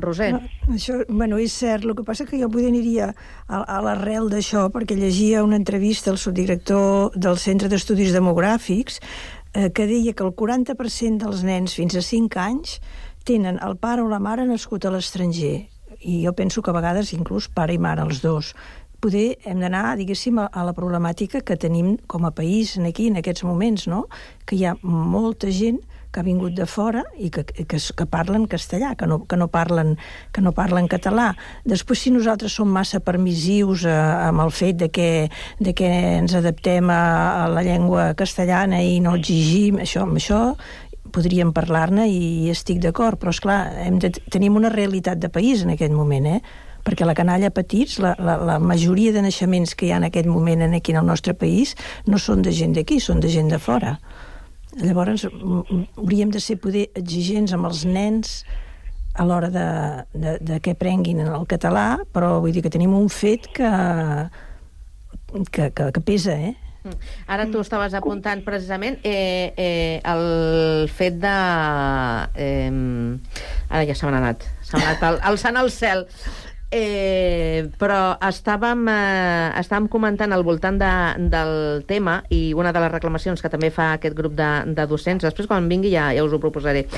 Roser. 0.00 0.30
No, 0.32 0.40
això, 0.72 0.94
bueno, 1.12 1.36
és 1.36 1.52
cert. 1.52 1.84
El 1.84 1.92
que 1.94 2.06
passa 2.08 2.24
que 2.24 2.38
jo 2.40 2.48
poder 2.48 2.70
aniria 2.70 3.10
a, 3.46 3.58
a 3.60 3.82
l'arrel 3.84 4.30
d'això, 4.32 4.70
perquè 4.72 4.96
llegia 4.96 5.42
una 5.44 5.58
entrevista 5.60 6.08
al 6.10 6.16
subdirector 6.16 7.12
del 7.14 7.36
Centre 7.36 7.68
d'Estudis 7.68 8.14
Demogràfics 8.16 8.96
eh, 9.52 9.68
que 9.76 9.84
deia 9.86 10.14
que 10.16 10.24
el 10.24 10.32
40% 10.32 11.20
dels 11.26 11.44
nens 11.44 11.76
fins 11.76 11.98
a 12.00 12.02
5 12.02 12.40
anys 12.40 12.78
tenen 13.28 13.60
el 13.60 13.76
pare 13.76 14.00
o 14.00 14.08
la 14.08 14.22
mare 14.24 14.48
nascut 14.48 14.86
a 14.88 14.94
l'estranger. 14.94 15.66
I 16.00 16.22
jo 16.24 16.32
penso 16.32 16.62
que 16.64 16.72
a 16.72 16.78
vegades 16.80 17.12
inclús 17.12 17.50
pare 17.52 17.76
i 17.76 17.78
mare, 17.78 18.02
els 18.08 18.22
dos. 18.24 18.54
Poder 19.04 19.34
hem 19.44 19.58
d'anar, 19.60 19.98
diguéssim, 20.00 20.38
a, 20.40 20.48
la 20.64 20.72
problemàtica 20.72 21.42
que 21.44 21.58
tenim 21.60 21.98
com 22.08 22.24
a 22.24 22.30
país 22.32 22.78
aquí, 22.80 23.10
en 23.12 23.18
aquests 23.20 23.44
moments, 23.44 23.84
no? 23.90 24.06
Que 24.48 24.56
hi 24.56 24.64
ha 24.64 24.78
molta 24.80 25.50
gent 25.52 25.82
que 26.14 26.22
ha 26.22 26.24
vingut 26.24 26.54
de 26.54 26.64
fora 26.70 27.02
i 27.18 27.28
que, 27.34 27.42
que, 27.44 27.66
que 27.76 28.06
parlen 28.08 28.46
castellà, 28.48 28.94
que 28.96 29.08
no, 29.10 29.18
que, 29.28 29.36
no 29.36 29.50
parlen, 29.52 29.96
que 30.32 30.40
no 30.40 30.54
parlen 30.56 30.88
català. 30.88 31.32
Després, 31.68 32.04
si 32.06 32.14
nosaltres 32.14 32.54
som 32.54 32.70
massa 32.70 33.02
permissius 33.04 33.84
eh, 33.84 33.92
amb 34.30 34.44
el 34.46 34.54
fet 34.54 34.78
de 34.86 34.88
que, 34.94 35.08
de 35.58 35.74
que 35.76 35.90
ens 36.22 36.36
adaptem 36.38 36.88
a, 36.88 37.02
a 37.42 37.48
la 37.52 37.66
llengua 37.66 38.12
castellana 38.16 38.80
i 38.80 39.00
no 39.04 39.18
exigim, 39.18 39.82
això, 39.84 40.06
amb 40.08 40.22
això 40.22 40.40
podríem 41.14 41.52
parlar-ne 41.54 42.06
i 42.08 42.50
estic 42.50 42.80
d'acord, 42.82 43.20
però, 43.20 43.34
és 43.34 43.42
clar 43.42 43.58
hem 43.84 43.98
de, 44.02 44.14
tenim 44.32 44.56
una 44.56 44.72
realitat 44.72 45.20
de 45.20 45.28
país 45.34 45.66
en 45.66 45.74
aquest 45.74 45.92
moment, 45.92 46.38
eh? 46.38 46.63
Perquè 46.84 47.06
la 47.08 47.16
canalla 47.16 47.50
petits, 47.54 47.98
la, 48.02 48.14
la, 48.20 48.36
la 48.36 48.58
majoria 48.60 49.12
de 49.14 49.22
naixements 49.24 49.74
que 49.74 49.88
hi 49.88 49.94
ha 49.94 50.00
en 50.02 50.08
aquest 50.10 50.28
moment 50.28 50.62
en 50.66 50.76
aquí 50.76 50.92
en 50.92 51.00
el 51.00 51.08
nostre 51.08 51.34
país 51.34 51.74
no 52.06 52.20
són 52.20 52.44
de 52.44 52.52
gent 52.52 52.76
d'aquí, 52.76 53.00
són 53.00 53.24
de 53.24 53.32
gent 53.32 53.48
de 53.52 53.58
fora. 53.58 53.96
Llavors, 54.82 55.24
mm, 55.30 55.62
mm, 55.62 55.86
hauríem 56.02 56.34
de 56.34 56.42
ser 56.42 56.58
poder 56.60 56.88
exigents 56.98 57.54
amb 57.54 57.70
els 57.70 57.84
nens 57.86 58.42
a 59.14 59.24
l'hora 59.24 59.48
de, 59.50 59.68
de, 60.12 60.38
de 60.42 60.58
que 60.60 60.74
aprenguin 60.74 61.22
el 61.22 61.46
català, 61.46 62.02
però 62.12 62.40
vull 62.42 62.52
dir 62.52 62.64
que 62.64 62.72
tenim 62.74 62.94
un 62.98 63.08
fet 63.08 63.46
que, 63.54 63.70
que, 65.50 65.70
que, 65.70 65.90
que 65.94 66.02
pesa, 66.02 66.34
eh? 66.34 66.54
Mm. 66.84 66.96
Ara 67.32 67.46
tu 67.48 67.62
estaves 67.64 67.94
apuntant 67.96 68.42
precisament 68.44 68.98
eh, 69.08 69.54
eh, 69.56 70.00
el 70.04 70.88
fet 70.92 71.16
de... 71.22 71.36
Eh, 72.34 72.68
ara 73.70 73.86
ja 73.88 73.96
se 73.96 74.04
m'ha 74.04 74.18
anat. 74.18 74.44
Se 74.60 74.76
m'ha 74.76 74.90
anat 74.90 75.06
el, 75.08 75.22
alçant 75.30 75.56
al 75.56 75.70
cel. 75.72 76.04
Eh, 76.74 77.68
però 77.78 78.16
estàvem, 78.26 78.80
eh, 78.90 79.50
estàvem 79.60 79.86
comentant 79.86 80.34
al 80.34 80.42
voltant 80.42 80.80
de, 80.80 80.90
del 81.30 81.84
tema 81.86 82.16
i 82.34 82.50
una 82.58 82.72
de 82.74 82.82
les 82.82 82.90
reclamacions 82.90 83.38
que 83.38 83.50
també 83.52 83.70
fa 83.70 83.92
aquest 83.94 84.16
grup 84.18 84.34
de, 84.34 84.50
de 84.74 84.88
docents, 84.90 85.22
després 85.22 85.46
quan 85.46 85.70
vingui 85.70 85.94
ja, 85.94 86.08
ja 86.16 86.26
us 86.26 86.34
ho 86.34 86.42
proposaré, 86.42 86.88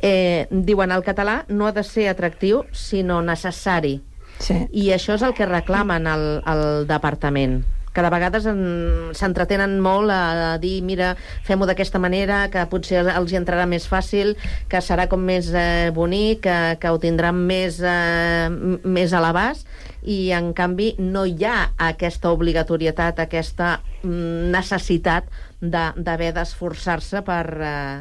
eh, 0.00 0.48
diuen 0.48 0.94
el 0.96 1.04
català 1.04 1.42
no 1.52 1.68
ha 1.68 1.76
de 1.76 1.84
ser 1.84 2.08
atractiu 2.08 2.64
sinó 2.72 3.20
necessari. 3.20 3.98
Sí. 4.40 4.62
I 4.72 4.90
això 4.96 5.20
és 5.20 5.24
el 5.24 5.36
que 5.36 5.48
reclamen 5.48 6.08
al, 6.08 6.26
al 6.48 6.64
departament 6.88 7.60
que 7.96 8.04
de 8.04 8.10
vegades 8.12 8.44
en- 8.50 9.14
s'entretenen 9.16 9.78
molt 9.80 10.12
a 10.12 10.58
dir, 10.60 10.82
mira, 10.84 11.14
fem-ho 11.48 11.64
d'aquesta 11.66 11.98
manera, 12.02 12.42
que 12.52 12.66
potser 12.68 13.00
els 13.08 13.32
hi 13.32 13.38
entrarà 13.40 13.64
més 13.66 13.88
fàcil, 13.88 14.34
que 14.68 14.82
serà 14.84 15.06
com 15.08 15.24
més 15.24 15.48
eh, 15.56 15.88
bonic, 15.96 16.42
que, 16.44 16.58
que 16.82 16.92
ho 16.92 16.98
tindran 17.00 17.40
més, 17.48 17.80
eh, 17.80 18.50
més 18.84 19.16
a 19.16 19.22
l'abast, 19.24 19.64
i 20.04 20.30
en 20.36 20.52
canvi 20.54 20.92
no 21.00 21.24
hi 21.26 21.40
ha 21.48 21.70
aquesta 21.88 22.30
obligatorietat, 22.36 23.18
aquesta 23.24 23.78
mm, 24.04 24.50
necessitat 24.52 25.24
de- 25.60 25.92
d'haver 25.96 26.34
d'esforçar-se 26.36 27.24
per... 27.26 27.46
Eh, 27.72 27.96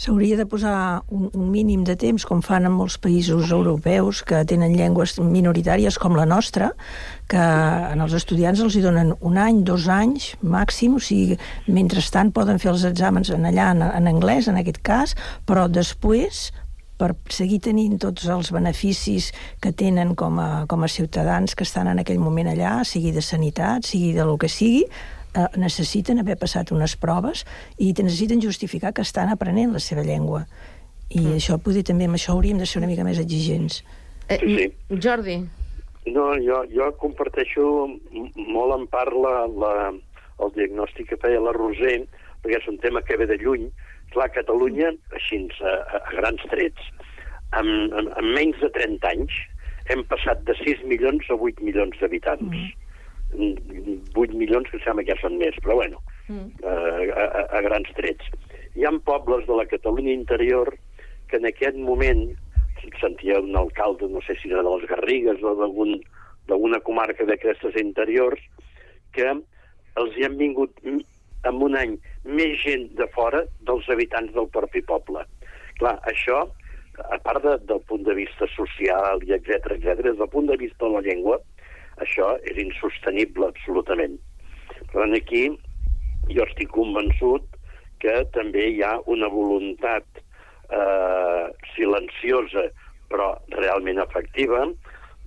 S'hauria 0.00 0.38
de 0.38 0.46
posar 0.48 1.02
un, 1.12 1.26
un 1.36 1.48
mínim 1.52 1.82
de 1.84 1.92
temps, 2.00 2.24
com 2.24 2.40
fan 2.40 2.64
en 2.64 2.72
molts 2.72 2.94
països 3.04 3.50
europeus 3.52 4.22
que 4.24 4.38
tenen 4.48 4.72
llengües 4.72 5.18
minoritàries 5.20 5.98
com 6.00 6.16
la 6.16 6.24
nostra, 6.24 6.70
que 7.28 7.42
en 7.42 8.00
els 8.00 8.14
estudiants 8.16 8.62
els 8.64 8.78
hi 8.78 8.84
donen 8.86 9.12
un 9.20 9.36
any, 9.36 9.60
dos 9.68 9.90
anys 9.92 10.30
màxim, 10.40 10.96
o 10.96 11.02
sigui, 11.04 11.36
mentrestant 11.68 12.32
poden 12.32 12.62
fer 12.62 12.72
els 12.72 12.86
exàmens 12.88 13.28
en 13.36 13.44
allà 13.50 13.68
en, 13.74 13.84
en 13.84 14.08
anglès, 14.14 14.48
en 14.48 14.56
aquest 14.62 14.80
cas, 14.88 15.12
però 15.44 15.68
després 15.68 16.48
per 17.00 17.12
seguir 17.32 17.60
tenint 17.68 18.00
tots 18.00 18.24
els 18.32 18.54
beneficis 18.56 19.30
que 19.60 19.72
tenen 19.76 20.16
com 20.16 20.40
a, 20.40 20.50
com 20.68 20.80
a 20.84 20.88
ciutadans 20.88 21.52
que 21.56 21.68
estan 21.68 21.92
en 21.92 22.00
aquell 22.00 22.20
moment 22.24 22.48
allà, 22.48 22.78
sigui 22.88 23.12
de 23.12 23.24
sanitat, 23.24 23.84
sigui 23.88 24.14
de 24.16 24.24
lo 24.24 24.40
que 24.40 24.48
sigui, 24.48 24.86
eh, 25.34 25.46
necessiten 25.60 26.20
haver 26.22 26.36
passat 26.40 26.72
unes 26.74 26.96
proves 26.96 27.44
i 27.78 27.92
te 27.94 28.04
necessiten 28.06 28.42
justificar 28.42 28.92
que 28.94 29.04
estan 29.06 29.30
aprenent 29.32 29.72
la 29.76 29.82
seva 29.82 30.04
llengua. 30.06 30.44
I 31.10 31.24
mm. 31.24 31.38
això 31.38 31.58
poder 31.62 31.82
també 31.86 32.06
amb 32.06 32.18
això 32.18 32.36
hauríem 32.36 32.60
de 32.60 32.66
ser 32.66 32.82
una 32.82 32.90
mica 32.90 33.06
més 33.06 33.18
exigents. 33.18 33.82
eh, 34.28 34.38
Sí, 34.38 34.70
Jordi. 35.02 35.40
No, 36.06 36.32
jo, 36.40 36.62
jo 36.72 36.88
comparteixo 36.98 37.62
molt 38.36 38.74
en 38.78 38.86
part 38.88 39.12
la, 39.12 39.44
la, 39.46 39.74
el 40.40 40.52
diagnòstic 40.56 41.10
que 41.10 41.20
feia 41.20 41.42
la 41.44 41.52
Roser, 41.52 42.06
perquè 42.40 42.56
és 42.56 42.68
un 42.72 42.78
tema 42.80 43.02
que 43.04 43.18
ve 43.20 43.26
de 43.28 43.36
lluny. 43.42 43.68
Clar, 44.14 44.30
Catalunya, 44.34 44.94
així, 45.14 45.44
a, 45.62 45.74
a 46.00 46.14
grans 46.16 46.42
trets, 46.50 46.88
amb, 47.52 47.92
amb, 47.92 48.10
amb 48.16 48.32
menys 48.34 48.58
de 48.62 48.70
30 48.74 49.10
anys, 49.12 49.36
hem 49.92 50.02
passat 50.10 50.42
de 50.48 50.56
6 50.62 50.86
milions 50.90 51.28
a 51.30 51.36
8 51.36 51.62
milions 51.66 51.98
d'habitants. 52.00 52.48
Mm. 52.48 52.79
8 53.34 54.34
milions 54.34 54.68
que 54.70 54.78
em 54.78 54.84
sembla 54.84 55.04
que 55.04 55.14
ja 55.14 55.22
són 55.22 55.38
més, 55.40 55.56
però 55.62 55.78
bueno, 55.80 56.02
mm. 56.28 56.46
eh, 56.62 57.10
a, 57.14 57.24
a, 57.24 57.42
a 57.58 57.64
grans 57.66 57.90
trets. 57.96 58.30
Hi 58.76 58.86
ha 58.86 58.94
pobles 59.06 59.46
de 59.46 59.58
la 59.58 59.66
Catalunya 59.70 60.12
interior 60.12 60.72
que 61.30 61.38
en 61.38 61.46
aquest 61.46 61.78
moment 61.78 62.28
sentia 63.00 63.38
un 63.40 63.56
alcalde, 63.56 64.08
no 64.08 64.20
sé 64.26 64.36
si 64.40 64.50
era 64.50 64.62
de 64.62 64.70
les 64.70 64.88
Garrigues 64.90 65.42
o 65.42 65.54
d'alguna 65.58 66.80
comarca 66.86 67.26
d'aquestes 67.28 67.76
interiors, 67.80 68.40
que 69.14 69.26
els 69.30 70.16
hi 70.16 70.26
han 70.26 70.38
vingut 70.40 70.80
en 70.84 71.62
un 71.66 71.76
any 71.76 71.96
més 72.24 72.56
gent 72.62 72.88
de 72.98 73.06
fora 73.14 73.44
dels 73.68 73.88
habitants 73.92 74.32
del 74.34 74.48
propi 74.52 74.82
poble. 74.86 75.24
Clar, 75.80 75.96
això, 76.10 76.42
a 77.00 77.18
part 77.24 77.44
de, 77.44 77.56
del 77.68 77.80
punt 77.88 78.04
de 78.04 78.16
vista 78.18 78.48
social 78.54 79.22
i 79.26 79.32
etc 79.36 79.76
etc, 79.76 80.02
des 80.04 80.18
del 80.18 80.32
punt 80.32 80.50
de 80.50 80.58
vista 80.60 80.84
de 80.84 80.92
la 80.96 81.04
llengua, 81.06 81.38
això 82.04 82.34
és 82.50 82.58
insostenible 82.62 83.50
absolutament. 83.50 84.18
Per 84.80 84.92
tant, 84.96 85.14
aquí 85.16 85.46
jo 86.30 86.46
estic 86.46 86.70
convençut 86.74 87.46
que 88.00 88.22
també 88.34 88.68
hi 88.70 88.82
ha 88.86 88.94
una 89.12 89.28
voluntat 89.32 90.06
eh, 90.20 91.46
silenciosa 91.74 92.68
però 93.10 93.32
realment 93.56 93.98
efectiva 93.98 94.64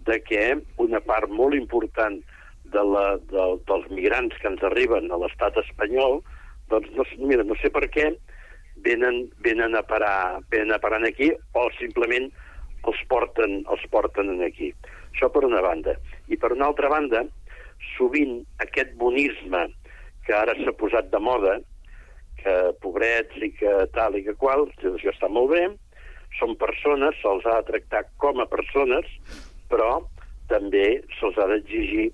de 0.08 0.20
que 0.24 0.44
una 0.84 1.02
part 1.04 1.32
molt 1.32 1.56
important 1.56 2.20
de 2.74 2.84
la, 2.90 3.06
de, 3.32 3.44
dels 3.70 3.90
migrants 3.92 4.40
que 4.40 4.50
ens 4.50 4.64
arriben 4.66 5.12
a 5.12 5.20
l'estat 5.22 5.60
espanyol, 5.62 6.22
doncs 6.72 6.90
no, 6.98 7.06
mira, 7.28 7.46
no 7.46 7.58
sé 7.62 7.70
per 7.76 7.86
què 7.94 8.10
venen, 8.88 9.28
venen, 9.46 9.78
a 9.78 9.84
parar, 9.86 10.42
venen 10.52 10.74
a 10.74 10.82
parar 10.82 11.04
aquí 11.06 11.30
o 11.54 11.68
simplement 11.78 12.32
els 12.90 13.04
porten, 13.12 13.62
els 13.72 13.84
porten 13.92 14.34
aquí. 14.44 14.74
Això 15.14 15.30
per 15.30 15.46
una 15.46 15.62
banda. 15.62 15.94
I 16.28 16.38
per 16.42 16.52
una 16.56 16.66
altra 16.72 16.90
banda, 16.90 17.24
sovint 17.94 18.42
aquest 18.66 18.96
bonisme 18.98 19.68
que 20.26 20.36
ara 20.36 20.56
s'ha 20.58 20.74
posat 20.80 21.12
de 21.14 21.22
moda, 21.22 21.60
que 22.42 22.56
pobrets 22.82 23.38
i 23.46 23.52
que 23.56 23.74
tal 23.96 24.18
i 24.18 24.24
que 24.26 24.36
qual, 24.40 24.66
això 24.82 25.12
està 25.14 25.30
molt 25.30 25.54
bé, 25.54 25.64
són 26.40 26.56
persones, 26.58 27.16
se'ls 27.22 27.46
ha 27.46 27.60
de 27.62 27.70
tractar 27.70 28.04
com 28.24 28.42
a 28.42 28.50
persones, 28.50 29.06
però 29.70 30.02
també 30.52 31.04
se'ls 31.20 31.38
ha 31.38 31.48
d'exigir 31.52 32.10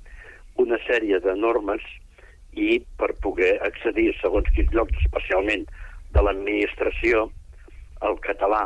una 0.60 0.80
sèrie 0.86 1.22
de 1.24 1.36
normes 1.40 1.86
i 2.52 2.80
per 3.00 3.14
poder 3.24 3.56
accedir 3.64 4.10
segons 4.20 4.50
quins 4.56 4.74
llocs, 4.76 4.98
especialment 5.06 5.64
de 6.16 6.24
l'administració, 6.26 7.30
el 8.04 8.20
català 8.26 8.66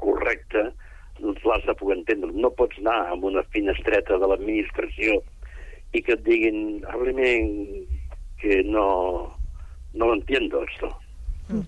correcte 0.00 0.70
l'has 1.22 1.66
de 1.66 1.74
poder 1.78 1.98
entendre. 1.98 2.32
No 2.34 2.52
pots 2.56 2.78
anar 2.82 3.12
amb 3.14 3.26
una 3.30 3.44
finestreta 3.54 4.18
de 4.20 4.30
l'administració 4.30 5.20
i 5.92 6.02
que 6.06 6.14
et 6.14 6.24
diguin, 6.26 6.82
hábleme 6.88 7.30
que 8.40 8.62
no, 8.64 8.86
no 9.94 10.06
lo 10.06 10.14
entiendo 10.14 10.62
esto. 10.64 10.90
Mm. 11.48 11.66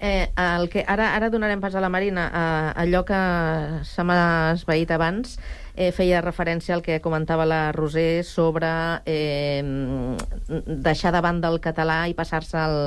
Eh, 0.00 0.28
el 0.36 0.68
que 0.70 0.84
ara, 0.86 1.14
ara 1.16 1.30
donarem 1.30 1.60
pas 1.60 1.74
a 1.74 1.82
la 1.82 1.88
Marina. 1.88 2.28
Eh, 2.28 2.72
allò 2.84 3.04
que 3.08 3.20
se 3.88 4.04
m'ha 4.06 4.52
esveït 4.54 4.92
abans 4.94 5.38
eh, 5.74 5.90
feia 5.92 6.22
referència 6.22 6.74
al 6.76 6.82
que 6.82 7.00
comentava 7.02 7.46
la 7.46 7.72
Roser 7.74 8.24
sobre 8.24 8.68
eh, 9.06 9.62
deixar 10.66 11.12
de 11.14 11.22
banda 11.24 11.50
el 11.50 11.60
català 11.60 12.04
i 12.08 12.14
passar-se 12.14 12.58
al, 12.58 12.78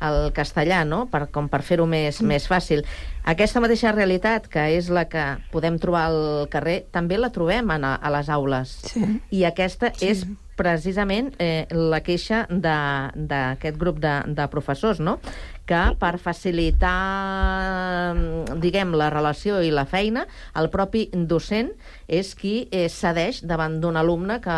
al 0.00 0.20
castellà, 0.36 0.84
no? 0.84 1.04
per, 1.10 1.26
com 1.34 1.48
per 1.52 1.62
fer-ho 1.66 1.88
més, 1.88 2.20
mm. 2.20 2.30
més 2.30 2.48
fàcil. 2.50 2.84
Aquesta 3.24 3.62
mateixa 3.64 3.94
realitat, 3.96 4.48
que 4.52 4.68
és 4.76 4.90
la 4.92 5.06
que 5.08 5.24
podem 5.52 5.78
trobar 5.80 6.06
al 6.10 6.22
carrer, 6.52 6.82
també 6.92 7.18
la 7.18 7.32
trobem 7.32 7.72
a, 7.72 7.96
a 7.96 8.16
les 8.18 8.28
aules. 8.28 8.78
Sí. 8.92 9.04
I 9.32 9.46
aquesta 9.48 9.94
sí. 9.96 10.12
és 10.12 10.26
precisament 10.56 11.32
eh, 11.42 11.66
la 11.70 12.00
queixa 12.04 12.44
d'aquest 12.50 13.76
grup 13.80 13.98
de, 14.02 14.14
de 14.34 14.46
professors, 14.52 15.00
no? 15.00 15.18
que 15.64 15.80
per 15.96 16.18
facilitar, 16.20 18.14
diguem, 18.60 18.92
la 18.98 19.08
relació 19.12 19.60
i 19.64 19.70
la 19.72 19.86
feina, 19.88 20.26
el 20.60 20.68
propi 20.72 21.06
docent 21.14 21.70
és 22.06 22.34
qui 22.38 22.66
eh, 22.70 22.88
cedeix 22.92 23.42
davant 23.48 23.78
d'un 23.80 23.96
alumne 23.96 24.40
que 24.44 24.56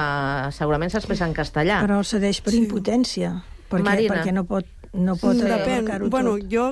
segurament 0.56 0.90
s'expressa 0.92 1.28
en 1.28 1.36
castellà. 1.36 1.80
Però 1.86 2.00
cedeix 2.06 2.40
per 2.42 2.54
sí. 2.54 2.64
impotència, 2.64 3.36
perquè, 3.70 3.86
Marina. 3.86 4.16
perquè 4.16 4.34
no 4.34 4.44
pot, 4.48 4.66
no 4.94 5.14
pot 5.20 5.36
Mm, 5.36 5.46
Depèn. 5.46 5.78
abarcar-ho 5.84 6.10
Bueno, 6.10 6.36
tot. 6.40 6.50
jo, 6.50 6.66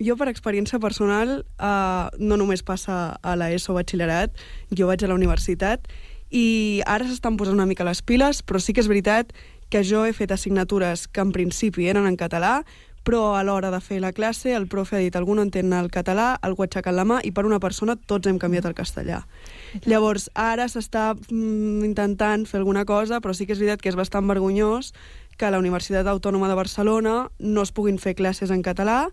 jo 0.00 0.16
per 0.16 0.28
experiència 0.30 0.78
personal, 0.80 1.44
uh, 1.58 2.08
no 2.18 2.36
només 2.40 2.62
passa 2.62 3.18
a 3.22 3.34
l'ESO 3.36 3.74
batxillerat, 3.74 4.30
jo 4.70 4.86
vaig 4.86 5.02
a 5.04 5.08
la 5.10 5.14
universitat, 5.18 5.88
i 6.30 6.82
ara 6.86 7.08
s'estan 7.08 7.36
posant 7.36 7.58
una 7.58 7.66
mica 7.66 7.86
les 7.86 8.02
piles, 8.02 8.44
però 8.46 8.60
sí 8.62 8.72
que 8.72 8.80
és 8.80 8.88
veritat 8.90 9.34
que 9.70 9.82
jo 9.86 10.04
he 10.06 10.14
fet 10.14 10.32
assignatures 10.34 11.06
que 11.08 11.22
en 11.22 11.32
principi 11.34 11.88
eren 11.90 12.06
en 12.06 12.16
català, 12.18 12.62
però 13.06 13.34
a 13.34 13.42
l'hora 13.46 13.70
de 13.72 13.80
fer 13.80 14.00
la 14.02 14.12
classe 14.12 14.52
el 14.54 14.66
profe 14.68 14.96
ha 14.96 15.00
dit 15.00 15.14
algú 15.16 15.34
no 15.34 15.42
entén 15.46 15.72
el 15.72 15.88
català, 15.90 16.34
algú 16.42 16.62
ha 16.62 16.68
aixecat 16.68 16.94
la 16.94 17.06
mà 17.08 17.20
i 17.24 17.32
per 17.32 17.46
una 17.48 17.60
persona 17.62 17.96
tots 17.96 18.28
hem 18.28 18.38
canviat 18.38 18.68
el 18.68 18.76
castellà. 18.76 19.22
Llavors, 19.86 20.28
ara 20.34 20.68
s'està 20.68 21.14
mm, 21.14 21.86
intentant 21.88 22.44
fer 22.46 22.60
alguna 22.60 22.84
cosa, 22.84 23.20
però 23.20 23.34
sí 23.34 23.46
que 23.46 23.56
és 23.56 23.62
veritat 23.62 23.82
que 23.82 23.90
és 23.90 23.98
bastant 23.98 24.28
vergonyós 24.28 24.92
que 25.38 25.48
a 25.48 25.50
la 25.54 25.58
Universitat 25.58 26.06
Autònoma 26.06 26.50
de 26.50 26.58
Barcelona 26.58 27.30
no 27.38 27.62
es 27.64 27.72
puguin 27.72 27.98
fer 27.98 28.14
classes 28.14 28.52
en 28.52 28.62
català 28.62 29.08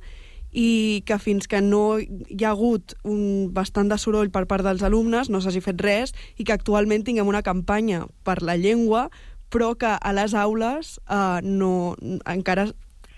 i 0.52 1.04
que 1.06 1.20
fins 1.20 1.48
que 1.48 1.62
no 1.62 2.00
hi 2.00 2.44
ha 2.44 2.52
hagut 2.54 2.96
un 3.04 3.50
bastant 3.54 3.92
de 3.92 3.98
soroll 4.00 4.32
per 4.32 4.46
part 4.48 4.64
dels 4.66 4.84
alumnes 4.84 5.30
no 5.30 5.42
s'hagi 5.44 5.62
fet 5.62 5.82
res 5.84 6.16
i 6.38 6.46
que 6.48 6.56
actualment 6.56 7.04
tinguem 7.04 7.28
una 7.28 7.44
campanya 7.44 8.06
per 8.24 8.42
la 8.42 8.58
llengua 8.58 9.10
però 9.50 9.76
que 9.80 9.94
a 9.96 10.12
les 10.14 10.34
aules 10.34 10.98
eh, 11.10 11.40
no, 11.44 11.96
encara 12.26 12.68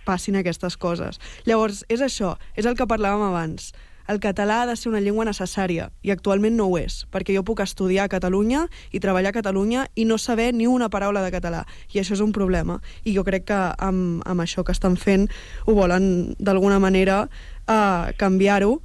passin 0.09 0.39
aquestes 0.39 0.77
coses. 0.77 1.19
Llavors, 1.45 1.83
és 1.91 2.01
això, 2.01 2.35
és 2.57 2.65
el 2.69 2.77
que 2.77 2.89
parlàvem 2.89 3.27
abans. 3.29 3.71
El 4.09 4.17
català 4.17 4.63
ha 4.63 4.65
de 4.65 4.73
ser 4.73 4.89
una 4.89 5.01
llengua 5.05 5.27
necessària, 5.27 5.91
i 6.01 6.09
actualment 6.09 6.55
no 6.57 6.65
ho 6.65 6.79
és, 6.79 7.03
perquè 7.13 7.35
jo 7.35 7.43
puc 7.45 7.59
estudiar 7.61 8.07
a 8.07 8.09
Catalunya 8.09 8.63
i 8.89 9.01
treballar 9.03 9.29
a 9.29 9.37
Catalunya 9.37 9.83
i 9.93 10.07
no 10.09 10.17
saber 10.17 10.47
ni 10.57 10.65
una 10.65 10.89
paraula 10.89 11.21
de 11.21 11.29
català, 11.35 11.65
i 11.93 12.01
això 12.01 12.17
és 12.17 12.23
un 12.25 12.33
problema. 12.33 12.79
I 13.05 13.13
jo 13.13 13.21
crec 13.27 13.45
que 13.51 13.59
amb, 13.77 14.23
amb 14.25 14.41
això 14.41 14.65
que 14.65 14.73
estan 14.73 14.97
fent 14.97 15.27
ho 15.67 15.77
volen 15.77 16.33
d'alguna 16.39 16.81
manera 16.81 17.21
uh, 17.27 18.09
canviar-ho, 18.17 18.79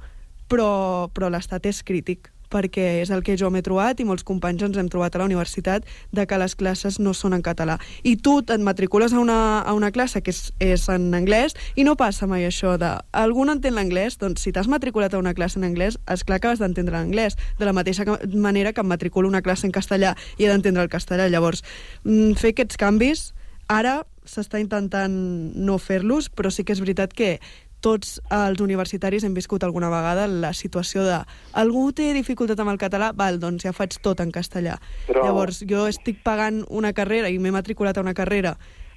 però, 0.45 1.09
però 1.09 1.33
l'estat 1.33 1.65
és 1.65 1.81
crític 1.81 2.29
perquè 2.51 3.01
és 3.01 3.11
el 3.13 3.23
que 3.25 3.37
jo 3.39 3.49
m'he 3.51 3.63
trobat 3.65 3.99
i 3.99 4.07
molts 4.07 4.25
companys 4.27 4.65
ens 4.67 4.77
hem 4.77 4.89
trobat 4.91 5.15
a 5.15 5.21
la 5.21 5.27
universitat 5.29 5.85
de 6.11 6.25
que 6.25 6.39
les 6.41 6.55
classes 6.55 6.99
no 6.99 7.13
són 7.13 7.35
en 7.37 7.43
català. 7.45 7.77
I 8.03 8.15
tu 8.17 8.39
et 8.41 8.61
matricules 8.61 9.13
a 9.13 9.19
una, 9.19 9.59
a 9.61 9.73
una 9.73 9.91
classe 9.91 10.21
que 10.21 10.33
és, 10.33 10.51
és 10.59 10.87
en 10.89 11.11
anglès 11.17 11.55
i 11.75 11.85
no 11.87 11.95
passa 11.99 12.27
mai 12.27 12.45
això 12.47 12.75
de 12.81 12.91
algú 13.11 13.45
no 13.45 13.55
entén 13.55 13.75
l'anglès, 13.75 14.19
doncs 14.21 14.45
si 14.45 14.53
t'has 14.55 14.69
matriculat 14.71 15.13
a 15.13 15.21
una 15.21 15.35
classe 15.37 15.59
en 15.59 15.67
anglès, 15.67 15.99
és 16.11 16.23
clar 16.23 16.39
que 16.39 16.51
has 16.51 16.63
d'entendre 16.63 16.97
l'anglès, 16.97 17.37
de 17.59 17.65
la 17.67 17.73
mateixa 17.73 18.05
manera 18.33 18.73
que 18.73 18.81
em 18.81 18.91
matriculo 18.91 19.29
una 19.29 19.43
classe 19.45 19.67
en 19.67 19.73
castellà 19.75 20.15
i 20.37 20.45
he 20.45 20.51
d'entendre 20.51 20.83
el 20.83 20.89
castellà. 20.89 21.29
Llavors, 21.29 21.63
mm, 22.03 22.33
fer 22.39 22.53
aquests 22.53 22.77
canvis, 22.77 23.33
ara 23.67 24.03
s'està 24.25 24.59
intentant 24.61 25.13
no 25.55 25.77
fer-los, 25.77 26.29
però 26.33 26.49
sí 26.51 26.65
que 26.65 26.73
és 26.73 26.81
veritat 26.81 27.13
que 27.13 27.39
tots 27.85 28.15
els 28.33 28.61
universitaris 28.63 29.23
hem 29.23 29.35
viscut 29.37 29.63
alguna 29.63 29.91
vegada 29.93 30.25
la 30.27 30.53
situació 30.57 31.03
de 31.05 31.19
algú 31.53 31.91
té 31.93 32.11
dificultat 32.17 32.59
amb 32.63 32.73
el 32.73 32.81
català, 32.81 33.11
val, 33.13 33.37
doncs 33.39 33.67
ja 33.67 33.75
faig 33.77 33.99
tot 34.01 34.23
en 34.23 34.33
castellà. 34.33 34.79
Però- 35.07 35.27
Llavors, 35.27 35.61
jo 35.69 35.85
estic 35.91 36.23
pagant 36.25 36.63
una 36.69 36.93
carrera 36.97 37.29
i 37.29 37.37
m'he 37.37 37.53
matriculat 37.53 37.97
a 37.97 38.05
una 38.05 38.17
carrera 38.17 38.55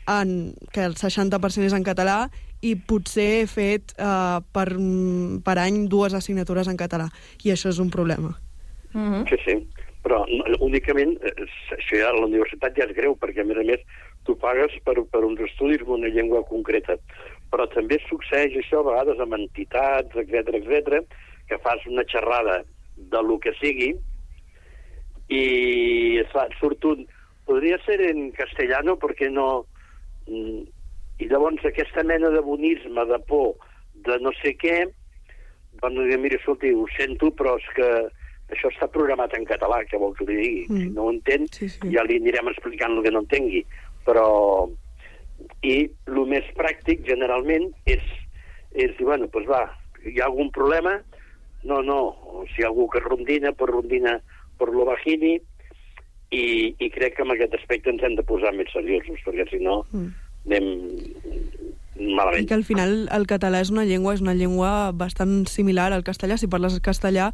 en, 0.09 0.55
que 0.73 0.85
el 0.89 0.97
60% 0.97 1.69
és 1.69 1.77
en 1.77 1.85
català 1.85 2.31
i 2.65 2.75
potser 2.75 3.29
he 3.43 3.47
fet 3.47 3.93
uh, 4.01 4.41
per, 4.57 4.69
per 5.45 5.57
any 5.63 5.85
dues 5.93 6.17
assignatures 6.17 6.71
en 6.71 6.81
català 6.81 7.11
i 7.45 7.53
això 7.53 7.69
és 7.69 7.79
un 7.79 7.91
problema. 7.91 8.33
Mm 8.95 9.13
-hmm. 9.13 9.29
Sí, 9.29 9.37
sí. 9.45 9.69
Però 10.03 10.25
no, 10.31 10.45
únicament, 10.65 11.19
eh, 11.23 11.47
això 11.77 11.99
ja 12.01 12.09
a 12.09 12.13
la 12.17 12.27
universitat 12.27 12.77
ja 12.77 12.85
és 12.85 12.97
greu, 12.97 13.17
perquè 13.19 13.41
a 13.43 13.45
més 13.45 13.59
a 13.59 13.65
més 13.67 13.81
tu 14.25 14.37
pagues 14.37 14.73
per, 14.85 14.95
per 15.13 15.25
uns 15.25 15.41
estudis 15.41 15.81
en 15.81 15.89
una 15.89 16.09
llengua 16.09 16.43
concreta. 16.45 16.97
Però 17.53 17.65
també 17.73 17.97
succeeix 18.05 18.59
això 18.61 18.83
a 18.83 18.89
vegades 18.91 19.21
amb 19.25 19.39
entitats, 19.39 20.17
etc 20.21 20.59
etc, 20.61 21.03
que 21.49 21.59
fas 21.65 21.85
una 21.89 22.05
xerrada 22.09 22.61
de 22.97 23.23
lo 23.25 23.39
que 23.41 23.55
sigui 23.61 23.95
i 25.29 26.19
es 26.23 26.31
fa, 26.33 26.49
surt 26.61 26.85
un... 26.89 27.07
Podria 27.49 27.79
ser 27.85 28.01
en 28.05 28.31
castellano 28.37 28.97
perquè 29.01 29.31
no... 29.33 29.65
Mm, 30.29 30.67
I 31.19 31.27
llavors 31.27 31.65
aquesta 31.67 32.05
mena 32.07 32.31
de 32.31 32.41
bonisme, 32.45 33.05
de 33.11 33.19
por, 33.27 33.57
de 34.07 34.19
no 34.23 34.31
sé 34.39 34.53
què, 34.55 34.85
doncs 35.81 36.05
dir, 36.07 36.19
mira, 36.23 36.39
escolti, 36.39 36.71
ho 36.71 36.85
sento, 36.95 37.33
però 37.35 37.57
és 37.59 37.67
que 37.75 37.89
això 38.55 38.71
està 38.71 38.87
programat 38.93 39.35
en 39.35 39.47
català, 39.49 39.81
què 39.89 39.99
vol 39.99 40.15
que 40.17 40.29
li 40.29 40.37
digui? 40.39 40.61
Mm. 40.69 40.79
Si 40.79 40.93
no 40.95 41.09
ho 41.09 41.13
entén, 41.13 41.49
sí, 41.57 41.69
sí. 41.73 41.91
ja 41.95 42.05
li 42.07 42.21
anirem 42.23 42.53
explicant 42.53 42.97
el 42.97 43.03
que 43.07 43.15
no 43.15 43.25
entengui. 43.27 43.65
Però... 44.07 44.29
I 45.63 45.91
el 46.07 46.25
més 46.31 46.47
pràctic, 46.57 47.05
generalment, 47.09 47.71
és, 47.87 48.03
és 48.73 48.95
dir, 48.97 49.07
bueno, 49.07 49.27
doncs 49.33 49.49
va, 49.51 49.65
hi 50.05 50.21
ha 50.21 50.29
algun 50.29 50.51
problema? 50.55 50.99
No, 51.67 51.83
no, 51.83 51.99
o 52.23 52.45
si 52.53 52.63
hi 52.63 52.65
ha 52.65 52.71
algú 52.71 52.89
que 52.89 53.03
rondina, 53.03 53.53
pues 53.53 53.71
rondina 53.71 54.21
por 54.59 54.75
lo 54.75 54.85
bajini, 54.87 55.39
i, 56.31 56.75
i 56.79 56.91
crec 56.93 57.17
que 57.17 57.25
en 57.25 57.33
aquest 57.33 57.55
aspecte 57.57 57.91
ens 57.91 58.03
hem 58.05 58.17
de 58.19 58.25
posar 58.27 58.53
més 58.57 58.71
seriosos, 58.75 59.21
perquè 59.25 59.49
si 59.51 59.63
no 59.65 59.81
Mm. 59.93 60.13
anem 60.47 60.67
malament. 61.99 62.45
I 62.45 62.47
que 62.47 62.55
al 62.55 62.65
final 62.65 63.09
el 63.13 63.27
català 63.27 63.61
és 63.61 63.71
una 63.75 63.85
llengua, 63.85 64.15
és 64.15 64.23
una 64.23 64.35
llengua 64.35 64.93
bastant 64.93 65.47
similar 65.51 65.93
al 65.93 66.05
castellà. 66.05 66.39
Si 66.39 66.49
parles 66.49 66.79
castellà, 66.81 67.33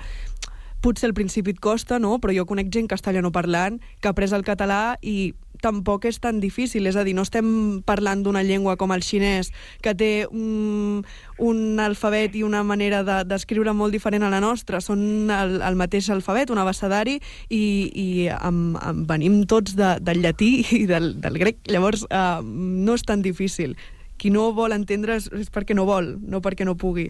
potser 0.84 1.08
al 1.08 1.14
principi 1.14 1.54
et 1.54 1.60
costa, 1.60 1.98
no? 1.98 2.18
Però 2.20 2.34
jo 2.34 2.46
conec 2.46 2.70
gent 2.72 2.88
castellanoparlant 2.90 3.80
que 4.00 4.08
ha 4.08 4.14
après 4.14 4.32
el 4.32 4.44
català 4.44 4.96
i 5.02 5.34
tampoc 5.64 6.04
és 6.10 6.20
tan 6.20 6.38
difícil, 6.42 6.84
és 6.90 6.96
a 7.00 7.04
dir, 7.06 7.14
no 7.16 7.24
estem 7.24 7.80
parlant 7.88 8.20
d'una 8.22 8.42
llengua 8.44 8.76
com 8.80 8.92
el 8.92 9.02
xinès, 9.02 9.48
que 9.82 9.94
té 9.96 10.10
un, 10.28 11.00
un 11.40 11.80
alfabet 11.80 12.36
i 12.36 12.44
una 12.44 12.60
manera 12.68 13.00
de- 13.06 13.22
d'escriure 13.32 13.72
de, 13.72 13.76
molt 13.80 13.96
diferent 13.96 14.22
a 14.28 14.30
la 14.32 14.42
nostra, 14.44 14.82
són 14.84 15.30
el, 15.32 15.56
el 15.64 15.80
mateix 15.80 16.10
alfabet, 16.12 16.52
un 16.52 16.60
abecedari, 16.62 17.16
i, 17.48 17.64
i 17.90 18.08
amb, 18.36 18.76
amb, 18.84 19.04
venim 19.08 19.40
tots 19.50 19.74
de, 19.78 19.94
del 20.04 20.20
llatí 20.24 20.52
i 20.76 20.84
del, 20.90 21.14
del 21.24 21.40
grec, 21.40 21.62
llavors 21.72 22.04
uh, 22.10 22.38
no 22.44 22.94
és 22.98 23.02
tan 23.08 23.24
difícil. 23.24 23.74
Qui 24.20 24.30
no 24.30 24.52
vol 24.54 24.72
entendre 24.76 25.16
és, 25.18 25.26
és 25.34 25.48
perquè 25.50 25.74
no 25.74 25.88
vol, 25.88 26.14
no 26.22 26.38
perquè 26.44 26.64
no 26.68 26.76
pugui. 26.78 27.08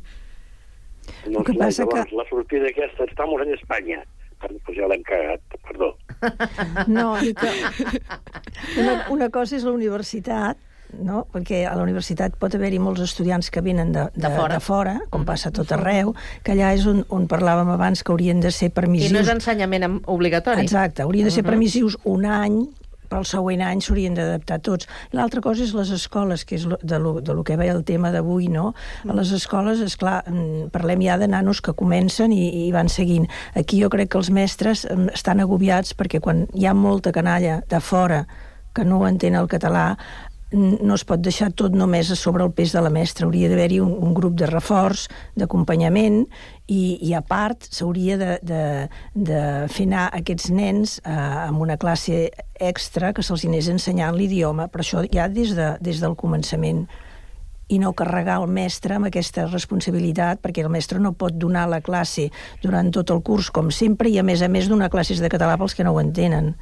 No, 1.29 1.43
que 1.45 1.53
clar, 1.53 1.67
passa 1.69 1.85
llavors, 1.85 2.09
que- 2.11 2.17
La 2.17 2.25
sortida 2.31 2.71
aquesta, 2.71 3.05
estamos 3.05 3.43
en 3.45 3.53
Espanya. 3.55 4.01
Doncs 4.45 4.77
ja 4.77 4.89
l'hem 4.91 5.03
cagat, 5.05 5.41
perdó. 5.65 5.91
No, 6.87 7.17
i 7.23 7.35
que 7.35 7.51
una, 8.81 8.95
una 9.11 9.29
cosa 9.31 9.57
és 9.57 9.65
la 9.67 9.73
universitat, 9.75 10.57
no? 11.03 11.25
perquè 11.33 11.65
a 11.67 11.73
la 11.75 11.83
universitat 11.83 12.37
pot 12.39 12.55
haver-hi 12.55 12.79
molts 12.79 13.03
estudiants 13.03 13.51
que 13.51 13.63
venen 13.67 13.91
de, 13.95 14.05
de, 14.15 14.23
De 14.29 14.31
fora. 14.37 14.55
de 14.55 14.61
fora, 14.63 14.95
com 15.11 15.25
passa 15.27 15.51
a 15.51 15.53
tot 15.57 15.73
arreu, 15.75 16.15
que 16.47 16.55
allà 16.55 16.73
és 16.77 16.87
on, 16.87 17.03
on 17.11 17.27
parlàvem 17.31 17.73
abans 17.75 18.03
que 18.05 18.13
haurien 18.15 18.41
de 18.45 18.53
ser 18.55 18.71
I 18.71 18.75
permissius. 18.77 19.13
no 19.17 19.25
és 19.25 19.29
ensenyament 19.33 20.01
obligatori. 20.07 20.63
Exacte, 20.63 21.03
haurien 21.03 21.27
de 21.27 21.35
ser 21.35 21.43
Mhm. 21.43 21.51
permissius 21.51 21.99
un 22.05 22.25
any, 22.27 22.61
però 23.15 23.23
el 23.23 23.29
següent 23.31 23.61
any 23.63 23.79
s'haurien 23.79 24.17
d'adaptar 24.19 24.57
tots. 24.67 24.89
L'altra 25.15 25.39
cosa 25.45 25.63
és 25.63 25.73
les 25.77 25.93
escoles, 25.95 26.43
que 26.43 26.57
és 26.59 26.65
de, 26.67 26.99
lo, 26.99 27.21
de 27.23 27.37
lo 27.37 27.45
que 27.47 27.55
veia 27.55 27.77
el 27.77 27.85
tema 27.87 28.11
d'avui, 28.11 28.49
no? 28.51 28.73
A 29.07 29.15
les 29.15 29.31
escoles, 29.37 29.79
és 29.85 29.95
clar, 30.01 30.25
parlem 30.75 31.05
ja 31.07 31.15
de 31.21 31.29
nanos 31.31 31.61
que 31.63 31.77
comencen 31.79 32.35
i, 32.35 32.49
i 32.65 32.73
van 32.75 32.91
seguint. 32.91 33.29
Aquí 33.55 33.79
jo 33.79 33.93
crec 33.93 34.11
que 34.11 34.19
els 34.19 34.33
mestres 34.35 34.83
em, 34.91 35.07
estan 35.15 35.45
agobiats 35.45 35.95
perquè 35.95 36.19
quan 36.25 36.49
hi 36.59 36.67
ha 36.67 36.75
molta 36.75 37.15
canalla 37.15 37.61
de 37.71 37.79
fora 37.79 38.25
que 38.75 38.83
no 38.83 39.05
entén 39.07 39.39
el 39.39 39.47
català, 39.47 39.93
no 40.55 40.95
es 40.95 41.05
pot 41.07 41.23
deixar 41.23 41.51
tot 41.57 41.75
només 41.75 42.11
a 42.11 42.17
sobre 42.19 42.45
el 42.47 42.53
pes 42.55 42.75
de 42.75 42.83
la 42.85 42.93
mestra. 42.93 43.27
Hauria 43.27 43.51
d'haver-hi 43.51 43.81
un, 43.83 43.93
un 44.07 44.15
grup 44.17 44.37
de 44.39 44.49
reforç, 44.51 45.09
d'acompanyament, 45.39 46.23
i, 46.67 46.97
i 47.05 47.13
a 47.17 47.21
part 47.27 47.67
s'hauria 47.69 48.17
de, 48.21 48.37
de, 48.43 48.61
de 49.15 49.41
fer 49.73 49.89
anar 49.91 50.07
aquests 50.17 50.53
nens 50.55 50.99
eh, 51.03 51.15
amb 51.15 51.61
una 51.65 51.77
classe 51.81 52.29
extra 52.61 53.13
que 53.13 53.25
se'ls 53.27 53.45
anés 53.49 53.69
ensenyant 53.73 54.17
l'idioma, 54.17 54.71
però 54.73 54.85
això 54.87 55.05
ja 55.13 55.29
des, 55.29 55.53
de, 55.59 55.75
des 55.85 56.01
del 56.01 56.17
començament 56.17 56.87
i 57.69 57.79
no 57.81 57.95
carregar 57.97 58.39
el 58.43 58.51
mestre 58.53 58.97
amb 58.97 59.09
aquesta 59.09 59.47
responsabilitat, 59.49 60.41
perquè 60.45 60.65
el 60.65 60.73
mestre 60.73 61.01
no 61.01 61.15
pot 61.17 61.37
donar 61.41 61.65
la 61.71 61.81
classe 61.85 62.29
durant 62.63 62.91
tot 62.93 63.11
el 63.15 63.23
curs, 63.25 63.51
com 63.51 63.71
sempre, 63.73 64.11
i 64.13 64.19
a 64.21 64.27
més 64.27 64.45
a 64.45 64.51
més 64.53 64.69
donar 64.69 64.93
classes 64.93 65.23
de 65.23 65.33
català 65.33 65.57
pels 65.61 65.75
que 65.75 65.87
no 65.87 65.95
ho 65.95 66.03
entenen. 66.03 66.53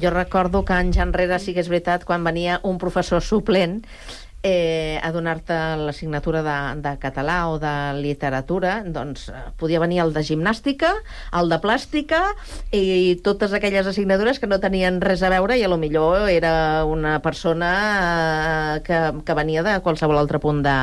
Jo 0.00 0.10
recordo 0.14 0.64
que 0.64 0.72
anys 0.76 0.98
enrere 1.02 1.38
sí 1.42 1.54
que 1.54 1.60
és 1.64 1.68
veritat, 1.68 2.04
quan 2.06 2.22
venia 2.24 2.60
un 2.62 2.78
professor 2.78 3.22
suplent 3.22 3.80
eh, 4.46 5.00
a 5.02 5.10
donar-te 5.10 5.54
l'assignatura 5.82 6.44
de, 6.46 6.56
de 6.84 6.92
català 7.02 7.48
o 7.50 7.56
de 7.58 7.72
literatura, 7.98 8.84
doncs 8.86 9.28
eh, 9.34 9.40
podia 9.58 9.80
venir 9.82 9.98
el 10.04 10.12
de 10.14 10.22
gimnàstica, 10.22 10.92
el 11.34 11.50
de 11.50 11.58
plàstica 11.58 12.20
i 12.70 13.16
totes 13.26 13.52
aquelles 13.58 13.86
assignatures 13.90 14.38
que 14.38 14.46
no 14.46 14.60
tenien 14.62 15.00
res 15.02 15.24
a 15.26 15.32
veure 15.34 15.58
i 15.58 15.64
a 15.66 15.70
lo 15.72 15.76
millor 15.82 16.28
era 16.30 16.84
una 16.86 17.18
persona 17.24 17.72
eh, 18.78 18.82
que, 18.86 19.00
que 19.26 19.34
venia 19.34 19.66
de 19.66 19.80
qualsevol 19.82 20.22
altre 20.22 20.38
punt 20.38 20.62
de, 20.62 20.76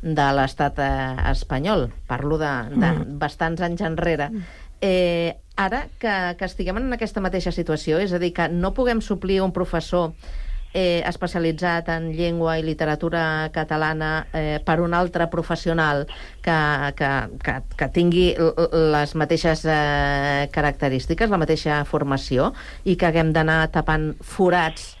de 0.00 0.30
l'estat 0.40 0.80
eh, 0.80 1.16
espanyol. 1.34 1.90
Parlo 2.08 2.40
de, 2.40 2.54
de 2.72 2.88
Mm. 2.88 3.18
bastants 3.20 3.60
anys 3.60 3.84
enrere. 3.84 4.30
Eh, 4.80 5.34
ara 5.58 5.88
que, 5.98 6.14
que 6.38 6.46
estiguem 6.46 6.78
en 6.78 6.94
aquesta 6.94 7.20
mateixa 7.20 7.52
situació, 7.52 7.98
és 7.98 8.14
a 8.14 8.20
dir, 8.22 8.30
que 8.36 8.46
no 8.48 8.70
puguem 8.76 9.02
suplir 9.02 9.40
un 9.42 9.52
professor 9.52 10.12
eh, 10.72 11.02
especialitzat 11.08 11.88
en 11.90 12.12
llengua 12.14 12.58
i 12.60 12.62
literatura 12.62 13.50
catalana 13.52 14.28
eh, 14.32 14.58
per 14.64 14.78
un 14.84 14.94
altre 14.94 15.26
professional 15.32 16.04
que, 16.44 16.58
que, 16.98 17.10
que, 17.42 17.56
que 17.80 17.88
tingui 17.94 18.28
les 18.38 19.14
mateixes 19.18 19.64
eh, 19.66 20.46
característiques, 20.54 21.30
la 21.30 21.40
mateixa 21.42 21.82
formació, 21.88 22.52
i 22.84 22.94
que 22.94 23.08
haguem 23.10 23.32
d'anar 23.34 23.64
tapant 23.74 24.12
forats 24.22 24.92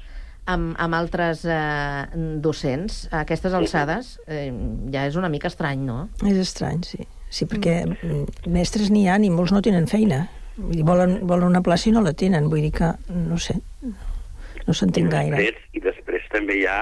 amb, 0.48 0.72
amb 0.80 0.98
altres 0.98 1.44
eh, 1.46 2.08
docents, 2.42 3.04
a 3.12 3.22
aquestes 3.22 3.54
alçades, 3.54 4.16
eh, 4.26 4.50
ja 4.90 5.06
és 5.06 5.20
una 5.20 5.30
mica 5.30 5.52
estrany, 5.52 5.86
no? 5.86 6.08
És 6.24 6.40
estrany, 6.48 6.82
sí. 6.88 7.06
Sí, 7.28 7.44
perquè 7.44 7.82
mm, 7.84 8.48
mestres 8.48 8.88
n'hi 8.88 9.04
ha 9.06 9.18
i 9.20 9.28
molts 9.30 9.52
no 9.52 9.60
tenen 9.60 9.86
feina. 9.86 10.24
Vull 10.58 10.74
dir, 10.74 10.84
volen, 10.86 11.18
volen 11.28 11.52
una 11.52 11.62
plaça 11.64 11.88
i 11.88 11.94
no 11.94 12.02
la 12.02 12.14
tenen. 12.18 12.48
Vull 12.50 12.64
dir 12.66 12.74
que, 12.74 12.92
no 13.14 13.38
sé, 13.42 13.58
no 14.66 14.74
s'entén 14.74 15.10
gaire. 15.12 15.38
Després, 15.38 15.66
I 15.72 15.84
després 15.84 16.30
també 16.34 16.58
hi 16.58 16.66
ha 16.66 16.80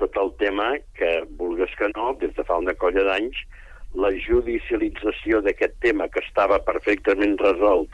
tot 0.00 0.16
el 0.16 0.32
tema 0.40 0.72
que, 0.96 1.10
vulgues 1.38 1.72
que 1.78 1.90
no, 1.92 2.14
des 2.20 2.32
de 2.36 2.44
fa 2.48 2.56
una 2.62 2.74
colla 2.80 3.04
d'anys, 3.04 3.36
la 4.00 4.10
judicialització 4.24 5.42
d'aquest 5.44 5.76
tema 5.84 6.08
que 6.08 6.22
estava 6.24 6.60
perfectament 6.64 7.36
resolt, 7.42 7.92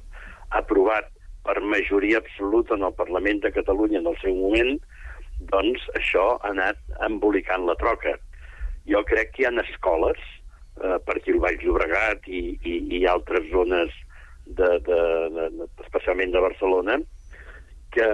aprovat 0.55 1.11
per 1.47 1.59
majoria 1.63 2.21
absoluta 2.23 2.77
en 2.77 2.85
el 2.87 2.95
Parlament 2.95 3.43
de 3.43 3.53
Catalunya 3.55 4.01
en 4.03 4.11
el 4.13 4.19
seu 4.23 4.35
moment, 4.39 4.77
doncs 5.53 5.83
això 5.99 6.37
ha 6.37 6.53
anat 6.53 6.79
embolicant 7.07 7.67
la 7.67 7.77
troca. 7.81 8.17
Jo 8.87 9.03
crec 9.09 9.33
que 9.35 9.43
hi 9.43 9.49
ha 9.49 9.55
escoles, 9.63 10.21
eh, 10.83 10.99
per 11.07 11.17
aquí 11.17 11.35
el 11.35 11.43
Baix 11.43 11.63
Llobregat 11.63 12.29
i, 12.29 12.43
i, 12.63 12.77
i 13.01 13.07
altres 13.11 13.49
zones, 13.51 13.95
de, 14.47 14.71
de, 14.87 15.03
de, 15.35 15.51
de, 15.59 15.69
especialment 15.85 16.33
de 16.33 16.41
Barcelona, 16.41 16.99
que 17.93 18.09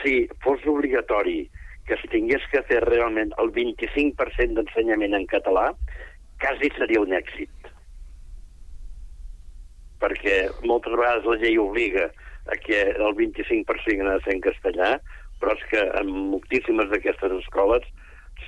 si 0.00 0.28
fos 0.44 0.64
obligatori 0.66 1.48
que 1.86 1.96
es 1.96 2.04
tingués 2.12 2.44
que 2.52 2.62
fer 2.68 2.80
realment 2.84 3.32
el 3.42 3.50
25% 3.54 4.54
d'ensenyament 4.58 5.16
en 5.18 5.26
català, 5.30 5.72
quasi 6.42 6.70
seria 6.76 7.02
un 7.02 7.14
èxit. 7.16 7.70
Perquè 10.02 10.36
moltes 10.66 10.94
vegades 10.94 11.26
la 11.26 11.38
llei 11.42 11.58
obliga 11.58 12.08
a 12.50 12.58
que 12.58 12.84
el 12.92 13.18
25% 13.18 14.06
ha 14.06 14.16
de 14.16 14.24
ser 14.24 14.36
en 14.36 14.44
castellà, 14.46 14.94
però 15.42 15.56
és 15.58 15.66
que 15.70 15.82
en 15.98 16.10
moltíssimes 16.30 16.90
d'aquestes 16.90 17.34
escoles, 17.40 17.86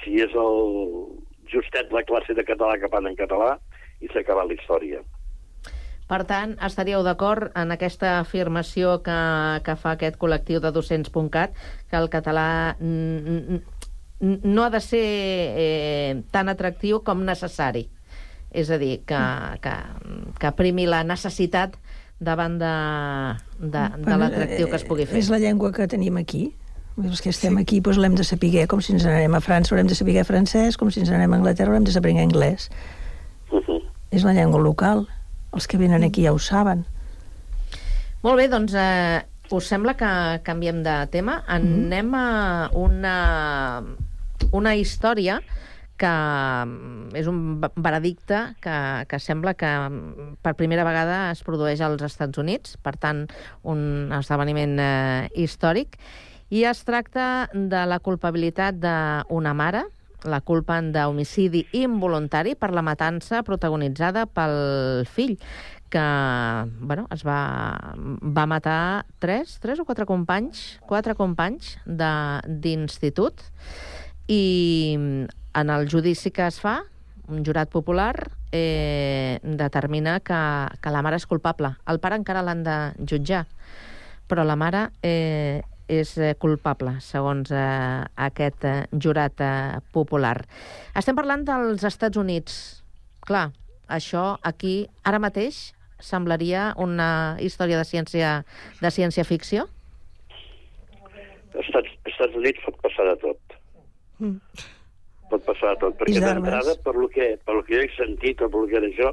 si 0.01 0.20
és 0.22 0.35
el 0.39 0.59
justet 1.51 1.91
la 1.95 2.03
classe 2.07 2.35
de 2.35 2.47
català 2.47 2.79
que 2.79 2.91
fan 2.91 3.11
en 3.11 3.18
català, 3.18 3.55
i 4.01 4.11
s'ha 4.11 4.22
acabat 4.22 4.51
la 4.51 4.59
història. 4.59 5.03
Per 6.05 6.21
tant, 6.29 6.53
estaríeu 6.61 7.01
d'acord 7.05 7.55
en 7.57 7.73
aquesta 7.73 8.19
afirmació 8.19 8.99
que, 9.05 9.17
que 9.65 9.77
fa 9.81 9.95
aquest 9.97 10.19
col·lectiu 10.21 10.61
de 10.61 10.73
docents.cat, 10.75 11.55
que 11.89 11.97
el 11.97 12.11
català 12.13 12.77
no 14.21 14.65
ha 14.65 14.71
de 14.71 14.81
ser 14.85 15.05
eh, 15.05 16.23
tan 16.31 16.53
atractiu 16.53 17.01
com 17.07 17.25
necessari. 17.25 17.89
És 18.55 18.69
a 18.71 18.79
dir, 18.79 19.01
que, 19.09 19.23
que, 19.65 19.73
que 20.39 20.53
primi 20.55 20.85
la 20.87 21.03
necessitat 21.09 21.75
davant 22.21 22.61
de, 22.61 22.75
de, 23.59 23.87
de 24.05 24.19
l'atractiu 24.21 24.69
que 24.69 24.79
es 24.79 24.85
pugui 24.87 25.09
fer. 25.09 25.19
És 25.19 25.33
la 25.33 25.41
llengua 25.43 25.73
que 25.75 25.89
tenim 25.91 26.21
aquí. 26.21 26.53
Els 26.95 27.19
que 27.25 27.33
estem 27.33 27.57
aquí 27.59 27.81
doncs, 27.83 27.99
l'hem 27.99 28.15
de 28.15 28.23
saber, 28.23 28.69
com 28.71 28.79
si 28.85 28.93
ens 28.95 29.03
n'anem 29.09 29.35
a 29.35 29.43
França 29.43 29.75
haurem 29.75 29.89
de 29.91 29.97
saber 29.99 30.23
francès, 30.29 30.79
com 30.79 30.93
si 30.95 31.03
ens 31.03 31.11
n'anem 31.11 31.33
a 31.33 31.41
Anglaterra 31.41 31.73
haurem 31.73 31.89
de 31.89 31.95
saber 31.97 32.15
anglès. 32.23 32.69
És 34.15 34.23
la 34.23 34.37
llengua 34.37 34.61
local. 34.63 35.09
Els 35.55 35.69
que 35.71 35.79
venen 35.79 36.03
aquí 36.03 36.25
ja 36.27 36.33
ho 36.35 36.41
saben. 36.43 36.85
Molt 38.25 38.41
bé, 38.41 38.49
doncs 38.51 38.75
eh, 38.75 39.21
us 39.55 39.69
sembla 39.69 39.95
que 39.99 40.11
canviem 40.47 40.83
de 40.83 40.97
tema? 41.13 41.43
Anem 41.47 42.15
a 42.17 42.27
una, 42.75 43.17
una 44.51 44.75
història 44.75 45.39
que 46.01 46.11
mm, 46.11 47.15
és 47.15 47.29
un 47.31 47.61
ve- 47.63 47.71
veredicte 47.77 48.41
que, 48.65 48.77
que 49.07 49.21
sembla 49.23 49.55
que 49.55 49.69
mm, 49.71 50.39
per 50.43 50.57
primera 50.59 50.83
vegada 50.87 51.31
es 51.31 51.45
produeix 51.47 51.85
als 51.87 52.03
Estats 52.03 52.41
Units, 52.43 52.79
per 52.83 52.97
tant, 52.99 53.27
un 53.63 54.11
esdeveniment 54.17 54.75
eh, 54.83 55.29
històric, 55.39 56.01
i 56.51 56.65
es 56.67 56.83
tracta 56.89 57.49
de 57.55 57.85
la 57.87 58.01
culpabilitat 58.03 58.81
d'una 58.83 59.55
mare, 59.55 59.85
la 60.25 60.41
culpen 60.41 60.91
d'homicidi 60.95 61.64
involuntari 61.81 62.55
per 62.57 62.72
la 62.72 62.85
matança 62.85 63.43
protagonitzada 63.47 64.27
pel 64.27 65.05
fill, 65.07 65.37
que 65.93 66.05
bueno, 66.81 67.07
es 67.14 67.22
va, 67.27 67.95
va 67.95 68.47
matar 68.51 69.07
tres, 69.22 69.59
tres 69.62 69.79
o 69.79 69.87
quatre 69.87 70.07
companys, 70.09 70.81
quatre 70.89 71.14
companys 71.14 71.77
d'institut, 71.87 73.45
i 74.27 74.97
en 75.55 75.70
el 75.70 75.89
judici 75.91 76.33
que 76.35 76.49
es 76.49 76.59
fa, 76.61 76.81
un 77.29 77.45
jurat 77.45 77.70
popular 77.72 78.14
eh, 78.53 79.39
determina 79.45 80.18
que, 80.20 80.41
que 80.81 80.93
la 80.93 81.01
mare 81.05 81.16
és 81.20 81.29
culpable. 81.29 81.70
El 81.89 82.01
pare 82.03 82.18
encara 82.20 82.43
l'han 82.45 82.64
de 82.66 82.79
jutjar 83.01 83.47
però 84.27 84.45
la 84.45 84.57
mare 84.57 84.91
eh, 85.03 85.62
és 85.89 86.14
eh, 86.18 86.32
culpable, 86.41 86.97
segons 87.05 87.51
eh, 87.53 88.05
aquest 88.26 88.64
eh, 88.64 88.74
jurat 88.97 89.41
eh, 89.45 89.80
popular. 89.93 90.39
Estem 90.97 91.16
parlant 91.16 91.45
dels 91.47 91.85
Estats 91.85 92.20
Units. 92.20 92.59
Clar, 93.24 93.51
això 93.89 94.35
aquí, 94.43 94.85
ara 95.05 95.20
mateix, 95.20 95.72
semblaria 96.01 96.72
una 96.80 97.37
història 97.41 97.78
de 97.80 97.89
ciència, 97.89 98.37
de 98.80 98.93
ciència-ficció? 98.93 99.68
Estats, 101.55 101.91
Estats 102.11 102.35
Units 102.37 102.64
pot 102.64 102.80
passar 102.82 103.11
de 103.12 103.18
tot. 103.22 103.59
Mm. 104.18 104.64
Pot 105.30 105.45
passar 105.47 105.74
de 105.74 105.82
tot. 105.85 105.97
Perquè 106.01 106.20
d'entrada, 106.22 106.74
per 106.85 106.97
lo 106.97 107.09
que, 107.12 107.35
per 107.45 107.59
lo 107.59 107.62
que 107.66 107.78
jo 107.78 107.85
he 107.85 107.93
sentit 107.97 108.43
o 108.43 108.51
per 108.51 108.64
lo 108.64 108.70
que 108.70 108.80
era 108.80 108.91
això, 108.91 109.12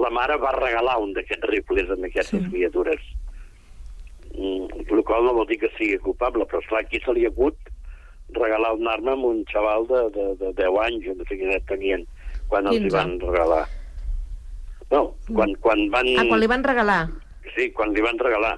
la 0.00 0.10
mare 0.10 0.38
va 0.40 0.54
regalar 0.56 0.96
un 1.02 1.12
d'aquests 1.16 1.50
rifles 1.50 1.90
amb 1.92 2.08
aquestes 2.08 2.40
sí. 2.40 2.48
criatures. 2.50 3.02
Mm, 4.32 4.86
el 4.88 5.04
qual 5.04 5.24
no 5.26 5.34
vol 5.36 5.46
dir 5.46 5.58
que 5.60 5.68
sigui 5.76 5.98
culpable, 6.00 6.46
però 6.48 6.62
esclar, 6.62 6.82
aquí 6.86 7.00
se 7.04 7.12
li 7.12 7.26
hagut 7.28 7.58
regalar 8.32 8.72
una 8.78 8.94
arma 8.96 9.12
amb 9.12 9.26
un 9.28 9.42
xaval 9.50 9.84
de, 9.90 10.02
de, 10.14 10.26
de 10.40 10.52
10 10.56 10.78
anys, 10.86 11.08
no 11.18 11.26
sé 11.28 11.36
quina 11.36 11.52
edat 11.52 11.66
tenien, 11.68 12.06
quan 12.48 12.66
els 12.70 12.78
hi 12.80 12.86
15. 12.88 12.96
van 12.96 13.12
regalar. 13.20 13.64
No, 14.92 15.02
quan, 15.34 15.52
quan 15.64 15.84
van... 15.92 16.08
Ah, 16.20 16.24
quan 16.28 16.40
li 16.40 16.48
van 16.48 16.64
regalar? 16.64 17.00
Sí, 17.56 17.70
quan 17.76 17.92
li 17.92 18.04
van 18.04 18.18
regalar. 18.20 18.56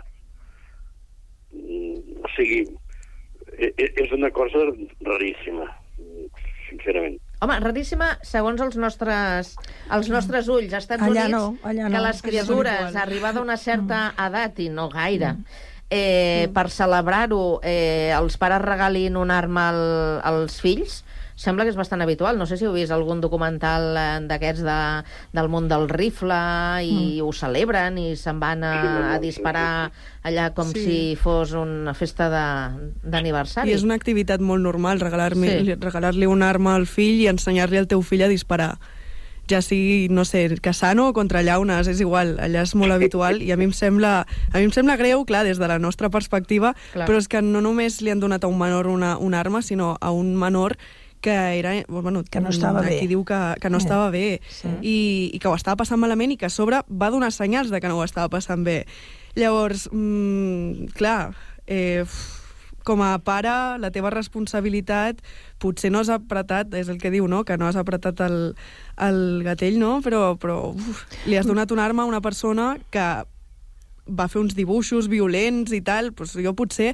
Mm, 1.54 2.22
O 2.24 2.30
sigui, 2.34 2.62
e- 3.58 3.74
e- 3.76 3.92
és 4.02 4.12
una 4.16 4.30
cosa 4.34 4.62
raríssima, 5.06 5.66
mm, 5.98 6.26
sincerament. 6.70 7.18
Home, 7.44 7.58
raríssima, 7.60 8.14
segons 8.24 8.62
els 8.64 8.78
nostres, 8.80 9.50
els 9.92 10.08
nostres 10.08 10.48
ulls. 10.48 10.72
Als 10.72 10.86
Estats 10.86 11.04
Allà 11.04 11.26
Units, 11.28 11.34
no, 11.34 11.42
allà 11.60 11.90
que 11.90 11.92
no. 11.92 12.02
les 12.06 12.16
Això 12.16 12.22
és 12.22 12.24
criatures, 12.30 12.96
arribada 12.96 13.42
a 13.42 13.44
una 13.44 13.58
certa 13.60 13.98
edat, 14.26 14.62
i 14.64 14.70
no 14.72 14.88
gaire, 14.88 15.34
eh, 15.92 16.48
per 16.56 16.70
celebrar-ho, 16.72 17.60
eh, 17.60 18.14
els 18.16 18.38
pares 18.40 18.64
regalin 18.64 19.18
una 19.20 19.36
arma 19.42 19.68
al, 19.74 19.84
als 20.24 20.56
fills, 20.64 21.02
sembla 21.36 21.64
que 21.64 21.70
és 21.70 21.76
bastant 21.76 22.00
habitual. 22.02 22.38
No 22.38 22.46
sé 22.46 22.56
si 22.56 22.64
heu 22.64 22.72
vist 22.76 22.92
algun 22.94 23.20
documental 23.20 23.96
eh, 23.98 24.20
d'aquests 24.28 24.62
de, 24.62 24.78
del 25.34 25.48
món 25.50 25.66
del 25.68 25.88
rifle 25.90 26.38
i 26.86 27.20
ho 27.20 27.32
celebren 27.34 27.98
i 27.98 28.14
se'n 28.16 28.38
van 28.40 28.62
a, 28.64 28.74
a 29.14 29.18
disparar 29.18 29.90
allà 30.22 30.52
com 30.54 30.70
Sí. 30.70 30.84
si 30.84 30.98
fos 31.20 31.52
una 31.58 31.92
festa 31.94 32.28
d'aniversari. 33.02 33.70
I 33.70 33.74
és 33.74 33.82
una 33.84 33.94
activitat 33.98 34.40
molt 34.40 34.62
normal, 34.62 35.00
regalar-li 35.00 35.48
Sí. 35.64 35.74
regalar 35.80 36.14
una 36.26 36.48
arma 36.50 36.74
al 36.76 36.86
fill 36.86 37.20
i 37.20 37.28
ensenyar-li 37.28 37.78
al 37.78 37.88
teu 37.88 38.02
fill 38.02 38.22
a 38.22 38.28
disparar. 38.28 38.78
Ja 39.46 39.60
sigui, 39.60 40.08
no 40.08 40.24
sé, 40.24 40.48
Casano 40.62 41.08
o 41.08 41.12
contra 41.12 41.42
llaunes, 41.42 41.86
és 41.86 42.00
igual, 42.00 42.38
allà 42.40 42.62
és 42.62 42.74
molt 42.74 42.92
habitual 42.92 43.42
i 43.42 43.50
a 43.52 43.58
mi 43.58 43.64
em 43.64 43.72
sembla, 43.76 44.26
a 44.52 44.56
mi 44.56 44.64
em 44.64 44.72
sembla 44.72 44.96
greu, 44.96 45.26
clar, 45.26 45.44
des 45.44 45.58
de 45.58 45.68
la 45.68 45.78
nostra 45.78 46.08
perspectiva, 46.08 46.74
Clar. 46.94 47.06
però 47.06 47.18
és 47.18 47.28
que 47.28 47.42
no 47.42 47.60
només 47.60 48.00
li 48.00 48.08
han 48.10 48.20
donat 48.20 48.44
a 48.44 48.46
un 48.48 48.56
menor 48.58 48.86
una, 48.86 49.18
una 49.18 49.40
arma, 49.40 49.60
sinó 49.60 49.98
a 50.00 50.10
un 50.12 50.34
menor 50.34 50.78
que 51.24 51.32
era, 51.32 51.72
bueno, 51.88 52.20
Que 52.28 52.42
no 52.44 52.52
estava 52.52 52.84
aquí 52.84 53.00
bé. 53.06 53.08
diu 53.14 53.24
que, 53.24 53.40
que 53.60 53.70
no 53.72 53.80
estava 53.80 54.10
bé 54.12 54.42
sí. 54.52 54.68
i, 54.84 54.96
i 55.32 55.40
que 55.40 55.48
ho 55.48 55.56
estava 55.56 55.80
passant 55.80 56.02
malament 56.02 56.34
i 56.34 56.36
que 56.36 56.50
a 56.50 56.52
sobre 56.52 56.82
va 56.84 57.08
donar 57.14 57.32
senyals 57.32 57.72
de 57.72 57.80
que 57.80 57.88
no 57.88 57.96
ho 57.96 58.04
estava 58.04 58.28
passant 58.28 58.64
bé. 58.66 58.82
Llavors, 59.34 59.88
mm, 59.90 60.92
clar, 60.94 61.32
eh, 61.66 62.04
com 62.84 63.00
a 63.00 63.16
pare, 63.24 63.78
la 63.80 63.88
teva 63.90 64.12
responsabilitat 64.12 65.22
potser 65.58 65.88
no 65.90 66.02
has 66.04 66.12
apretat, 66.12 66.74
és 66.76 66.90
el 66.92 67.00
que 67.00 67.10
diu, 67.10 67.24
no?, 67.26 67.40
que 67.48 67.56
no 67.56 67.66
has 67.66 67.80
apretat 67.80 68.20
el, 68.20 68.52
el 69.00 69.40
gatell, 69.46 69.80
no?, 69.80 70.02
però, 70.04 70.34
però 70.36 70.58
uf, 70.76 71.06
li 71.24 71.40
has 71.40 71.48
donat 71.48 71.72
una 71.72 71.88
arma 71.88 72.04
a 72.04 72.10
una 72.12 72.20
persona 72.20 72.74
que 72.92 73.06
va 74.04 74.28
fer 74.28 74.42
uns 74.42 74.52
dibuixos 74.52 75.08
violents 75.08 75.72
i 75.72 75.80
tal, 75.80 76.12
doncs 76.12 76.36
jo 76.36 76.52
potser 76.52 76.92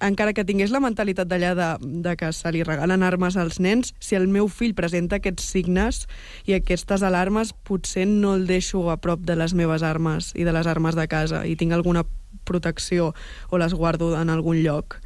encara 0.00 0.32
que 0.32 0.44
tingués 0.48 0.72
la 0.72 0.80
mentalitat 0.82 1.28
d'allà 1.28 1.52
de, 1.56 1.68
de 2.04 2.14
que 2.16 2.30
se 2.36 2.52
li 2.52 2.62
regalen 2.66 3.04
armes 3.06 3.36
als 3.36 3.60
nens, 3.60 3.94
si 4.00 4.16
el 4.16 4.28
meu 4.28 4.48
fill 4.48 4.74
presenta 4.74 5.20
aquests 5.20 5.46
signes 5.52 6.06
i 6.48 6.56
aquestes 6.56 7.04
alarmes, 7.06 7.52
potser 7.52 8.06
no 8.08 8.34
el 8.38 8.46
deixo 8.48 8.88
a 8.90 8.96
prop 9.00 9.24
de 9.28 9.36
les 9.36 9.54
meves 9.54 9.84
armes 9.86 10.32
i 10.34 10.46
de 10.48 10.54
les 10.56 10.68
armes 10.70 10.96
de 10.96 11.06
casa 11.08 11.44
i 11.46 11.56
tinc 11.60 11.76
alguna 11.76 12.04
protecció 12.48 13.12
o 13.50 13.60
les 13.60 13.74
guardo 13.74 14.14
en 14.18 14.30
algun 14.30 14.62
lloc 14.64 15.00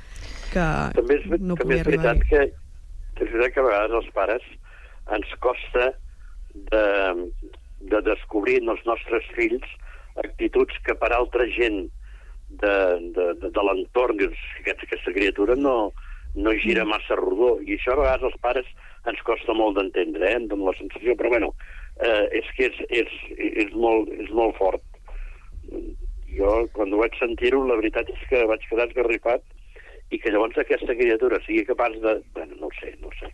que 0.52 0.66
També 0.94 1.18
és, 1.18 1.26
no 1.40 1.58
també 1.58 1.80
és 1.80 1.86
arribar 1.86 2.14
veritat 2.14 2.28
que, 2.30 2.44
és 3.24 3.32
veritat 3.32 3.54
que 3.54 3.62
a 3.62 3.68
vegades 3.68 3.98
als 3.98 4.12
pares 4.14 4.46
ens 5.14 5.34
costa 5.44 5.90
de, 6.70 6.84
de 7.90 8.00
descobrir 8.06 8.60
en 8.62 8.70
els 8.74 8.84
nostres 8.86 9.26
fills 9.34 9.66
actituds 10.22 10.78
que 10.86 10.94
per 10.98 11.10
altra 11.12 11.46
gent 11.50 11.88
de, 12.62 12.74
de, 13.16 13.28
de, 13.42 13.50
de 13.54 13.64
l'entorn, 13.66 14.18
dius, 14.20 14.40
aquesta, 14.60 14.88
aquesta 14.88 15.14
criatura 15.16 15.56
no, 15.58 15.76
no 16.34 16.54
gira 16.62 16.86
massa 16.88 17.18
rodó, 17.20 17.56
i 17.62 17.76
això 17.76 17.94
a 17.94 18.00
vegades 18.02 18.28
als 18.30 18.40
pares 18.42 18.70
ens 19.10 19.20
costa 19.26 19.56
molt 19.56 19.78
d'entendre, 19.78 20.30
eh? 20.30 20.38
em 20.40 20.48
dóna 20.50 20.70
la 20.70 20.78
sensació, 20.78 21.16
però 21.18 21.32
bueno, 21.34 21.52
eh, 22.00 22.24
és 22.40 22.50
que 22.56 22.70
és, 22.70 22.80
és, 23.02 23.18
és, 23.66 23.74
molt, 23.74 24.10
és 24.16 24.30
molt 24.34 24.56
fort. 24.60 24.84
Jo, 26.34 26.54
quan 26.74 26.92
ho 26.92 27.02
vaig 27.02 27.16
sentir-ho, 27.20 27.62
la 27.68 27.78
veritat 27.78 28.10
és 28.10 28.24
que 28.30 28.46
vaig 28.50 28.64
quedar 28.70 28.88
esgarrifat 28.88 29.44
i 30.12 30.20
que 30.20 30.32
llavors 30.32 30.58
aquesta 30.60 30.96
criatura 30.98 31.42
sigui 31.44 31.66
capaç 31.68 31.98
de... 32.02 32.18
Bueno, 32.36 32.58
no 32.64 32.72
sé, 32.80 32.94
no 33.02 33.12
sé. 33.20 33.33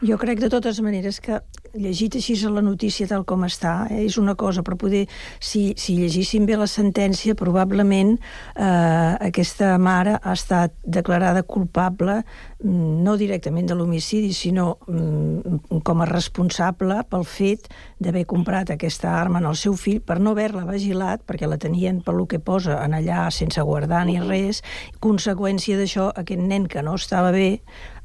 Jo 0.00 0.16
crec 0.16 0.38
de 0.40 0.48
totes 0.48 0.78
maneres 0.80 1.18
que 1.20 1.42
llegit 1.76 2.14
així 2.16 2.32
la 2.48 2.62
notícia 2.64 3.04
tal 3.06 3.26
com 3.28 3.42
està 3.44 3.84
eh, 3.90 4.06
és 4.06 4.16
una 4.16 4.32
cosa, 4.34 4.62
però 4.64 4.78
poder, 4.80 5.02
si, 5.38 5.74
si 5.76 5.98
llegíssim 5.98 6.46
bé 6.48 6.56
la 6.56 6.68
sentència, 6.70 7.36
probablement 7.36 8.14
eh, 8.16 9.10
aquesta 9.28 9.74
mare 9.76 10.16
ha 10.16 10.32
estat 10.32 10.72
declarada 10.82 11.42
culpable 11.44 12.16
mm, 12.22 13.04
no 13.04 13.18
directament 13.20 13.68
de 13.68 13.76
l'homicidi, 13.76 14.32
sinó 14.32 14.78
mm, 14.88 15.84
com 15.84 16.00
a 16.00 16.08
responsable 16.08 17.02
pel 17.12 17.28
fet 17.28 17.68
d'haver 18.00 18.24
comprat 18.24 18.72
aquesta 18.72 19.12
arma 19.20 19.44
en 19.44 19.52
el 19.52 19.60
seu 19.60 19.76
fill 19.76 20.00
per 20.00 20.16
no 20.16 20.32
haver-la 20.32 20.64
vigilat, 20.64 21.28
perquè 21.28 21.44
la 21.44 21.60
tenien 21.60 22.00
pel 22.00 22.24
que 22.24 22.40
posa 22.40 22.80
en 22.80 22.96
allà 22.96 23.28
sense 23.28 23.60
guardar 23.60 24.06
ni 24.08 24.16
res. 24.24 24.64
Conseqüència 24.96 25.76
d'això, 25.76 26.08
aquest 26.16 26.40
nen 26.40 26.70
que 26.72 26.80
no 26.80 26.96
estava 26.96 27.36
bé 27.36 27.58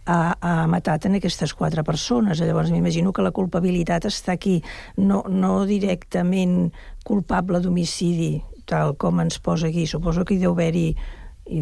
ha, 0.05 0.37
ha 0.39 0.55
matat 0.71 1.07
en 1.09 1.17
aquestes 1.19 1.53
quatre 1.57 1.83
persones. 1.83 2.39
Llavors 2.39 2.71
m'imagino 2.73 3.13
que 3.13 3.25
la 3.25 3.33
culpabilitat 3.35 4.07
està 4.09 4.35
aquí, 4.35 4.59
no, 4.97 5.23
no 5.29 5.65
directament 5.69 6.71
culpable 7.05 7.61
d'homicidi, 7.61 8.39
tal 8.69 8.95
com 9.01 9.21
ens 9.23 9.39
posa 9.39 9.69
aquí. 9.69 9.85
Suposo 9.89 10.25
que 10.25 10.37
hi 10.37 10.43
deu 10.43 10.55
haver-hi 10.55 10.89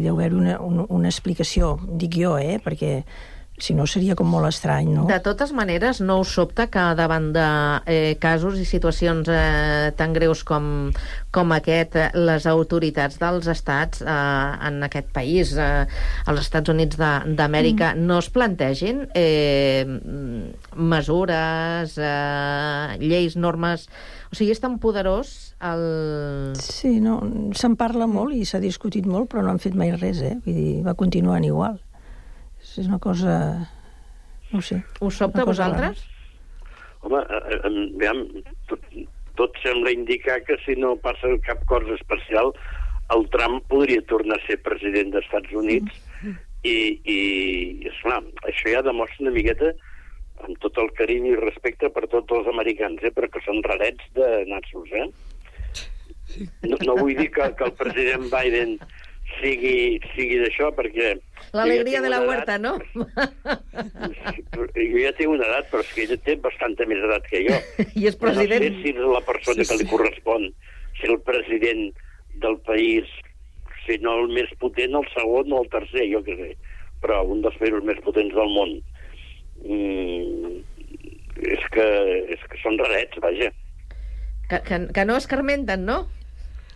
haver 0.08 0.32
una, 0.34 0.58
una, 0.64 0.86
una 0.88 1.08
explicació, 1.08 1.74
dic 2.00 2.16
jo, 2.16 2.36
eh? 2.40 2.58
perquè 2.64 3.02
si 3.56 3.74
no 3.74 3.86
seria 3.86 4.16
com 4.18 4.26
molt 4.26 4.48
estrany, 4.48 4.88
no? 4.90 5.04
De 5.06 5.20
totes 5.22 5.52
maneres, 5.54 6.00
no 6.02 6.18
us 6.24 6.32
sobta 6.34 6.66
que 6.72 6.82
davant 6.98 7.28
de 7.34 7.46
eh, 7.86 8.16
casos 8.20 8.58
i 8.58 8.64
situacions 8.66 9.30
eh, 9.30 9.92
tan 9.94 10.14
greus 10.16 10.42
com, 10.46 10.90
com 11.34 11.54
aquest, 11.54 11.94
eh, 11.94 12.08
les 12.18 12.48
autoritats 12.50 13.20
dels 13.22 13.46
estats 13.52 14.02
eh, 14.02 14.08
en 14.10 14.82
aquest 14.88 15.12
país, 15.14 15.54
eh, 15.54 15.86
als 16.26 16.42
Estats 16.42 16.74
Units 16.74 16.98
d'Amèrica, 16.98 17.92
mm. 17.94 18.08
no 18.10 18.18
es 18.18 18.30
plantegin 18.34 19.06
eh, 19.14 19.86
mesures, 20.74 21.96
eh, 21.98 22.98
lleis, 23.06 23.38
normes... 23.38 23.88
O 24.34 24.36
sigui, 24.36 24.50
és 24.50 24.58
tan 24.58 24.80
poderós 24.82 25.28
el... 25.62 25.84
Sí, 26.58 26.96
no, 26.98 27.20
se'n 27.54 27.76
parla 27.78 28.08
molt 28.10 28.34
i 28.34 28.42
s'ha 28.42 28.58
discutit 28.58 29.06
molt, 29.06 29.28
però 29.30 29.44
no 29.46 29.52
han 29.54 29.62
fet 29.62 29.78
mai 29.78 29.94
res, 29.94 30.24
eh? 30.26 30.34
Vull 30.42 30.56
dir, 30.58 30.70
va 30.82 30.98
continuant 30.98 31.46
igual. 31.46 31.78
És 32.78 32.88
una 32.88 32.98
cosa... 32.98 33.34
No 34.50 34.60
ho 34.60 34.64
sé. 34.64 34.80
Us 35.04 35.18
sobta 35.20 35.42
a 35.42 35.48
vosaltres? 35.48 36.04
Home, 37.04 37.20
eh, 37.20 37.58
eh, 37.58 37.60
aviam, 37.68 38.22
tot, 38.70 38.84
tot 39.38 39.60
sembla 39.62 39.92
indicar 39.94 40.40
que 40.46 40.56
si 40.64 40.76
no 40.80 40.94
passa 41.04 41.30
cap 41.46 41.62
cosa 41.70 41.94
especial, 41.98 42.52
el 43.14 43.26
Trump 43.34 43.64
podria 43.70 44.02
tornar 44.10 44.38
a 44.40 44.46
ser 44.46 44.60
president 44.64 45.12
dels 45.12 45.26
Estats 45.26 45.52
Units 45.52 46.00
i, 46.64 46.76
i 47.04 47.18
esclar, 47.90 48.22
això 48.48 48.72
ja 48.72 48.84
demostra 48.86 49.26
una 49.26 49.34
miqueta 49.34 49.74
amb 50.44 50.58
tot 50.64 50.78
el 50.80 50.90
carinyo 50.98 51.34
i 51.34 51.40
respecte 51.40 51.90
per 51.92 52.06
tots 52.12 52.32
els 52.36 52.48
americans, 52.50 53.02
eh, 53.04 53.12
però 53.14 53.28
que 53.30 53.42
són 53.44 53.62
rarets 53.66 54.10
de 54.16 54.30
nassos, 54.50 54.90
eh? 54.92 55.08
No, 56.64 56.78
no 56.88 56.96
vull 56.98 57.14
dir 57.18 57.28
que, 57.32 57.50
que 57.58 57.66
el 57.68 57.74
president 57.78 58.26
Biden 58.32 58.78
sigui, 59.40 60.00
sigui 60.14 60.38
d'això, 60.42 60.70
perquè... 60.76 61.14
L'alegria 61.54 62.00
de 62.02 62.10
la 62.10 62.20
huerta, 62.24 62.56
no? 62.58 62.76
Jo 64.74 65.00
ja 65.00 65.12
tinc 65.18 65.30
una 65.30 65.46
edat, 65.46 65.68
però 65.70 65.82
és 65.84 65.92
que 65.94 66.04
ella 66.06 66.18
té 66.26 66.36
bastanta 66.42 66.86
més 66.90 67.02
edat 67.04 67.28
que 67.30 67.42
jo. 67.46 67.58
I 68.00 68.08
és 68.10 68.18
president. 68.20 68.64
No 68.64 68.70
sé 68.70 68.82
si 68.82 68.94
és 68.94 69.12
la 69.16 69.22
persona 69.26 69.68
que 69.68 69.78
li 69.80 69.88
correspon 69.90 70.48
ser 71.00 71.10
el 71.12 71.20
president 71.26 71.86
del 72.42 72.58
país, 72.66 73.10
si 73.84 73.98
no 74.02 74.16
el 74.22 74.32
més 74.34 74.50
potent, 74.62 74.96
el 74.98 75.06
segon 75.14 75.52
o 75.52 75.62
el 75.62 75.70
tercer, 75.72 76.08
jo 76.12 76.22
què 76.26 76.38
sé. 76.40 76.50
Però 77.04 77.20
un 77.28 77.42
dels 77.44 77.56
països 77.60 77.84
més 77.86 78.00
potents 78.04 78.34
del 78.34 78.50
món. 78.54 78.78
Mm, 79.64 80.64
és, 81.44 81.64
que, 81.74 81.86
és 82.34 82.50
que 82.50 82.60
són 82.62 82.78
rarets, 82.80 83.20
vaja. 83.22 83.50
Que, 84.48 84.60
que, 84.66 84.80
que 84.96 85.04
no 85.08 85.16
escarmenten, 85.20 85.84
no? 85.88 86.04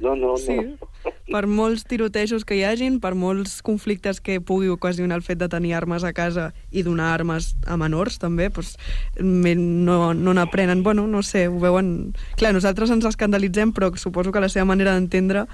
No, 0.00 0.14
no, 0.14 0.36
Sí. 0.36 0.54
no. 0.54 0.88
per 1.28 1.46
molts 1.46 1.84
tirotejos 1.84 2.44
que 2.44 2.56
hi 2.56 2.62
hagin, 2.64 3.00
per 3.00 3.14
molts 3.14 3.58
conflictes 3.62 4.20
que 4.20 4.40
pugui 4.40 4.68
ocasionar 4.72 5.16
el 5.18 5.22
fet 5.22 5.38
de 5.38 5.48
tenir 5.48 5.74
armes 5.74 6.04
a 6.04 6.12
casa 6.16 6.52
i 6.70 6.82
donar 6.82 7.10
armes 7.12 7.50
a 7.66 7.76
menors, 7.76 8.18
també, 8.18 8.48
doncs, 8.48 8.76
no 9.20 10.14
no 10.14 10.34
n'aprenen. 10.34 10.82
Bueno, 10.82 11.06
no 11.06 11.22
sé, 11.22 11.48
ho 11.48 11.58
veuen... 11.60 12.14
Clar, 12.36 12.54
nosaltres 12.54 12.90
ens 12.90 13.04
escandalitzem, 13.04 13.72
però 13.76 13.90
suposo 13.96 14.32
que 14.32 14.40
la 14.40 14.48
seva 14.48 14.64
manera 14.64 14.94
d'entendre 14.94 15.46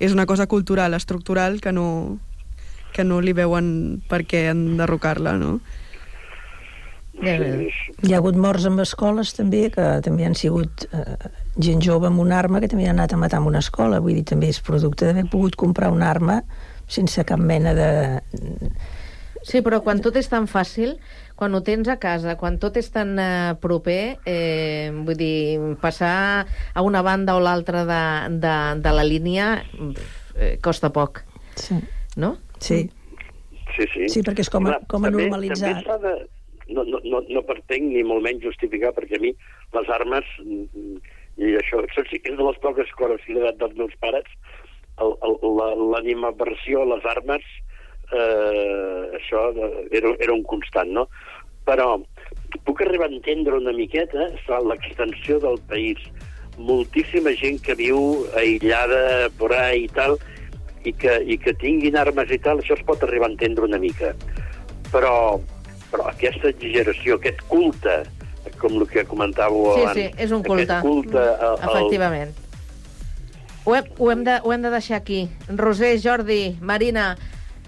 és 0.00 0.12
una 0.12 0.26
cosa 0.26 0.46
cultural, 0.46 0.92
estructural, 0.94 1.60
que 1.60 1.72
no, 1.72 2.18
que 2.92 3.04
no 3.04 3.20
li 3.22 3.32
veuen 3.32 4.02
per 4.08 4.24
què 4.28 4.50
enderrocar-la, 4.50 5.38
no? 5.38 5.60
Hi 7.22 8.12
ha 8.12 8.18
hagut 8.18 8.36
morts 8.40 8.64
en 8.66 8.78
escoles 8.82 9.32
també, 9.36 9.70
que 9.70 9.84
també 10.02 10.24
han 10.26 10.34
sigut 10.34 10.86
eh, 10.92 11.16
gent 11.58 11.82
jove 11.84 12.08
amb 12.08 12.22
una 12.22 12.38
arma 12.38 12.60
que 12.60 12.70
també 12.70 12.86
ha 12.88 12.94
anat 12.94 13.12
a 13.12 13.20
matar 13.20 13.42
en 13.42 13.48
una 13.50 13.60
escola. 13.60 14.00
Vull 14.00 14.20
dir, 14.20 14.26
també 14.28 14.48
és 14.52 14.60
producte 14.64 15.08
d'haver 15.08 15.26
pogut 15.32 15.56
comprar 15.60 15.92
una 15.92 16.10
arma 16.10 16.42
sense 16.88 17.24
cap 17.28 17.40
mena 17.40 17.74
de... 17.76 17.90
Sí, 19.42 19.58
però 19.58 19.80
quan 19.82 19.98
tot 19.98 20.14
és 20.20 20.28
tan 20.30 20.46
fàcil, 20.46 20.94
quan 21.34 21.56
ho 21.58 21.62
tens 21.66 21.88
a 21.90 21.96
casa, 21.98 22.36
quan 22.38 22.60
tot 22.62 22.76
és 22.78 22.86
tan 22.94 23.16
eh, 23.18 23.54
proper, 23.58 24.18
eh, 24.28 24.92
vull 24.94 25.18
dir, 25.18 25.58
passar 25.82 26.46
a 26.46 26.84
una 26.86 27.02
banda 27.02 27.34
o 27.34 27.40
l'altra 27.42 27.82
de, 27.88 28.02
de, 28.38 28.54
de 28.84 28.92
la 28.94 29.02
línia 29.02 29.48
eh, 30.36 30.58
costa 30.62 30.92
poc. 30.94 31.24
Sí. 31.58 31.80
No? 32.14 32.36
Sí. 32.62 32.84
Sí, 33.74 33.88
sí. 33.90 34.06
Sí, 34.12 34.22
perquè 34.22 34.44
és 34.44 34.52
com 34.52 34.68
a, 34.70 34.78
com 34.86 35.02
a 35.02 35.10
també, 35.10 35.26
normalitzat. 35.26 35.82
També 35.88 35.98
de, 36.06 36.14
no, 36.76 36.84
no, 36.84 37.00
no, 37.04 37.22
no 37.26 37.42
pretenc 37.48 37.90
ni 37.90 38.04
molt 38.06 38.24
menys 38.24 38.44
justificar, 38.44 38.92
perquè 38.96 39.18
a 39.18 39.22
mi 39.22 39.32
les 39.74 39.90
armes, 39.96 40.28
mm, 40.44 41.11
i 41.40 41.54
això, 41.56 41.80
això 41.82 42.04
sí 42.10 42.20
que 42.20 42.32
és 42.32 42.38
de 42.38 42.44
les 42.44 42.58
poques 42.62 42.90
coses 42.98 43.22
que 43.26 43.36
he 43.36 43.52
dels 43.60 43.76
meus 43.78 43.94
pares, 44.04 44.26
l'animaversió 44.98 46.82
a 46.82 46.90
les 46.92 47.06
armes, 47.14 47.46
eh, 48.12 49.18
això 49.18 49.46
era, 49.90 50.12
era 50.18 50.32
un 50.34 50.44
constant, 50.44 50.92
no? 50.92 51.06
Però 51.64 51.96
puc 52.66 52.82
arribar 52.82 53.08
a 53.08 53.14
entendre 53.14 53.56
una 53.56 53.72
miqueta 53.72 54.28
l'extensió 54.68 55.38
del 55.40 55.58
país. 55.70 55.98
Moltíssima 56.58 57.32
gent 57.40 57.62
que 57.64 57.74
viu 57.78 58.26
aïllada 58.36 59.30
por 59.38 59.54
ahí 59.56 59.86
i 59.86 59.92
tal, 59.96 60.18
i 60.84 60.92
que, 60.92 61.16
i 61.24 61.38
que 61.38 61.54
tinguin 61.62 61.96
armes 61.96 62.30
i 62.34 62.38
tal, 62.42 62.60
això 62.60 62.76
es 62.76 62.84
pot 62.84 63.02
arribar 63.06 63.30
a 63.30 63.32
entendre 63.32 63.64
una 63.64 63.80
mica. 63.80 64.12
Però, 64.92 65.40
però 65.90 66.10
aquesta 66.10 66.50
exageració, 66.52 67.16
aquest 67.16 67.40
culte, 67.48 68.02
com 68.62 68.78
el 68.78 68.86
que 68.88 69.04
comentàveu 69.08 69.74
Sí, 69.74 69.82
abans, 69.82 69.98
sí, 69.98 70.06
és 70.16 70.32
un 70.32 70.46
culte. 70.46 70.70
aquest 70.70 70.86
culte 70.86 71.18
al, 71.18 71.58
al, 71.58 71.68
Efectivament. 71.68 72.32
Ho 73.64 73.76
hem, 73.76 73.92
ho, 73.98 74.10
hem 74.10 74.24
de, 74.26 74.40
ho 74.42 74.52
hem 74.54 74.62
de 74.64 74.70
deixar 74.74 74.96
aquí. 74.98 75.28
Roser, 75.48 75.94
Jordi, 76.02 76.56
Marina, 76.60 77.12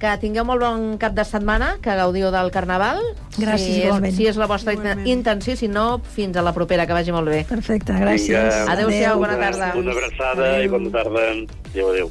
que 0.03 0.11
tingueu 0.21 0.45
molt 0.45 0.61
bon 0.65 0.99
cap 0.99 1.15
de 1.15 1.23
setmana, 1.25 1.77
que 1.83 1.95
gaudiu 1.95 2.33
del 2.35 2.51
Carnaval. 2.55 2.99
Gràcies, 3.39 3.63
si 3.63 3.79
és, 3.79 3.87
igualment. 3.87 4.17
si 4.17 4.27
és 4.27 4.37
la 4.41 4.49
vostra 4.51 4.75
intenció, 5.07 5.55
si 5.57 5.69
no, 5.71 6.01
fins 6.17 6.37
a 6.37 6.43
la 6.43 6.53
propera, 6.57 6.87
que 6.87 6.97
vagi 6.97 7.15
molt 7.15 7.31
bé. 7.31 7.45
Perfecte, 7.49 7.95
gràcies. 7.95 8.65
Adéu-siau, 8.69 9.23
bona 9.23 9.39
tarda. 9.39 9.73
Una 9.79 9.95
abraçada 9.95 10.51
adéu. 10.57 10.65
i 10.65 10.73
bona 10.75 10.95
tarda. 10.99 11.29
Adéu, 11.71 11.91
adéu. 11.95 12.11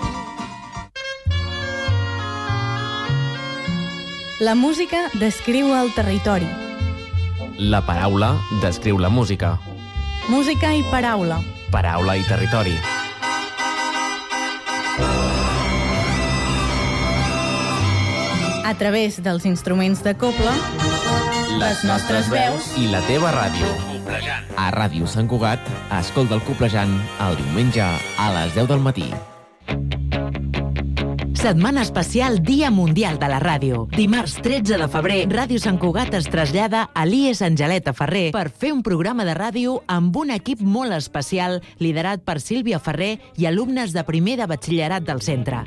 La 4.41 4.55
música 4.55 4.97
descriu 5.21 5.67
el 5.77 5.91
territori. 5.93 6.47
La 7.61 7.83
paraula 7.85 8.31
descriu 8.63 8.97
la 8.97 9.11
música. 9.13 9.51
Música 10.33 10.71
i 10.73 10.81
paraula. 10.89 11.35
Paraula 11.69 12.15
i 12.17 12.23
territori. 12.25 12.73
A 18.65 18.73
través 18.79 19.21
dels 19.21 19.45
instruments 19.45 20.01
de 20.01 20.15
coble, 20.17 20.55
les 21.61 21.83
nostres 21.85 22.31
veus 22.33 22.71
i 22.81 22.87
la 22.89 23.03
teva 23.05 23.29
ràdio. 23.37 23.69
A 24.57 24.71
Ràdio 24.73 25.05
Sant 25.05 25.29
Cugat, 25.29 25.69
escolta 25.99 26.39
el 26.39 26.41
Coplejant 26.49 26.97
el 27.27 27.37
diumenge 27.43 27.85
a 27.85 28.33
les 28.39 28.57
10 28.57 28.73
del 28.73 28.81
matí. 28.81 29.11
Setmana 31.41 31.81
especial 31.81 32.43
Dia 32.43 32.69
Mundial 32.69 33.17
de 33.17 33.25
la 33.25 33.39
Ràdio. 33.41 33.87
Dimarts 33.95 34.35
13 34.45 34.77
de 34.77 34.87
febrer, 34.93 35.23
Ràdio 35.25 35.57
Sant 35.57 35.79
Cugat 35.81 36.13
es 36.13 36.27
trasllada 36.29 36.83
a 36.93 37.05
l'IES 37.09 37.41
Angeleta 37.41 37.95
Ferrer 37.97 38.27
per 38.35 38.51
fer 38.53 38.69
un 38.75 38.83
programa 38.85 39.25
de 39.25 39.33
ràdio 39.33 39.79
amb 39.89 40.19
un 40.21 40.29
equip 40.35 40.61
molt 40.61 40.93
especial 40.93 41.57
liderat 41.81 42.21
per 42.21 42.37
Sílvia 42.45 42.77
Ferrer 42.77 43.15
i 43.41 43.49
alumnes 43.49 43.89
de 43.97 44.05
primer 44.05 44.37
de 44.37 44.45
batxillerat 44.53 45.01
del 45.09 45.25
centre. 45.25 45.63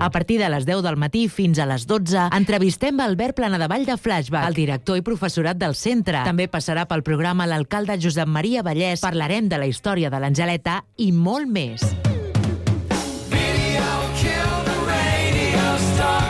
A 0.00 0.10
partir 0.10 0.40
de 0.42 0.50
les 0.50 0.66
10 0.66 0.82
del 0.82 0.98
matí 0.98 1.28
fins 1.30 1.62
a 1.62 1.66
les 1.70 1.86
12, 1.86 2.26
entrevistem 2.34 2.98
Albert 2.98 3.38
Planadavall 3.38 3.86
de 3.86 3.94
Flashback, 3.94 4.50
el 4.50 4.58
director 4.58 4.98
i 4.98 5.06
professorat 5.06 5.62
del 5.62 5.78
centre. 5.78 6.26
També 6.26 6.50
passarà 6.50 6.88
pel 6.90 7.06
programa 7.06 7.46
l'alcalde 7.46 8.00
Josep 8.02 8.26
Maria 8.26 8.66
Vallès, 8.66 9.06
parlarem 9.06 9.46
de 9.46 9.62
la 9.62 9.70
història 9.70 10.10
de 10.10 10.18
l'Angeleta 10.18 10.82
i 10.98 11.12
molt 11.14 11.46
més. 11.46 11.86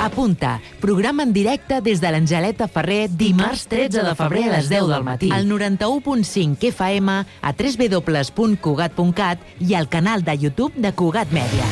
Apunta, 0.00 0.60
programa 0.80 1.24
en 1.24 1.32
directe 1.32 1.80
des 1.82 2.00
de 2.00 2.10
l'Angeleta 2.10 2.68
Ferrer 2.68 3.08
dimarts 3.10 3.66
13 3.66 4.04
de 4.06 4.14
febrer 4.14 4.44
a 4.46 4.52
les 4.56 4.68
10 4.70 4.86
del 4.86 5.04
matí. 5.04 5.30
Al 5.34 5.48
91.5 5.50 6.70
FM, 6.70 7.18
a 7.42 7.52
www.cugat.cat 7.52 9.38
i 9.58 9.74
al 9.74 9.88
canal 9.88 10.22
de 10.24 10.38
YouTube 10.38 10.72
de 10.76 10.92
Cugat 10.94 11.34
Mèdia. 11.34 11.66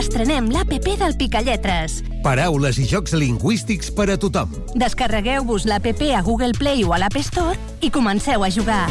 Estrenem 0.00 0.50
l'APP 0.52 0.98
del 1.00 1.16
Picalletres. 1.16 2.02
Paraules 2.20 2.76
i 2.76 2.84
jocs 2.84 3.14
lingüístics 3.16 3.88
per 3.96 4.10
a 4.12 4.18
tothom. 4.20 4.52
Descarregueu-vos 4.76 5.64
l'APP 5.64 6.10
a 6.12 6.20
Google 6.26 6.52
Play 6.58 6.84
o 6.84 6.92
a 6.92 7.00
l'App 7.00 7.16
Store 7.24 7.56
i 7.80 7.88
comenceu 7.94 8.44
a 8.44 8.50
jugar. 8.52 8.84